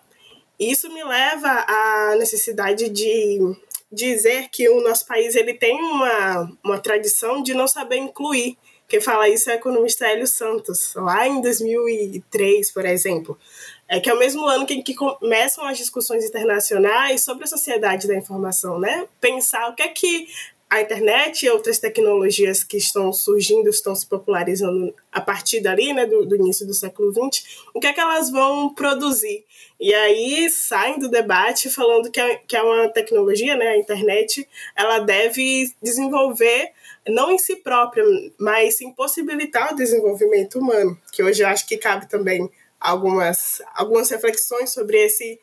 Isso 0.59 0.93
me 0.93 1.03
leva 1.05 1.49
à 1.49 2.17
necessidade 2.19 2.89
de 2.89 3.57
dizer 3.91 4.49
que 4.51 4.69
o 4.69 4.83
nosso 4.83 5.07
país 5.07 5.35
ele 5.35 5.55
tem 5.55 5.81
uma, 5.81 6.53
uma 6.63 6.79
tradição 6.79 7.43
de 7.43 7.55
não 7.55 7.67
saber 7.67 7.97
incluir 7.97 8.59
quem 8.89 9.03
fala 9.03 9.29
isso 9.29 9.51
é 9.51 9.55
o 9.55 9.57
economista 9.57 10.07
Hélio 10.07 10.27
Santos, 10.27 10.95
lá 10.95 11.29
em 11.29 11.43
2003, 11.43 12.73
por 12.73 12.87
exemplo. 12.87 13.39
É 13.87 14.01
que 14.01 14.09
é 14.09 14.15
o 14.15 14.19
mesmo 14.19 14.47
ano 14.47 14.67
que, 14.67 14.83
que 14.83 14.95
começam 14.95 15.65
as 15.67 15.77
discussões 15.77 16.25
internacionais 16.25 17.23
sobre 17.23 17.45
a 17.45 17.47
sociedade 17.47 18.09
da 18.09 18.17
informação, 18.17 18.79
né? 18.81 19.07
Pensar 19.21 19.69
o 19.69 19.75
que 19.75 19.83
é 19.83 19.89
que 19.89 20.29
a 20.71 20.83
internet 20.83 21.45
e 21.45 21.51
outras 21.51 21.79
tecnologias 21.79 22.63
que 22.63 22.77
estão 22.77 23.11
surgindo, 23.13 23.71
estão 23.71 23.95
se 23.95 24.07
popularizando 24.07 24.95
a 25.11 25.21
partir 25.21 25.61
dali, 25.61 25.95
né, 25.95 26.05
do, 26.05 26.27
do, 26.27 26.37
início 26.37 26.67
do 26.67 26.75
século 26.75 27.11
XX, 27.11 27.63
o 27.73 27.81
que 27.81 27.87
é 27.87 27.93
que 27.93 28.01
elas 28.01 28.31
vão 28.31 28.75
produzir? 28.75 29.47
E 29.81 29.95
aí 29.95 30.51
saem 30.51 30.99
do 30.99 31.09
debate 31.09 31.71
falando 31.71 32.11
que 32.11 32.21
é, 32.21 32.37
que 32.37 32.55
é 32.55 32.63
uma 32.63 32.89
tecnologia, 32.89 33.57
né, 33.57 33.69
a 33.69 33.79
internet, 33.79 34.47
ela 34.77 34.99
deve 34.99 35.73
desenvolver 35.83 36.73
não 37.07 37.31
em 37.31 37.39
si 37.39 37.57
própria, 37.57 38.05
mas 38.39 38.77
sim 38.77 38.93
possibilitar 38.93 39.73
o 39.73 39.77
desenvolvimento 39.77 40.59
humano, 40.59 40.99
que 41.13 41.23
hoje 41.23 41.43
eu 41.43 41.49
acho 41.49 41.67
que 41.67 41.77
cabe 41.77 42.09
também 42.09 42.51
algumas, 42.81 43.61
algumas 43.75 44.09
reflexões 44.11 44.71
sobre 44.71 44.99
esse 44.99 45.41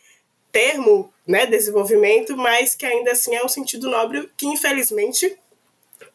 termo, 0.51 1.13
né, 1.27 1.45
desenvolvimento, 1.45 2.37
mas 2.37 2.75
que 2.75 2.85
ainda 2.85 3.11
assim 3.11 3.35
é 3.35 3.43
um 3.43 3.49
sentido 3.49 3.89
nobre 3.89 4.29
que 4.37 4.47
infelizmente 4.47 5.37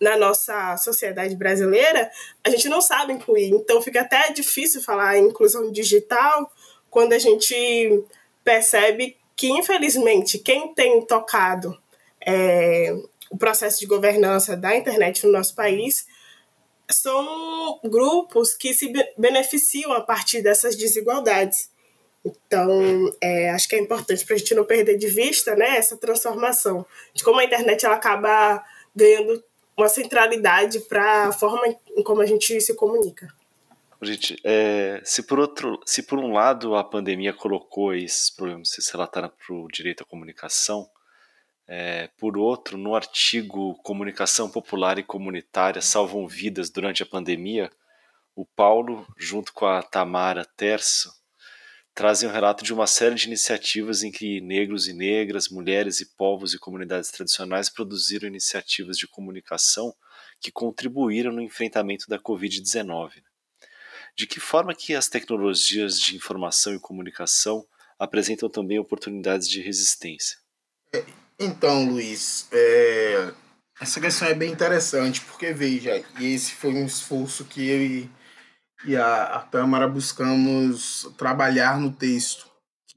na 0.01 0.17
nossa 0.17 0.77
sociedade 0.79 1.37
brasileira 1.37 2.11
a 2.43 2.49
gente 2.49 2.69
não 2.69 2.81
sabe 2.81 3.13
incluir. 3.13 3.51
Então 3.51 3.83
fica 3.83 4.01
até 4.01 4.33
difícil 4.33 4.83
falar 4.83 5.19
em 5.19 5.27
inclusão 5.27 5.71
digital 5.71 6.51
quando 6.89 7.13
a 7.13 7.19
gente 7.19 8.03
percebe 8.43 9.17
que 9.37 9.51
infelizmente 9.51 10.39
quem 10.39 10.75
tem 10.75 11.05
tocado 11.05 11.77
é, 12.21 12.95
o 13.31 13.39
processo 13.39 13.79
de 13.79 13.87
governança 13.87 14.57
da 14.57 14.77
internet 14.77 15.25
no 15.25 15.33
nosso 15.33 15.55
país 15.55 16.07
são 16.91 17.81
grupos 17.85 18.55
que 18.55 18.75
se 18.75 18.93
beneficiam 19.17 19.93
a 19.93 20.01
partir 20.01 20.43
dessas 20.43 20.77
desigualdades. 20.77 21.71
Então, 22.25 23.11
é, 23.21 23.51
acho 23.51 23.69
que 23.69 23.77
é 23.77 23.79
importante 23.79 24.27
para 24.27 24.35
a 24.35 24.39
gente 24.39 24.55
não 24.55 24.65
perder 24.65 24.99
de 24.99 25.07
vista 25.07 25.55
né, 25.55 25.77
essa 25.77 25.97
transformação, 25.97 26.85
de 27.15 27.23
como 27.25 27.39
a 27.39 27.45
internet 27.45 27.87
ela 27.87 27.95
acaba 27.95 28.63
ganhando 28.95 29.43
uma 29.77 29.89
centralidade 29.89 30.81
para 30.81 31.29
a 31.29 31.33
forma 31.33 31.67
em 31.97 32.03
como 32.03 32.21
a 32.21 32.27
gente 32.27 32.61
se 32.61 32.75
comunica. 32.75 33.33
Gente, 34.03 34.37
é, 34.45 35.01
se, 35.05 35.23
por 35.23 35.39
outro, 35.39 35.79
se 35.85 36.03
por 36.03 36.19
um 36.19 36.33
lado 36.33 36.75
a 36.75 36.83
pandemia 36.83 37.33
colocou 37.33 37.95
esses 37.95 38.31
problemas 38.31 38.71
se 38.71 38.93
relataram 38.93 39.31
para 39.31 39.55
o 39.55 39.69
direito 39.69 40.03
à 40.03 40.07
comunicação, 40.07 40.89
é, 41.73 42.09
por 42.19 42.37
outro, 42.37 42.77
no 42.77 42.97
artigo 42.97 43.81
Comunicação 43.85 44.51
Popular 44.51 44.99
e 44.99 45.05
Comunitária 45.05 45.81
Salvam 45.81 46.27
Vidas 46.27 46.69
durante 46.69 47.05
a 47.05 47.07
Pandemia, 47.07 47.71
o 48.35 48.45
Paulo, 48.45 49.07
junto 49.17 49.53
com 49.53 49.67
a 49.67 49.81
Tamara 49.81 50.45
Terço, 50.45 51.13
trazem 51.95 52.29
um 52.29 52.33
relato 52.33 52.65
de 52.65 52.75
uma 52.75 52.89
série 52.89 53.15
de 53.15 53.29
iniciativas 53.29 54.03
em 54.03 54.11
que 54.11 54.41
negros 54.41 54.89
e 54.89 54.93
negras, 54.93 55.49
mulheres 55.49 56.01
e 56.01 56.07
povos 56.17 56.55
e 56.55 56.59
comunidades 56.59 57.13
tradicionais 57.13 57.71
produziram 57.71 58.27
iniciativas 58.27 58.97
de 58.99 59.07
comunicação 59.07 59.95
que 60.41 60.51
contribuíram 60.51 61.31
no 61.31 61.41
enfrentamento 61.41 62.07
da 62.09 62.19
Covid-19. 62.19 63.23
De 64.17 64.27
que 64.27 64.41
forma 64.41 64.75
que 64.75 64.93
as 64.93 65.09
tecnologias 65.09 66.01
de 66.01 66.17
informação 66.17 66.75
e 66.75 66.81
comunicação 66.81 67.65
apresentam 67.97 68.51
também 68.51 68.81
oportunidades 68.81 69.49
de 69.49 69.61
resistência? 69.61 70.37
Então, 71.43 71.89
Luiz, 71.89 72.47
é... 72.53 73.33
essa 73.81 73.99
questão 73.99 74.29
é 74.29 74.35
bem 74.35 74.53
interessante, 74.53 75.23
porque 75.23 75.55
veja, 75.55 76.05
esse 76.21 76.53
foi 76.53 76.75
um 76.75 76.85
esforço 76.85 77.47
que 77.47 77.67
eu 77.67 77.81
e, 77.81 78.11
e 78.85 78.95
a, 78.95 79.25
a 79.25 79.39
Tâmara 79.41 79.89
buscamos 79.89 81.11
trabalhar 81.17 81.81
no 81.81 81.91
texto. 81.91 82.47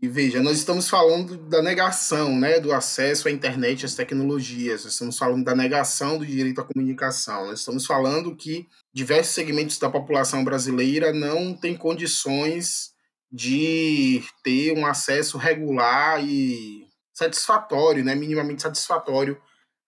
E 0.02 0.10
veja, 0.10 0.44
nós 0.44 0.58
estamos 0.58 0.90
falando 0.90 1.38
da 1.38 1.62
negação 1.62 2.38
né, 2.38 2.60
do 2.60 2.74
acesso 2.74 3.30
à 3.30 3.32
internet 3.32 3.84
e 3.84 3.86
às 3.86 3.96
tecnologias, 3.96 4.84
nós 4.84 4.92
estamos 4.92 5.18
falando 5.18 5.46
da 5.46 5.56
negação 5.56 6.18
do 6.18 6.26
direito 6.26 6.60
à 6.60 6.66
comunicação, 6.66 7.46
nós 7.46 7.60
estamos 7.60 7.86
falando 7.86 8.36
que 8.36 8.68
diversos 8.94 9.34
segmentos 9.34 9.78
da 9.78 9.90
população 9.90 10.44
brasileira 10.44 11.14
não 11.14 11.54
têm 11.54 11.78
condições 11.78 12.92
de 13.32 14.22
ter 14.44 14.78
um 14.78 14.86
acesso 14.86 15.38
regular 15.38 16.22
e 16.22 16.83
satisfatório, 17.14 18.04
né, 18.04 18.16
minimamente 18.16 18.62
satisfatório 18.62 19.40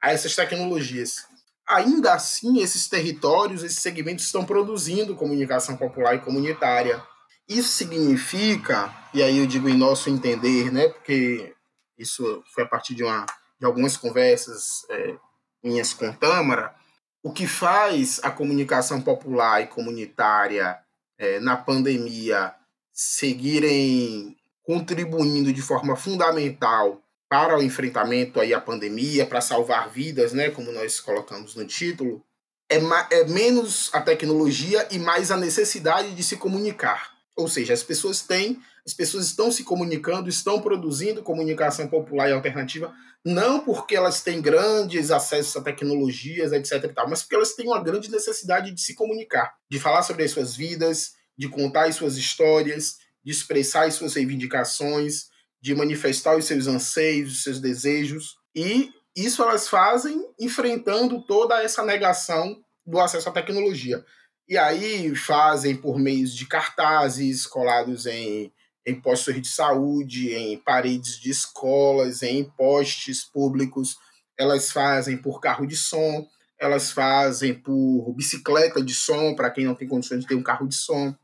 a 0.01 0.11
essas 0.11 0.36
tecnologias. 0.36 1.26
Ainda 1.67 2.13
assim, 2.13 2.61
esses 2.61 2.88
territórios, 2.88 3.63
esses 3.63 3.80
segmentos 3.80 4.26
estão 4.26 4.45
produzindo 4.45 5.15
comunicação 5.15 5.76
popular 5.76 6.15
e 6.15 6.19
comunitária. 6.19 7.01
Isso 7.49 7.69
significa, 7.69 8.93
e 9.13 9.23
aí 9.23 9.39
eu 9.39 9.47
digo 9.47 9.67
em 9.67 9.78
nosso 9.78 10.09
entender, 10.09 10.71
né, 10.71 10.88
porque 10.89 11.55
isso 11.97 12.43
foi 12.53 12.63
a 12.63 12.67
partir 12.67 12.93
de, 12.93 13.03
uma, 13.03 13.26
de 13.59 13.65
algumas 13.65 13.97
conversas 13.97 14.86
é, 14.89 15.15
minhas 15.63 15.93
com 15.93 16.13
Tâmara, 16.13 16.76
o 17.23 17.32
que 17.32 17.47
faz 17.47 18.19
a 18.21 18.30
comunicação 18.30 19.01
popular 19.01 19.61
e 19.61 19.67
comunitária 19.67 20.78
é, 21.17 21.39
na 21.39 21.57
pandemia 21.57 22.53
seguirem 22.93 24.38
contribuindo 24.63 25.51
de 25.51 25.61
forma 25.61 25.95
fundamental 25.95 27.01
para 27.36 27.57
o 27.57 27.61
enfrentamento 27.61 28.39
aí 28.39 28.53
à 28.53 28.61
pandemia, 28.61 29.25
para 29.25 29.41
salvar 29.41 29.89
vidas, 29.89 30.31
né, 30.31 30.49
como 30.49 30.71
nós 30.71 31.01
colocamos 31.01 31.53
no 31.53 31.65
título, 31.65 32.23
é, 32.71 32.77
é 33.11 33.25
menos 33.25 33.89
a 33.91 33.99
tecnologia 33.99 34.88
e 34.89 34.97
mais 34.97 35.31
a 35.31 35.36
necessidade 35.36 36.15
de 36.15 36.23
se 36.23 36.38
comunicar. 36.38 37.11
Ou 37.36 37.49
seja, 37.49 37.73
as 37.73 37.83
pessoas 37.83 38.21
têm, 38.21 38.61
as 38.88 38.93
pessoas 38.93 39.25
estão 39.25 39.51
se 39.51 39.65
comunicando, 39.65 40.29
estão 40.29 40.61
produzindo 40.61 41.21
comunicação 41.21 41.89
popular 41.89 42.29
e 42.29 42.31
alternativa, 42.31 42.93
não 43.25 43.59
porque 43.59 43.97
elas 43.97 44.23
têm 44.23 44.41
grandes 44.41 45.11
acessos 45.11 45.57
a 45.57 45.61
tecnologias, 45.61 46.53
etc. 46.53 46.93
Tal, 46.93 47.09
mas 47.09 47.21
porque 47.21 47.36
elas 47.36 47.53
têm 47.53 47.67
uma 47.67 47.83
grande 47.83 48.09
necessidade 48.09 48.71
de 48.71 48.79
se 48.79 48.95
comunicar, 48.95 49.53
de 49.69 49.77
falar 49.77 50.03
sobre 50.03 50.23
as 50.23 50.31
suas 50.31 50.55
vidas, 50.55 51.15
de 51.38 51.49
contar 51.49 51.89
as 51.89 51.97
suas 51.97 52.15
histórias, 52.15 52.95
de 53.21 53.33
expressar 53.33 53.88
as 53.88 53.95
suas 53.95 54.13
reivindicações, 54.13 55.34
de 55.66 55.74
manifestar 55.74 56.38
os 56.38 56.45
seus 56.45 56.68
anseios, 56.68 57.32
os 57.32 57.43
seus 57.43 57.59
desejos. 57.59 58.38
E 58.55 58.91
isso 59.16 59.41
elas 59.41 59.68
fazem 59.68 60.24
enfrentando 60.39 61.26
toda 61.26 61.59
essa 61.59 61.84
negação 61.84 62.63
do 62.86 62.99
acesso 62.99 63.30
à 63.30 63.32
tecnologia. 63.32 64.05
E 64.47 64.59
aí 64.59 65.16
fazem 65.16 65.76
por 65.76 65.97
meios 65.97 66.36
de 66.36 66.45
cartazes 66.45 67.47
colados 67.47 68.05
em, 68.05 68.53
em 68.86 69.01
postos 69.01 69.41
de 69.41 69.47
saúde, 69.47 70.36
em 70.36 70.55
paredes 70.59 71.20
de 71.20 71.32
escolas, 71.32 72.22
em 72.22 72.43
postes 72.43 73.24
públicos. 73.24 73.97
Elas 74.38 74.72
fazem 74.72 75.18
por 75.18 75.41
carro 75.41 75.66
de 75.66 75.76
som, 75.76 76.28
elas 76.59 76.91
fazem 76.91 77.55
por 77.55 78.13
bicicleta 78.13 78.84
de 78.84 78.93
som, 78.93 79.34
para 79.34 79.49
quem 79.49 79.66
não 79.66 79.74
tem 79.74 79.88
condições 79.88 80.22
de 80.22 80.28
ter 80.28 80.36
um 80.36 80.43
carro 80.43 80.68
de 80.68 80.76
som. 80.76 81.16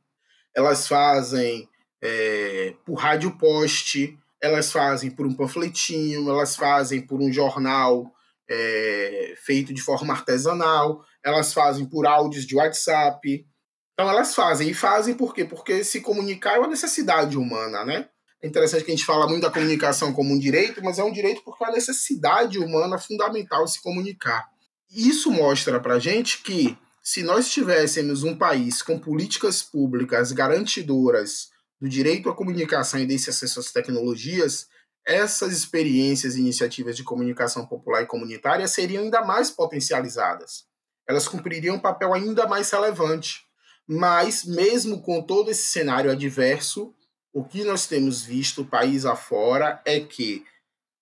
Elas 0.55 0.87
fazem 0.87 1.69
é, 2.01 2.73
por 2.83 2.95
rádio 2.95 3.37
poste, 3.37 4.17
elas 4.41 4.71
fazem 4.71 5.11
por 5.11 5.25
um 5.25 5.33
panfletinho, 5.33 6.29
elas 6.29 6.55
fazem 6.55 7.01
por 7.01 7.21
um 7.21 7.31
jornal 7.31 8.11
é, 8.49 9.35
feito 9.37 9.73
de 9.73 9.81
forma 9.81 10.13
artesanal, 10.13 11.05
elas 11.23 11.53
fazem 11.53 11.85
por 11.85 12.07
áudios 12.07 12.45
de 12.45 12.55
WhatsApp. 12.55 13.45
Então 13.93 14.09
elas 14.09 14.33
fazem. 14.33 14.69
E 14.69 14.73
fazem 14.73 15.13
por 15.13 15.33
quê? 15.33 15.45
Porque 15.45 15.83
se 15.83 16.01
comunicar 16.01 16.55
é 16.55 16.59
uma 16.59 16.67
necessidade 16.67 17.37
humana, 17.37 17.85
né? 17.85 18.09
É 18.41 18.47
interessante 18.47 18.83
que 18.83 18.91
a 18.91 18.95
gente 18.95 19.05
fala 19.05 19.27
muito 19.27 19.43
da 19.43 19.51
comunicação 19.51 20.11
como 20.11 20.33
um 20.33 20.39
direito, 20.39 20.83
mas 20.83 20.97
é 20.97 21.03
um 21.03 21.11
direito 21.11 21.43
porque 21.43 21.63
é 21.63 21.67
uma 21.67 21.75
necessidade 21.75 22.57
humana 22.57 22.97
fundamental 22.97 23.67
se 23.67 23.79
comunicar. 23.81 24.49
Isso 24.89 25.31
mostra 25.31 25.79
para 25.79 25.99
gente 25.99 26.41
que 26.41 26.75
se 27.03 27.21
nós 27.21 27.49
tivéssemos 27.49 28.23
um 28.23 28.35
país 28.35 28.81
com 28.81 28.97
políticas 28.97 29.61
públicas 29.61 30.31
garantidoras 30.31 31.49
do 31.81 31.89
direito 31.89 32.29
à 32.29 32.35
comunicação 32.35 32.99
e 32.99 33.07
desse 33.07 33.31
acesso 33.31 33.59
às 33.59 33.71
tecnologias, 33.71 34.67
essas 35.05 35.51
experiências 35.51 36.35
e 36.35 36.39
iniciativas 36.39 36.95
de 36.95 37.03
comunicação 37.03 37.65
popular 37.65 38.03
e 38.03 38.05
comunitária 38.05 38.67
seriam 38.67 39.03
ainda 39.03 39.25
mais 39.25 39.49
potencializadas. 39.49 40.65
Elas 41.09 41.27
cumpririam 41.27 41.77
um 41.77 41.79
papel 41.79 42.13
ainda 42.13 42.47
mais 42.47 42.69
relevante. 42.69 43.41
Mas, 43.87 44.45
mesmo 44.45 45.01
com 45.01 45.23
todo 45.23 45.49
esse 45.49 45.65
cenário 45.65 46.11
adverso, 46.11 46.93
o 47.33 47.43
que 47.43 47.63
nós 47.63 47.87
temos 47.87 48.21
visto 48.21 48.63
país 48.63 49.05
afora 49.05 49.81
é 49.83 49.99
que, 49.99 50.45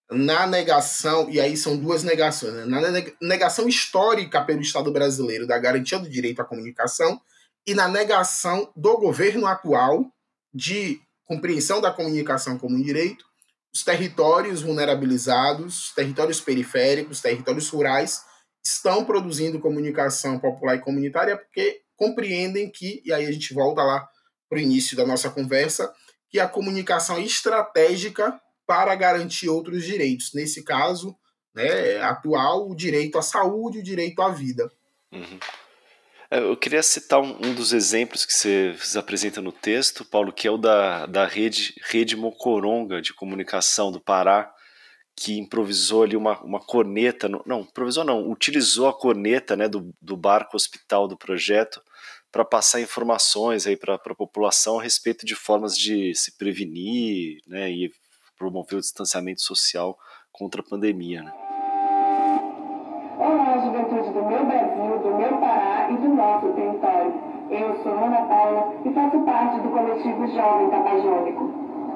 na 0.09 0.47
negação, 0.47 1.29
e 1.29 1.41
aí 1.41 1.57
são 1.57 1.77
duas 1.77 2.03
negações, 2.03 2.53
né? 2.53 2.65
na 2.65 3.27
negação 3.27 3.67
histórica 3.67 4.43
pelo 4.43 4.61
Estado 4.61 4.91
brasileiro 4.91 5.45
da 5.45 5.59
garantia 5.59 5.99
do 5.99 6.09
direito 6.09 6.41
à 6.41 6.45
comunicação 6.45 7.19
e 7.67 7.75
na 7.75 7.87
negação 7.87 8.71
do 8.75 8.97
governo 8.97 9.45
atual 9.45 10.11
de 10.53 10.99
compreensão 11.25 11.79
da 11.79 11.91
comunicação 11.91 12.57
como 12.57 12.75
um 12.75 12.81
direito, 12.81 13.25
os 13.73 13.83
territórios 13.83 14.61
vulnerabilizados, 14.61 15.87
os 15.87 15.93
territórios 15.93 16.41
periféricos, 16.41 17.17
os 17.17 17.21
territórios 17.21 17.69
rurais, 17.69 18.21
estão 18.65 19.05
produzindo 19.05 19.59
comunicação 19.59 20.39
popular 20.39 20.75
e 20.75 20.81
comunitária 20.81 21.37
porque 21.37 21.81
compreendem 21.95 22.71
que, 22.71 23.01
e 23.05 23.13
aí 23.13 23.25
a 23.25 23.31
gente 23.31 23.53
volta 23.53 23.83
lá 23.83 24.07
para 24.49 24.57
o 24.57 24.61
início 24.61 24.97
da 24.97 25.05
nossa 25.05 25.29
conversa, 25.29 25.93
que 26.29 26.39
a 26.39 26.47
comunicação 26.47 27.17
é 27.17 27.21
estratégica 27.21 28.39
para 28.65 28.95
garantir 28.95 29.49
outros 29.49 29.83
direitos. 29.83 30.31
Nesse 30.33 30.63
caso, 30.63 31.15
né, 31.53 32.01
atual, 32.01 32.69
o 32.69 32.75
direito 32.75 33.17
à 33.17 33.21
saúde, 33.21 33.79
o 33.79 33.83
direito 33.83 34.21
à 34.21 34.29
vida. 34.29 34.71
Uhum. 35.11 35.39
É, 36.31 36.39
eu 36.39 36.55
queria 36.55 36.83
citar 36.83 37.19
um, 37.19 37.35
um, 37.43 37.55
dos 37.55 37.73
exemplos 37.73 38.23
que 38.23 38.33
você, 38.33 38.75
apresenta 38.95 39.41
no 39.41 39.51
texto, 39.51 40.05
Paulo, 40.05 40.31
que 40.31 40.47
é 40.47 40.51
o 40.51 40.57
da, 40.57 41.07
da 41.07 41.25
rede, 41.25 41.73
rede 41.83 42.15
Mocoronga 42.15 43.01
de 43.01 43.13
comunicação 43.13 43.91
do 43.91 43.99
Pará, 43.99 44.53
que 45.15 45.39
improvisou 45.39 46.03
ali 46.03 46.15
uma, 46.15 46.39
uma 46.43 46.59
corneta, 46.59 47.27
não, 47.27 47.61
improvisou 47.61 48.03
não, 48.03 48.29
utilizou 48.29 48.87
a 48.87 48.93
corneta 48.93 49.55
né, 49.55 49.67
do, 49.67 49.93
do 49.99 50.15
barco 50.15 50.55
hospital 50.55 51.07
do 51.07 51.17
projeto 51.17 51.81
para 52.31 52.45
passar 52.45 52.79
informações 52.79 53.65
aí 53.65 53.75
para 53.75 53.95
a 53.95 54.15
população 54.15 54.79
a 54.79 54.83
respeito 54.83 55.25
de 55.25 55.35
formas 55.35 55.75
de 55.75 56.13
se 56.13 56.37
prevenir 56.37 57.39
né, 57.47 57.71
e 57.71 57.91
promover 58.37 58.77
o 58.77 58.81
distanciamento 58.81 59.41
social 59.41 59.97
contra 60.31 60.61
a 60.61 60.63
pandemia. 60.63 61.23
Né? 61.23 61.33
Eu 67.59 67.75
sou 67.83 67.91
Ana 67.91 68.21
Paula 68.21 68.71
e 68.85 68.89
faço 68.91 69.19
parte 69.19 69.59
do 69.59 69.67
coletivo 69.67 70.25
Jovem 70.27 70.69
Tapajônico. 70.69 71.43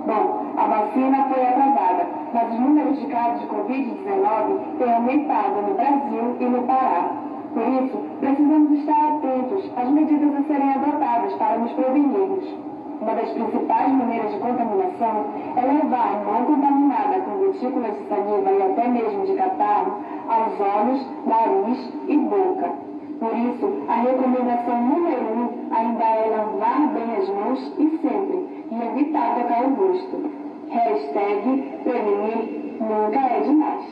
Bom, 0.05 0.43
a 0.57 0.67
vacina 0.67 1.23
foi 1.29 1.41
atrasada, 1.41 2.05
mas 2.33 2.51
os 2.51 2.59
números 2.59 2.99
de 2.99 3.05
casos 3.05 3.39
de 3.39 3.47
Covid-19 3.47 4.77
têm 4.77 4.93
aumentado 4.93 5.61
no 5.61 5.73
Brasil 5.75 6.35
e 6.41 6.43
no 6.43 6.63
Pará. 6.63 7.11
Por 7.53 7.65
isso, 7.81 7.97
precisamos 8.19 8.71
estar 8.77 9.15
atentos 9.15 9.71
às 9.77 9.89
medidas 9.89 10.35
a 10.35 10.43
serem 10.43 10.69
adotadas 10.73 11.33
para 11.35 11.57
nos 11.57 11.71
prevenirmos. 11.71 12.43
Uma 12.99 13.15
das 13.15 13.29
principais 13.29 13.89
maneiras 13.93 14.33
de 14.33 14.39
contaminação 14.39 15.25
é 15.55 15.61
levar 15.61 16.25
mão 16.25 16.43
contaminada 16.43 17.21
com 17.21 17.37
gotículas 17.37 17.97
de 17.99 18.07
saliva 18.09 18.51
e 18.51 18.61
até 18.63 18.87
mesmo 18.89 19.25
de 19.25 19.33
catarro 19.35 19.93
aos 20.27 20.59
olhos, 20.59 21.07
nariz 21.25 21.93
e 22.09 22.17
boca. 22.17 22.93
Por 23.23 23.37
isso, 23.37 23.71
a 23.87 23.93
recomendação 24.01 24.83
número 24.83 25.23
um 25.23 25.47
ainda 25.75 26.03
é 26.03 26.29
lavar 26.29 26.93
bem 26.93 27.15
as 27.17 27.27
mãos 27.29 27.59
e 27.79 27.89
sempre, 28.01 28.37
e 28.69 29.01
evitar 29.01 29.35
tocar 29.35 29.65
o 29.65 29.73
rosto. 29.73 30.43
Hashtag 30.69 31.43
prevenir 31.83 32.63
nunca 32.79 33.19
é 33.19 33.41
demais. 33.41 33.85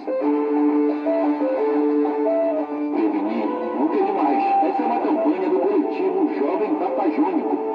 Prevenir 2.94 3.48
nunca 3.80 3.96
é 3.96 4.06
demais. 4.06 4.44
Essa 4.64 4.82
é 4.82 4.86
uma 4.86 5.00
campanha 5.02 5.50
do 5.50 5.60
coletivo 5.60 6.34
Jovem 6.40 6.76
Tapajônico. 6.76 7.72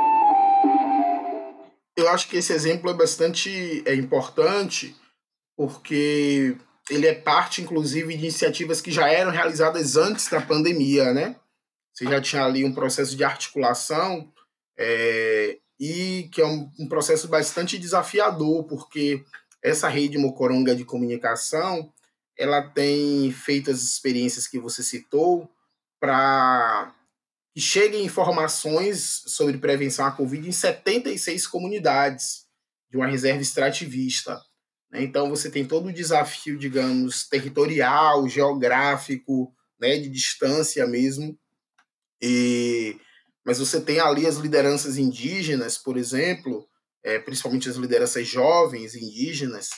Eu 1.96 2.08
acho 2.10 2.28
que 2.28 2.36
esse 2.36 2.52
exemplo 2.52 2.90
é 2.90 2.94
bastante 2.94 3.82
é 3.86 3.94
importante 3.94 4.94
porque 5.56 6.56
ele 6.90 7.06
é 7.06 7.14
parte, 7.14 7.62
inclusive, 7.62 8.14
de 8.14 8.20
iniciativas 8.20 8.80
que 8.80 8.90
já 8.90 9.08
eram 9.08 9.30
realizadas 9.30 9.96
antes 9.96 10.28
da 10.28 10.40
pandemia, 10.40 11.12
né? 11.12 11.36
Você 11.96 12.04
já 12.04 12.20
tinha 12.20 12.44
ali 12.44 12.62
um 12.62 12.74
processo 12.74 13.16
de 13.16 13.24
articulação 13.24 14.30
é, 14.78 15.58
e 15.80 16.28
que 16.30 16.42
é 16.42 16.46
um, 16.46 16.70
um, 16.78 16.88
processo 16.88 17.26
bastante 17.26 17.78
desafiador, 17.78 18.64
porque 18.64 19.24
essa 19.62 19.88
rede 19.88 20.18
mocoronga 20.18 20.76
de 20.76 20.84
comunicação 20.84 21.90
ela 22.38 22.62
tem 22.62 23.32
feito 23.32 23.70
as 23.70 23.82
experiências 23.82 24.46
que 24.46 24.58
você 24.58 24.82
citou 24.82 25.50
para 25.98 26.94
que 27.54 27.62
cheguem 27.62 28.04
informações 28.04 29.22
sobre 29.26 29.56
prevenção 29.56 30.04
à 30.04 30.12
Covid 30.12 30.46
em 30.46 30.52
76 30.52 31.46
comunidades 31.46 32.44
de 32.90 32.98
uma 32.98 33.06
reserva 33.06 33.40
extrativista. 33.40 34.38
Né? 34.90 35.02
Então, 35.02 35.30
você 35.30 35.50
tem 35.50 35.64
todo 35.64 35.88
o 35.88 35.92
desafio, 35.92 36.58
digamos, 36.58 37.26
territorial, 37.26 38.28
geográfico, 38.28 39.50
né, 39.80 39.96
de 39.96 40.10
distância 40.10 40.86
mesmo. 40.86 41.38
E, 42.20 42.98
mas 43.44 43.58
você 43.58 43.80
tem 43.80 44.00
ali 44.00 44.26
as 44.26 44.36
lideranças 44.36 44.96
indígenas, 44.96 45.78
por 45.78 45.96
exemplo, 45.96 46.66
é, 47.04 47.18
principalmente 47.18 47.68
as 47.68 47.76
lideranças 47.76 48.26
jovens 48.26 48.94
indígenas, 48.94 49.70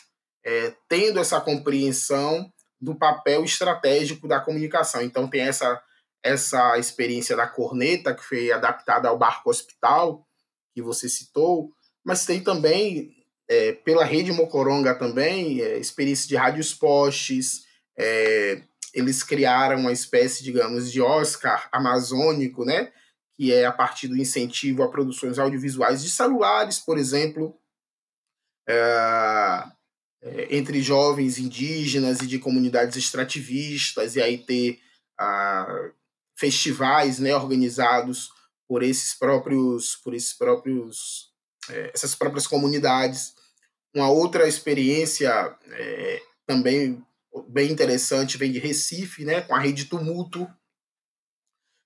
é, 0.45 0.75
tendo 0.89 1.19
essa 1.19 1.41
compreensão 1.41 2.51
do 2.81 2.95
papel 2.95 3.45
estratégico 3.45 4.29
da 4.29 4.41
comunicação. 4.41 5.03
Então, 5.03 5.29
tem 5.29 5.43
essa 5.43 5.83
essa 6.23 6.79
experiência 6.79 7.37
da 7.37 7.47
corneta, 7.47 8.15
que 8.15 8.25
foi 8.25 8.51
adaptada 8.51 9.09
ao 9.09 9.19
barco 9.19 9.51
hospital, 9.51 10.27
que 10.75 10.83
você 10.83 11.09
citou, 11.09 11.71
mas 12.05 12.25
tem 12.25 12.43
também, 12.43 13.15
é, 13.49 13.73
pela 13.73 14.05
rede 14.05 14.33
Mocoronga 14.33 14.95
também, 14.95 15.61
é, 15.61 15.79
experiência 15.79 16.29
de 16.29 16.37
rádios 16.37 16.75
postes, 16.75 17.65
é, 17.99 18.63
eles 18.95 19.23
criaram 19.23 19.81
uma 19.81 19.93
espécie, 19.93 20.43
digamos, 20.43 20.91
de 20.91 21.01
Oscar 21.01 21.69
amazônico, 21.73 22.65
né? 22.65 22.93
que 23.39 23.53
é 23.53 23.65
a 23.65 23.73
partir 23.73 24.09
do 24.09 24.17
incentivo 24.17 24.83
a 24.83 24.91
produções 24.91 25.39
audiovisuais 25.39 26.03
de 26.03 26.11
celulares, 26.11 26.81
por 26.81 26.99
exemplo, 26.99 27.57
é, 28.69 29.65
entre 30.51 30.83
jovens 30.83 31.39
indígenas 31.39 32.21
e 32.21 32.27
de 32.27 32.41
comunidades 32.41 32.97
extrativistas, 32.97 34.17
e 34.17 34.23
aí 34.23 34.39
ter 34.39 34.81
a, 35.17 35.91
festivais 36.37 37.21
né, 37.21 37.35
organizados 37.35 38.31
por 38.69 38.83
esses 38.83 39.15
próprios, 39.15 39.95
por 39.97 40.15
esses 40.15 40.33
próprios, 40.33 41.31
é, 41.71 41.93
essas 41.95 42.17
próprias 42.17 42.47
comunidades. 42.47 43.35
Uma 43.95 44.11
outra 44.11 44.49
experiência 44.49 45.31
é, 45.71 46.23
também 46.45 47.07
bem 47.49 47.71
interessante 47.71 48.39
vem 48.39 48.53
de 48.53 48.59
Recife, 48.59 49.25
né, 49.25 49.41
com 49.41 49.55
a 49.55 49.59
Rede 49.59 49.85
Tumulto, 49.85 50.49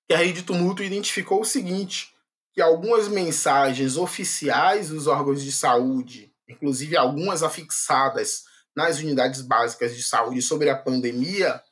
que 0.08 0.14
a 0.14 0.18
Rede 0.18 0.42
Tumulto 0.42 0.82
identificou 0.82 1.40
o 1.40 1.44
seguinte, 1.44 2.12
que 2.52 2.60
algumas 2.60 3.08
mensagens 3.08 3.96
oficiais 3.96 4.90
dos 4.90 5.06
órgãos 5.06 5.42
de 5.42 5.50
saúde, 5.50 6.32
inclusive 6.48 6.96
algumas 6.96 7.42
afixadas 7.42 8.44
nas 8.74 8.98
unidades 8.98 9.40
básicas 9.42 9.96
de 9.96 10.02
saúde 10.02 10.42
sobre 10.42 10.68
a 10.70 10.76
pandemia, 10.76 11.62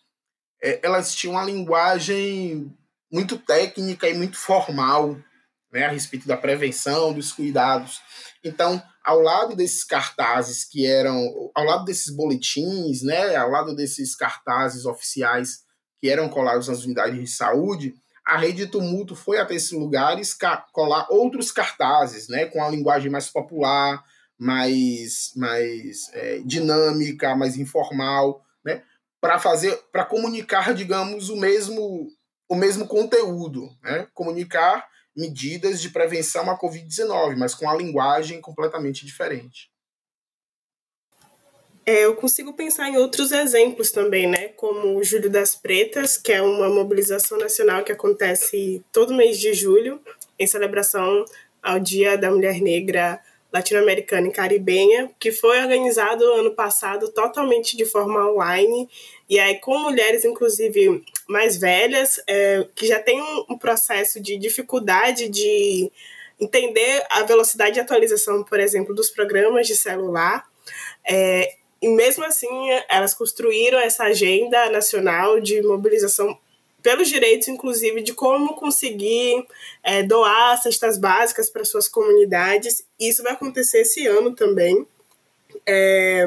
é, 0.63 0.81
elas 0.83 1.15
tinham 1.15 1.35
uma 1.35 1.45
linguagem 1.45 2.75
muito 3.11 3.39
técnica 3.39 4.09
e 4.09 4.15
muito 4.15 4.37
formal 4.37 5.19
né, 5.73 5.85
a 5.85 5.91
respeito 5.91 6.27
da 6.27 6.37
prevenção, 6.37 7.13
dos 7.13 7.33
cuidados. 7.33 8.01
Então, 8.43 8.83
ao 9.05 9.21
lado 9.21 9.57
desses 9.57 9.85
cartazes 9.85 10.65
que 10.65 10.87
eram, 10.87 11.51
ao 11.55 11.65
lado 11.65 11.85
desses 11.85 12.15
boletins, 12.15 13.03
né, 13.03 13.37
ao 13.37 13.51
lado 13.51 13.75
desses 13.75 14.15
cartazes 14.15 14.85
oficiais 14.85 15.61
que 16.01 16.09
eram 16.09 16.29
colados 16.29 16.69
nas 16.69 16.85
unidades 16.85 17.19
de 17.19 17.27
saúde, 17.27 17.95
a 18.27 18.37
rede 18.37 18.67
Tumulto 18.67 19.17
foi 19.17 19.39
até 19.39 19.55
esses 19.55 19.73
lugares 19.73 20.37
colar 20.73 21.07
outros 21.11 21.51
cartazes, 21.51 22.29
né, 22.29 22.47
com 22.47 22.63
a 22.63 22.69
linguagem 22.69 23.11
mais 23.11 23.29
popular, 23.29 24.05
mais, 24.39 25.33
mais 25.37 26.11
é, 26.15 26.41
dinâmica, 26.45 27.35
mais 27.35 27.57
informal, 27.57 28.43
para 29.21 29.39
fazer, 29.39 29.77
para 29.93 30.05
comunicar, 30.05 30.73
digamos, 30.75 31.29
o 31.29 31.37
mesmo, 31.37 32.09
o 32.49 32.55
mesmo 32.55 32.87
conteúdo, 32.87 33.69
né? 33.83 34.09
Comunicar 34.15 34.89
medidas 35.21 35.81
de 35.81 35.91
prevenção 35.91 36.51
à 36.51 36.59
Covid-19, 36.59 37.37
mas 37.37 37.55
com 37.55 37.69
a 37.69 37.77
linguagem 37.77 38.41
completamente 38.41 39.05
diferente. 39.05 39.71
É, 41.85 42.05
eu 42.05 42.15
consigo 42.15 42.53
pensar 42.53 42.89
em 42.89 42.97
outros 42.97 43.33
exemplos 43.33 43.91
também, 43.91 44.27
né? 44.27 44.49
Como 44.49 44.97
o 44.97 45.05
Julho 45.05 45.29
das 45.31 45.55
Pretas, 45.55 46.17
que 46.17 46.33
é 46.33 46.41
uma 46.41 46.69
mobilização 46.69 47.39
nacional 47.39 47.83
que 47.83 47.93
acontece 47.93 48.85
todo 48.93 49.15
mês 49.15 49.39
de 49.39 49.53
julho, 49.55 50.01
em 50.39 50.47
celebração 50.47 51.25
ao 51.63 51.79
Dia 51.79 52.17
da 52.17 52.31
Mulher 52.31 52.61
Negra 52.61 53.21
latino-americana 53.53 54.29
e 54.29 54.33
caribenha, 54.33 55.11
que 55.19 55.33
foi 55.33 55.61
organizado 55.61 56.25
ano 56.25 56.53
passado 56.53 57.11
totalmente 57.11 57.77
de 57.77 57.85
forma 57.85 58.31
online, 58.31 58.89
e 59.29 59.39
aí 59.39 59.57
com 59.57 59.79
mulheres, 59.79 60.25
inclusive, 60.25 61.05
mais 61.29 61.57
velhas, 61.57 62.21
é, 62.27 62.67
que 62.75 62.87
já 62.87 63.01
tem 63.01 63.21
um, 63.49 63.59
processo 63.59 64.21
de 64.21 64.37
dificuldade 64.37 65.29
de 65.29 65.91
entender 66.41 67.05
a 67.11 67.23
velocidade 67.23 67.75
de 67.75 67.81
atualização, 67.81 68.43
por 68.43 68.59
exemplo, 68.59 68.95
dos 68.95 69.11
programas 69.11 69.67
de 69.67 69.77
celular. 69.77 70.47
É, 71.09 71.55
e 71.83 71.89
mesmo 71.89 72.25
assim, 72.25 72.49
elas 72.89 73.15
construíram 73.15 73.79
essa 73.79 74.05
agenda 74.05 74.71
nacional 74.71 75.41
de 75.41 75.63
mobilização 75.63 76.39
pelos 76.83 77.09
direitos, 77.09 77.49
inclusive, 77.49 78.03
de 78.03 78.13
como 78.13 78.55
conseguir 78.55 79.45
é, 79.83 80.03
doar 80.03 80.61
cestas 80.61 80.99
básicas 80.99 81.51
para 81.51 81.65
suas 81.65 81.89
comunidades. 81.89 82.85
Isso 82.99 83.23
vai 83.23 83.33
acontecer 83.33 83.81
esse 83.81 84.07
ano 84.07 84.35
também. 84.35 84.87
É, 85.67 86.27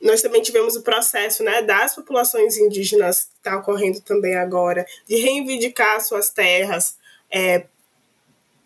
nós 0.00 0.22
também 0.22 0.40
tivemos 0.40 0.76
o 0.76 0.82
processo 0.82 1.42
né, 1.42 1.62
das 1.62 1.94
populações 1.94 2.56
indígenas, 2.56 3.28
está 3.36 3.58
ocorrendo 3.58 4.00
também 4.00 4.34
agora, 4.34 4.86
de 5.06 5.16
reivindicar 5.16 6.00
suas 6.00 6.30
terras 6.30 6.96
é, 7.30 7.66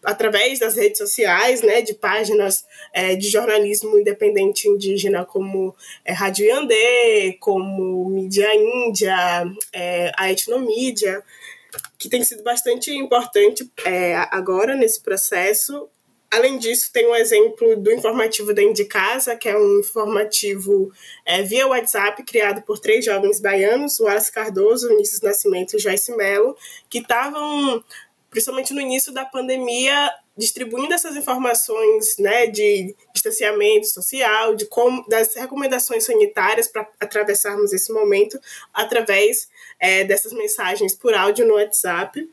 através 0.04 0.58
das 0.58 0.76
redes 0.76 0.98
sociais, 0.98 1.62
né, 1.62 1.80
de 1.82 1.94
páginas 1.94 2.64
é, 2.92 3.14
de 3.16 3.28
jornalismo 3.28 3.98
independente 3.98 4.68
indígena 4.68 5.24
como 5.24 5.74
é, 6.04 6.12
Rádio 6.12 6.46
Yandê, 6.46 7.36
como 7.40 8.08
Mídia 8.10 8.54
Índia, 8.54 9.44
é, 9.72 10.12
a 10.16 10.30
Etnomídia, 10.30 11.22
que 11.98 12.08
tem 12.08 12.22
sido 12.22 12.42
bastante 12.42 12.92
importante 12.92 13.70
é, 13.84 14.14
agora 14.30 14.74
nesse 14.74 15.02
processo. 15.02 15.88
Além 16.30 16.58
disso, 16.58 16.90
tem 16.92 17.06
um 17.06 17.14
exemplo 17.14 17.76
do 17.76 17.92
informativo 17.92 18.52
da 18.52 18.60
Indicasa, 18.60 19.36
que 19.36 19.48
é 19.48 19.56
um 19.56 19.78
informativo 19.78 20.92
é, 21.24 21.42
via 21.42 21.66
WhatsApp 21.68 22.20
criado 22.24 22.62
por 22.62 22.80
três 22.80 23.04
jovens 23.04 23.40
baianos, 23.40 24.00
o 24.00 24.04
Wallace 24.04 24.32
Cardoso, 24.32 24.88
Vinícius 24.88 25.20
Nascimento 25.20 25.76
e 25.76 25.78
Joyce 25.78 26.14
Mello, 26.16 26.56
que 26.90 26.98
estavam 26.98 27.84
principalmente 28.34 28.74
no 28.74 28.80
início 28.80 29.12
da 29.12 29.24
pandemia, 29.24 30.10
distribuindo 30.36 30.92
essas 30.92 31.14
informações 31.14 32.16
né, 32.18 32.48
de 32.48 32.92
distanciamento 33.12 33.86
social, 33.86 34.56
de 34.56 34.66
como, 34.66 35.06
das 35.08 35.36
recomendações 35.36 36.02
sanitárias 36.02 36.66
para 36.66 36.84
atravessarmos 36.98 37.72
esse 37.72 37.92
momento 37.92 38.36
através 38.74 39.48
é, 39.78 40.02
dessas 40.02 40.32
mensagens 40.32 40.96
por 40.96 41.14
áudio 41.14 41.46
no 41.46 41.54
WhatsApp. 41.54 42.28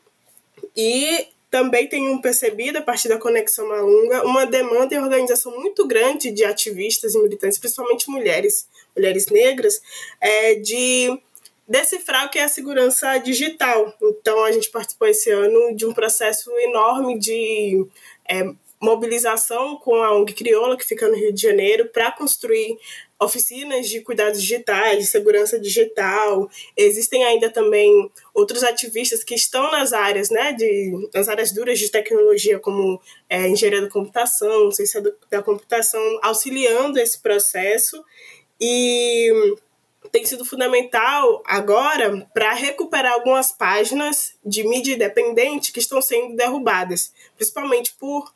E 0.75 1.27
também 1.51 1.87
tenho 1.87 2.19
percebido, 2.19 2.79
a 2.79 2.81
partir 2.81 3.07
da 3.07 3.19
Conexão 3.19 3.69
Malunga, 3.69 4.25
uma 4.25 4.47
demanda 4.47 4.95
e 4.95 4.97
organização 4.97 5.51
muito 5.59 5.85
grande 5.85 6.31
de 6.31 6.43
ativistas 6.43 7.13
e 7.13 7.19
militantes, 7.19 7.59
principalmente 7.59 8.09
mulheres, 8.09 8.67
mulheres 8.95 9.27
negras, 9.27 9.79
é, 10.19 10.55
de 10.55 11.21
decifrar 11.67 12.25
o 12.25 12.29
que 12.29 12.39
é 12.39 12.43
a 12.43 12.49
segurança 12.49 13.17
digital. 13.17 13.93
Então, 14.01 14.43
a 14.43 14.51
gente 14.51 14.69
participou 14.69 15.07
esse 15.07 15.29
ano 15.29 15.75
de 15.75 15.85
um 15.85 15.93
processo 15.93 16.51
enorme 16.59 17.17
de 17.17 17.85
é, 18.29 18.43
mobilização 18.81 19.77
com 19.77 19.95
a 19.95 20.13
ONG 20.15 20.33
Crioula, 20.33 20.75
que 20.75 20.85
fica 20.85 21.07
no 21.07 21.15
Rio 21.15 21.31
de 21.31 21.41
Janeiro, 21.41 21.87
para 21.89 22.11
construir 22.11 22.77
oficinas 23.19 23.87
de 23.87 24.01
cuidados 24.01 24.41
digitais, 24.41 24.97
de 24.97 25.05
segurança 25.05 25.59
digital. 25.59 26.49
Existem 26.75 27.23
ainda 27.23 27.51
também 27.51 28.11
outros 28.33 28.63
ativistas 28.63 29.23
que 29.23 29.35
estão 29.35 29.71
nas 29.71 29.93
áreas, 29.93 30.31
né, 30.31 30.53
de, 30.53 31.09
nas 31.13 31.29
áreas 31.29 31.51
duras 31.51 31.77
de 31.77 31.89
tecnologia, 31.89 32.59
como 32.59 32.99
é, 33.29 33.47
engenharia 33.47 33.81
da 33.81 33.89
computação, 33.89 34.71
ciência 34.71 35.01
da 35.29 35.43
computação, 35.43 36.01
auxiliando 36.23 36.99
esse 36.99 37.21
processo. 37.21 38.03
E 38.59 39.55
tem 40.11 40.25
sido 40.25 40.43
fundamental 40.43 41.41
agora 41.45 42.27
para 42.33 42.53
recuperar 42.53 43.13
algumas 43.13 43.51
páginas 43.51 44.33
de 44.45 44.63
mídia 44.67 44.95
independente 44.95 45.71
que 45.71 45.79
estão 45.79 46.01
sendo 46.01 46.35
derrubadas, 46.35 47.13
principalmente 47.35 47.95
por, 47.97 48.33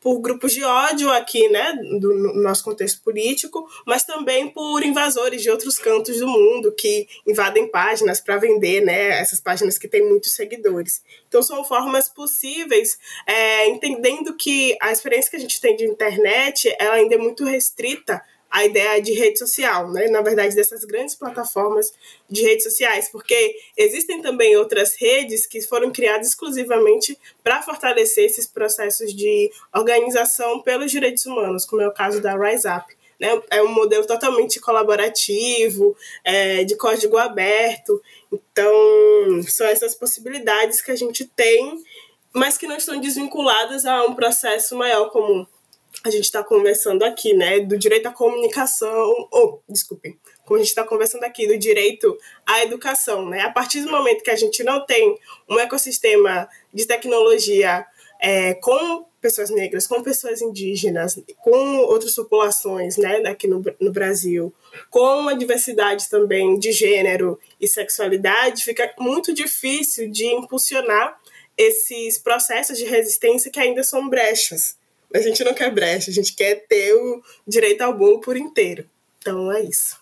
por 0.00 0.20
grupos 0.20 0.52
de 0.52 0.62
ódio 0.62 1.10
aqui, 1.10 1.48
né, 1.48 1.72
do 1.98 2.14
no 2.14 2.42
nosso 2.42 2.62
contexto 2.62 3.02
político, 3.02 3.66
mas 3.86 4.04
também 4.04 4.48
por 4.50 4.84
invasores 4.84 5.42
de 5.42 5.50
outros 5.50 5.78
cantos 5.78 6.18
do 6.18 6.28
mundo 6.28 6.70
que 6.72 7.08
invadem 7.26 7.70
páginas 7.70 8.20
para 8.20 8.36
vender, 8.36 8.82
né, 8.82 9.18
essas 9.18 9.40
páginas 9.40 9.78
que 9.78 9.88
têm 9.88 10.06
muitos 10.06 10.32
seguidores. 10.32 11.02
Então 11.26 11.42
são 11.42 11.64
formas 11.64 12.08
possíveis, 12.10 12.98
é, 13.26 13.66
entendendo 13.68 14.36
que 14.36 14.76
a 14.80 14.92
experiência 14.92 15.30
que 15.30 15.36
a 15.36 15.40
gente 15.40 15.58
tem 15.58 15.74
de 15.74 15.86
internet 15.86 16.74
ela 16.78 16.96
ainda 16.96 17.14
é 17.14 17.18
muito 17.18 17.44
restrita 17.44 18.22
a 18.54 18.64
ideia 18.64 19.02
de 19.02 19.12
rede 19.12 19.36
social, 19.36 19.90
né? 19.90 20.06
Na 20.06 20.22
verdade, 20.22 20.54
dessas 20.54 20.84
grandes 20.84 21.16
plataformas 21.16 21.92
de 22.30 22.40
redes 22.42 22.62
sociais, 22.62 23.08
porque 23.10 23.56
existem 23.76 24.22
também 24.22 24.56
outras 24.56 24.94
redes 24.94 25.44
que 25.44 25.60
foram 25.60 25.90
criadas 25.90 26.28
exclusivamente 26.28 27.18
para 27.42 27.60
fortalecer 27.62 28.26
esses 28.26 28.46
processos 28.46 29.12
de 29.12 29.50
organização 29.74 30.62
pelos 30.62 30.92
direitos 30.92 31.26
humanos, 31.26 31.64
como 31.64 31.82
é 31.82 31.88
o 31.88 31.92
caso 31.92 32.20
da 32.20 32.36
Rise 32.36 32.68
Up. 32.68 32.86
Né? 33.18 33.42
É 33.50 33.60
um 33.60 33.74
modelo 33.74 34.06
totalmente 34.06 34.60
colaborativo, 34.60 35.96
é, 36.22 36.62
de 36.62 36.76
código 36.76 37.18
aberto. 37.18 38.00
Então, 38.32 38.72
são 39.48 39.66
essas 39.66 39.96
possibilidades 39.96 40.80
que 40.80 40.92
a 40.92 40.96
gente 40.96 41.24
tem, 41.24 41.82
mas 42.32 42.56
que 42.56 42.68
não 42.68 42.76
estão 42.76 43.00
desvinculadas 43.00 43.84
a 43.84 44.04
um 44.04 44.14
processo 44.14 44.76
maior 44.76 45.10
comum. 45.10 45.44
A 46.04 46.10
gente 46.10 46.24
está 46.24 46.44
conversando 46.44 47.02
aqui, 47.02 47.32
né, 47.32 47.60
do 47.60 47.78
direito 47.78 48.06
à 48.06 48.12
comunicação, 48.12 49.28
ou, 49.30 49.62
oh, 49.66 49.72
desculpe, 49.72 50.18
como 50.44 50.56
a 50.56 50.58
gente 50.58 50.68
está 50.68 50.84
conversando 50.84 51.24
aqui, 51.24 51.46
do 51.46 51.56
direito 51.56 52.16
à 52.46 52.62
educação, 52.62 53.26
né? 53.26 53.40
A 53.40 53.50
partir 53.50 53.80
do 53.80 53.90
momento 53.90 54.22
que 54.22 54.30
a 54.30 54.36
gente 54.36 54.62
não 54.62 54.84
tem 54.84 55.18
um 55.48 55.58
ecossistema 55.58 56.46
de 56.72 56.86
tecnologia 56.86 57.86
é, 58.20 58.54
com 58.54 59.06
pessoas 59.20 59.48
negras, 59.48 59.86
com 59.86 60.02
pessoas 60.02 60.42
indígenas, 60.42 61.18
com 61.38 61.78
outras 61.78 62.14
populações 62.14 62.98
né, 62.98 63.22
aqui 63.26 63.48
no, 63.48 63.64
no 63.80 63.90
Brasil, 63.90 64.52
com 64.90 65.28
a 65.28 65.32
diversidade 65.32 66.10
também 66.10 66.58
de 66.58 66.72
gênero 66.72 67.40
e 67.58 67.66
sexualidade, 67.66 68.62
fica 68.62 68.92
muito 68.98 69.32
difícil 69.32 70.10
de 70.10 70.26
impulsionar 70.26 71.18
esses 71.56 72.18
processos 72.18 72.76
de 72.76 72.84
resistência 72.84 73.50
que 73.50 73.60
ainda 73.60 73.82
são 73.82 74.08
brechas. 74.08 74.76
A 75.14 75.18
gente 75.18 75.44
não 75.44 75.54
quer 75.54 75.70
brecha, 75.70 76.10
a 76.10 76.14
gente 76.14 76.34
quer 76.34 76.66
ter 76.66 76.92
o 76.92 77.22
direito 77.46 77.82
ao 77.82 77.96
bolo 77.96 78.20
por 78.20 78.36
inteiro. 78.36 78.84
Então 79.18 79.52
é 79.52 79.62
isso. 79.62 79.98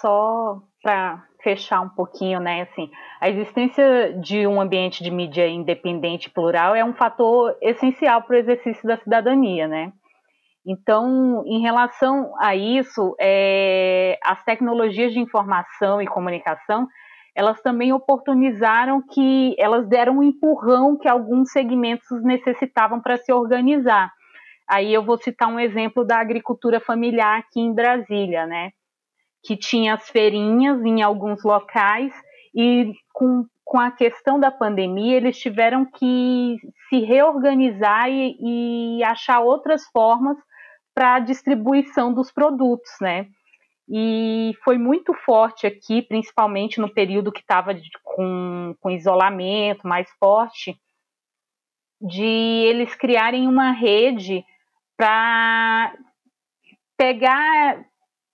Só 0.00 0.62
para 0.82 1.24
fechar 1.42 1.80
um 1.80 1.88
pouquinho, 1.88 2.40
né? 2.40 2.62
Assim, 2.62 2.90
a 3.20 3.28
existência 3.28 4.12
de 4.20 4.46
um 4.46 4.60
ambiente 4.60 5.02
de 5.02 5.10
mídia 5.10 5.46
independente 5.48 6.26
e 6.26 6.30
plural 6.30 6.74
é 6.74 6.84
um 6.84 6.94
fator 6.94 7.56
essencial 7.60 8.22
para 8.22 8.36
o 8.36 8.38
exercício 8.38 8.86
da 8.86 8.96
cidadania, 8.98 9.66
né? 9.66 9.92
Então, 10.64 11.42
em 11.44 11.60
relação 11.60 12.32
a 12.38 12.54
isso, 12.54 13.16
é, 13.20 14.16
as 14.22 14.42
tecnologias 14.44 15.12
de 15.12 15.18
informação 15.18 16.00
e 16.00 16.06
comunicação, 16.06 16.86
elas 17.34 17.60
também 17.62 17.92
oportunizaram 17.92 19.02
que 19.02 19.54
elas 19.58 19.88
deram 19.88 20.18
um 20.18 20.22
empurrão 20.22 20.96
que 20.96 21.08
alguns 21.08 21.50
segmentos 21.50 22.22
necessitavam 22.22 23.00
para 23.00 23.16
se 23.16 23.32
organizar. 23.32 24.12
Aí 24.68 24.92
eu 24.92 25.04
vou 25.04 25.18
citar 25.18 25.48
um 25.48 25.58
exemplo 25.58 26.04
da 26.04 26.18
agricultura 26.18 26.80
familiar 26.80 27.38
aqui 27.38 27.60
em 27.60 27.74
Brasília, 27.74 28.46
né? 28.46 28.70
que 29.42 29.56
tinha 29.56 29.94
as 29.94 30.08
feirinhas 30.08 30.82
em 30.84 31.02
alguns 31.02 31.42
locais 31.42 32.12
e 32.54 32.92
com, 33.12 33.44
com 33.64 33.78
a 33.78 33.90
questão 33.90 34.38
da 34.38 34.50
pandemia 34.50 35.16
eles 35.16 35.38
tiveram 35.38 35.84
que 35.84 36.56
se 36.88 37.00
reorganizar 37.00 38.08
e, 38.08 38.98
e 38.98 39.04
achar 39.04 39.40
outras 39.40 39.84
formas 39.86 40.36
para 40.94 41.16
a 41.16 41.20
distribuição 41.20 42.12
dos 42.12 42.30
produtos, 42.30 42.92
né? 43.00 43.26
E 43.94 44.52
foi 44.64 44.78
muito 44.78 45.12
forte 45.12 45.66
aqui, 45.66 46.00
principalmente 46.00 46.80
no 46.80 46.88
período 46.88 47.30
que 47.30 47.40
estava 47.40 47.76
com, 48.02 48.74
com 48.80 48.90
isolamento 48.90 49.86
mais 49.86 50.10
forte, 50.18 50.74
de 52.00 52.24
eles 52.24 52.94
criarem 52.94 53.46
uma 53.46 53.70
rede 53.70 54.42
para 54.96 55.94
pegar 56.96 57.84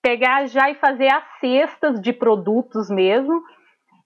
pegar 0.00 0.46
já 0.46 0.70
e 0.70 0.76
fazer 0.76 1.12
as 1.12 1.24
cestas 1.40 2.00
de 2.00 2.12
produtos 2.12 2.88
mesmo 2.88 3.42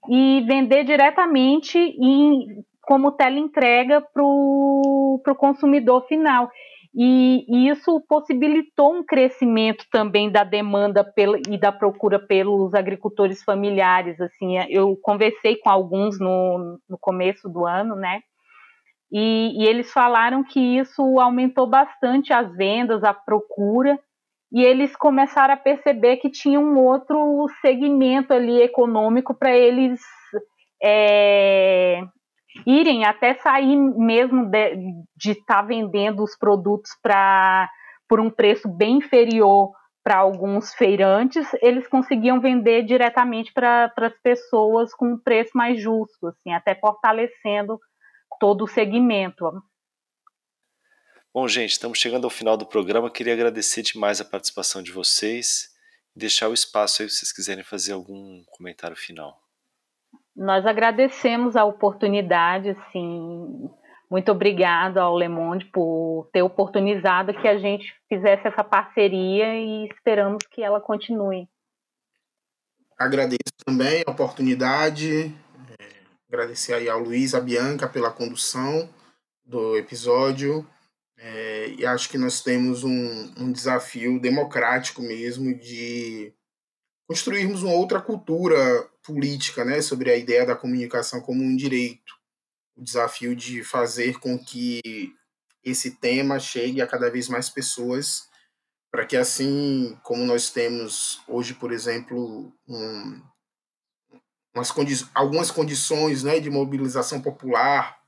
e 0.09 0.41
vender 0.47 0.83
diretamente 0.83 1.77
em, 1.77 2.63
como 2.81 3.11
teleentrega 3.11 4.01
para 4.01 4.23
o 4.23 5.35
consumidor 5.37 6.05
final. 6.07 6.49
E, 6.95 7.45
e, 7.49 7.69
isso 7.69 7.99
possibilitou 8.07 8.93
um 8.93 9.03
crescimento 9.03 9.83
também 9.91 10.31
da 10.31 10.43
demanda 10.43 11.03
pela, 11.03 11.39
e 11.49 11.57
da 11.57 11.71
procura 11.71 12.19
pelos 12.19 12.75
agricultores 12.75 13.43
familiares. 13.43 14.21
Assim, 14.21 14.57
eu 14.69 14.95
conversei 15.01 15.55
com 15.55 15.69
alguns 15.69 16.19
no, 16.19 16.79
no 16.87 16.97
começo 16.99 17.49
do 17.49 17.65
ano, 17.65 17.95
né? 17.95 18.21
E, 19.11 19.63
e 19.63 19.67
eles 19.67 19.91
falaram 19.91 20.43
que 20.43 20.59
isso 20.59 21.01
aumentou 21.19 21.67
bastante 21.67 22.31
as 22.31 22.55
vendas, 22.55 23.03
a 23.03 23.13
procura, 23.13 23.99
e 24.51 24.63
eles 24.63 24.95
começaram 24.95 25.55
a 25.55 25.57
perceber 25.57 26.17
que 26.17 26.29
tinha 26.29 26.59
um 26.59 26.77
outro 26.77 27.47
segmento 27.59 28.33
ali 28.33 28.61
econômico 28.61 29.33
para 29.33 29.55
eles 29.55 29.99
é, 30.81 32.03
irem 32.65 33.05
até 33.05 33.35
sair 33.35 33.75
mesmo 33.75 34.49
de 35.15 35.31
estar 35.31 35.55
tá 35.55 35.61
vendendo 35.61 36.23
os 36.23 36.37
produtos 36.37 36.91
para 37.01 37.69
por 38.07 38.19
um 38.19 38.29
preço 38.29 38.67
bem 38.67 38.97
inferior 38.97 39.71
para 40.03 40.17
alguns 40.17 40.73
feirantes, 40.73 41.47
eles 41.61 41.87
conseguiam 41.87 42.41
vender 42.41 42.83
diretamente 42.83 43.53
para 43.53 43.91
as 43.97 44.21
pessoas 44.21 44.93
com 44.93 45.13
um 45.13 45.17
preço 45.17 45.51
mais 45.55 45.81
justo, 45.81 46.27
assim, 46.27 46.51
até 46.53 46.75
fortalecendo 46.75 47.79
todo 48.39 48.65
o 48.65 48.67
segmento. 48.67 49.49
Bom, 51.33 51.47
gente, 51.47 51.71
estamos 51.71 51.97
chegando 51.97 52.25
ao 52.25 52.29
final 52.29 52.57
do 52.57 52.65
programa. 52.65 53.09
Queria 53.09 53.33
agradecer 53.33 53.81
demais 53.81 54.19
a 54.19 54.25
participação 54.25 54.83
de 54.83 54.91
vocês 54.91 55.69
e 56.15 56.19
deixar 56.19 56.49
o 56.49 56.53
espaço 56.53 57.01
aí 57.01 57.09
se 57.09 57.17
vocês 57.17 57.31
quiserem 57.31 57.63
fazer 57.63 57.93
algum 57.93 58.43
comentário 58.51 58.95
final. 58.95 59.42
Nós 60.35 60.65
agradecemos 60.65 61.55
a 61.55 61.63
oportunidade, 61.63 62.69
assim, 62.69 63.69
muito 64.09 64.31
obrigado 64.31 64.97
ao 64.97 65.17
Le 65.17 65.27
Monde 65.27 65.65
por 65.65 66.29
ter 66.31 66.41
oportunizado 66.41 67.33
que 67.33 67.47
a 67.47 67.57
gente 67.57 67.93
fizesse 68.09 68.47
essa 68.47 68.63
parceria 68.63 69.55
e 69.55 69.87
esperamos 69.87 70.43
que 70.51 70.61
ela 70.61 70.81
continue. 70.81 71.47
Agradeço 72.97 73.53
também 73.65 74.03
a 74.05 74.11
oportunidade, 74.11 75.25
é, 75.79 75.85
agradecer 76.27 76.73
aí 76.73 76.89
ao 76.89 76.99
Luiz, 76.99 77.33
a 77.33 77.41
Bianca 77.41 77.87
pela 77.87 78.11
condução 78.11 78.89
do 79.45 79.75
episódio 79.77 80.65
é, 81.17 81.69
e 81.69 81.85
acho 81.85 82.09
que 82.09 82.17
nós 82.17 82.41
temos 82.41 82.83
um, 82.83 83.33
um 83.37 83.51
desafio 83.51 84.19
democrático 84.19 85.01
mesmo 85.01 85.53
de 85.55 86.33
construirmos 87.07 87.63
uma 87.63 87.73
outra 87.73 88.01
cultura 88.01 88.89
política 89.03 89.65
né, 89.65 89.81
sobre 89.81 90.09
a 90.09 90.17
ideia 90.17 90.45
da 90.45 90.55
comunicação 90.55 91.21
como 91.21 91.43
um 91.43 91.55
direito. 91.55 92.13
O 92.75 92.83
desafio 92.83 93.35
de 93.35 93.63
fazer 93.63 94.19
com 94.19 94.37
que 94.37 95.13
esse 95.63 95.91
tema 95.91 96.39
chegue 96.39 96.81
a 96.81 96.87
cada 96.87 97.09
vez 97.09 97.29
mais 97.29 97.49
pessoas, 97.49 98.27
para 98.91 99.05
que 99.05 99.15
assim 99.15 99.97
como 100.03 100.25
nós 100.25 100.49
temos 100.49 101.21
hoje, 101.27 101.53
por 101.53 101.71
exemplo, 101.71 102.51
um, 102.67 103.21
condi 104.73 105.07
algumas 105.13 105.49
condições 105.49 106.23
né, 106.23 106.39
de 106.39 106.49
mobilização 106.49 107.21
popular 107.21 107.99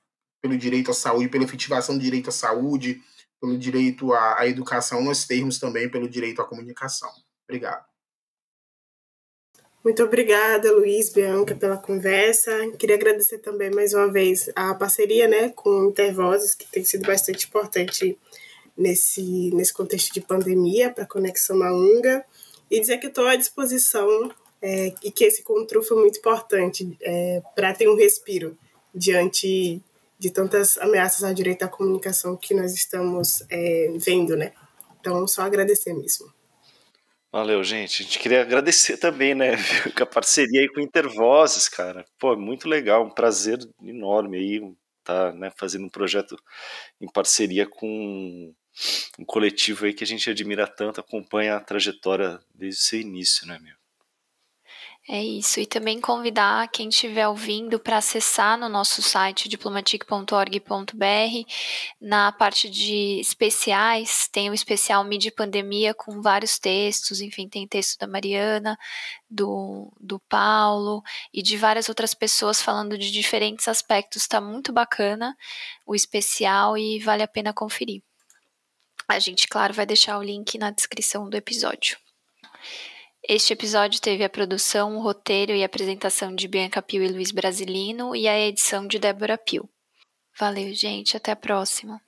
pelo 0.42 0.58
direito 0.58 0.92
à 0.92 0.94
saúde, 0.94 1.30
pela 1.30 1.44
efetivação 1.44 1.98
do 1.98 2.04
direito 2.04 2.30
à 2.30 2.34
saúde, 2.34 3.02
pelo 3.40 3.58
direito 3.58 4.14
à, 4.14 4.42
à 4.42 4.48
educação, 4.48 5.04
nós 5.04 5.26
termos 5.26 5.60
também 5.60 5.90
pelo 5.90 6.10
direito 6.10 6.42
à 6.42 6.46
comunicação. 6.46 7.12
Obrigado. 7.48 7.95
Muito 9.86 10.04
obrigada, 10.04 10.72
Luiz, 10.72 11.12
Bianca, 11.12 11.54
pela 11.54 11.78
conversa. 11.78 12.52
Queria 12.72 12.96
agradecer 12.96 13.38
também 13.38 13.70
mais 13.70 13.94
uma 13.94 14.12
vez 14.12 14.50
a 14.56 14.74
parceria 14.74 15.28
né, 15.28 15.50
com 15.50 15.86
Intervozes, 15.86 16.56
que 16.56 16.66
tem 16.66 16.84
sido 16.84 17.06
bastante 17.06 17.46
importante 17.46 18.18
nesse, 18.76 19.52
nesse 19.54 19.72
contexto 19.72 20.12
de 20.12 20.22
pandemia 20.22 20.90
para 20.90 21.04
a 21.04 21.08
Conexão 21.08 21.60
Maunga, 21.60 22.26
e 22.72 22.80
dizer 22.80 22.98
que 22.98 23.06
estou 23.06 23.28
à 23.28 23.36
disposição 23.36 24.32
é, 24.60 24.92
e 25.04 25.12
que 25.12 25.24
esse 25.24 25.42
encontro 25.42 25.84
foi 25.84 26.00
muito 26.00 26.18
importante 26.18 26.98
é, 27.00 27.44
para 27.56 27.72
ter 27.76 27.88
um 27.88 27.96
respiro 27.96 28.58
diante 28.92 29.84
de 30.18 30.32
tantas 30.32 30.80
ameaças 30.80 31.24
à 31.24 31.32
direito 31.32 31.62
à 31.62 31.68
comunicação 31.68 32.36
que 32.36 32.56
nós 32.56 32.74
estamos 32.74 33.44
é, 33.52 33.94
vendo, 34.00 34.36
né? 34.36 34.52
Então, 35.00 35.28
só 35.28 35.44
agradecer 35.44 35.94
mesmo. 35.94 36.35
Valeu, 37.36 37.62
gente. 37.66 38.02
A 38.02 38.06
gente 38.06 38.18
queria 38.18 38.40
agradecer 38.42 38.96
também, 38.96 39.36
né, 39.36 39.58
com 39.94 40.04
a 40.04 40.06
parceria 40.06 40.62
aí 40.62 40.70
com 40.70 40.80
Intervozes, 40.80 41.68
cara. 41.68 42.06
Pô, 42.18 42.34
muito 42.38 42.66
legal, 42.70 43.04
um 43.06 43.10
prazer 43.10 43.60
enorme 43.84 44.38
aí 44.38 44.74
tá, 45.04 45.34
né, 45.34 45.52
fazendo 45.58 45.86
um 45.86 45.90
projeto 45.90 46.38
em 47.02 47.12
parceria 47.12 47.68
com 47.68 48.54
um 49.20 49.26
coletivo 49.26 49.86
aí 49.86 49.94
que 49.94 50.06
a 50.06 50.08
gente 50.08 50.30
admira 50.30 50.66
tanto, 50.66 51.02
acompanha 51.02 51.58
a 51.58 51.60
trajetória 51.60 52.40
desde 52.54 52.80
o 52.80 52.84
seu 52.86 53.02
início, 53.02 53.46
né, 53.46 53.60
meu? 53.62 53.75
É 55.08 55.24
isso, 55.24 55.60
e 55.60 55.68
também 55.68 56.02
convidar 56.02 56.68
quem 56.70 56.90
estiver 56.90 57.28
ouvindo 57.28 57.80
para 57.80 57.98
acessar 57.98 58.58
no 58.58 58.68
nosso 58.68 59.04
site 59.04 59.48
diplomatic.org.br. 59.48 61.52
Na 62.02 62.32
parte 62.32 62.68
de 62.68 63.20
especiais, 63.20 64.28
tem 64.28 64.50
o 64.50 64.54
especial 64.54 65.04
Mídia 65.04 65.32
Pandemia 65.32 65.94
com 65.94 66.24
vários 66.24 66.58
textos, 66.58 67.22
enfim, 67.22 67.48
tem 67.48 67.68
texto 67.68 68.00
da 68.00 68.08
Mariana, 68.08 68.76
do, 69.30 69.94
do 70.02 70.20
Paulo 70.22 71.04
e 71.32 71.44
de 71.44 71.56
várias 71.56 71.88
outras 71.88 72.16
pessoas 72.16 72.60
falando 72.60 72.98
de 72.98 73.12
diferentes 73.12 73.68
aspectos. 73.68 74.24
Está 74.24 74.42
muito 74.42 74.74
bacana 74.74 75.38
o 75.86 75.94
especial 75.94 76.76
e 76.76 76.98
vale 76.98 77.22
a 77.22 77.28
pena 77.28 77.54
conferir. 77.54 78.02
A 79.08 79.20
gente, 79.20 79.48
claro, 79.48 79.72
vai 79.72 79.86
deixar 79.86 80.18
o 80.18 80.24
link 80.24 80.58
na 80.58 80.72
descrição 80.72 81.30
do 81.30 81.38
episódio. 81.38 81.96
Este 83.28 83.54
episódio 83.54 84.00
teve 84.00 84.24
a 84.24 84.30
produção, 84.30 84.96
o 84.96 85.02
roteiro 85.02 85.52
e 85.52 85.64
a 85.64 85.66
apresentação 85.66 86.36
de 86.36 86.48
Bianca 86.48 86.80
Pio 86.80 87.02
e 87.02 87.08
Luiz 87.08 87.32
Brasilino 87.32 88.16
e 88.16 88.28
a 88.28 88.40
edição 88.40 88.86
de 88.86 89.00
Débora 89.00 89.36
Pio. 89.36 89.68
Valeu, 90.40 90.72
gente. 90.76 91.18
Até 91.18 91.32
a 91.32 91.36
próxima. 91.36 92.00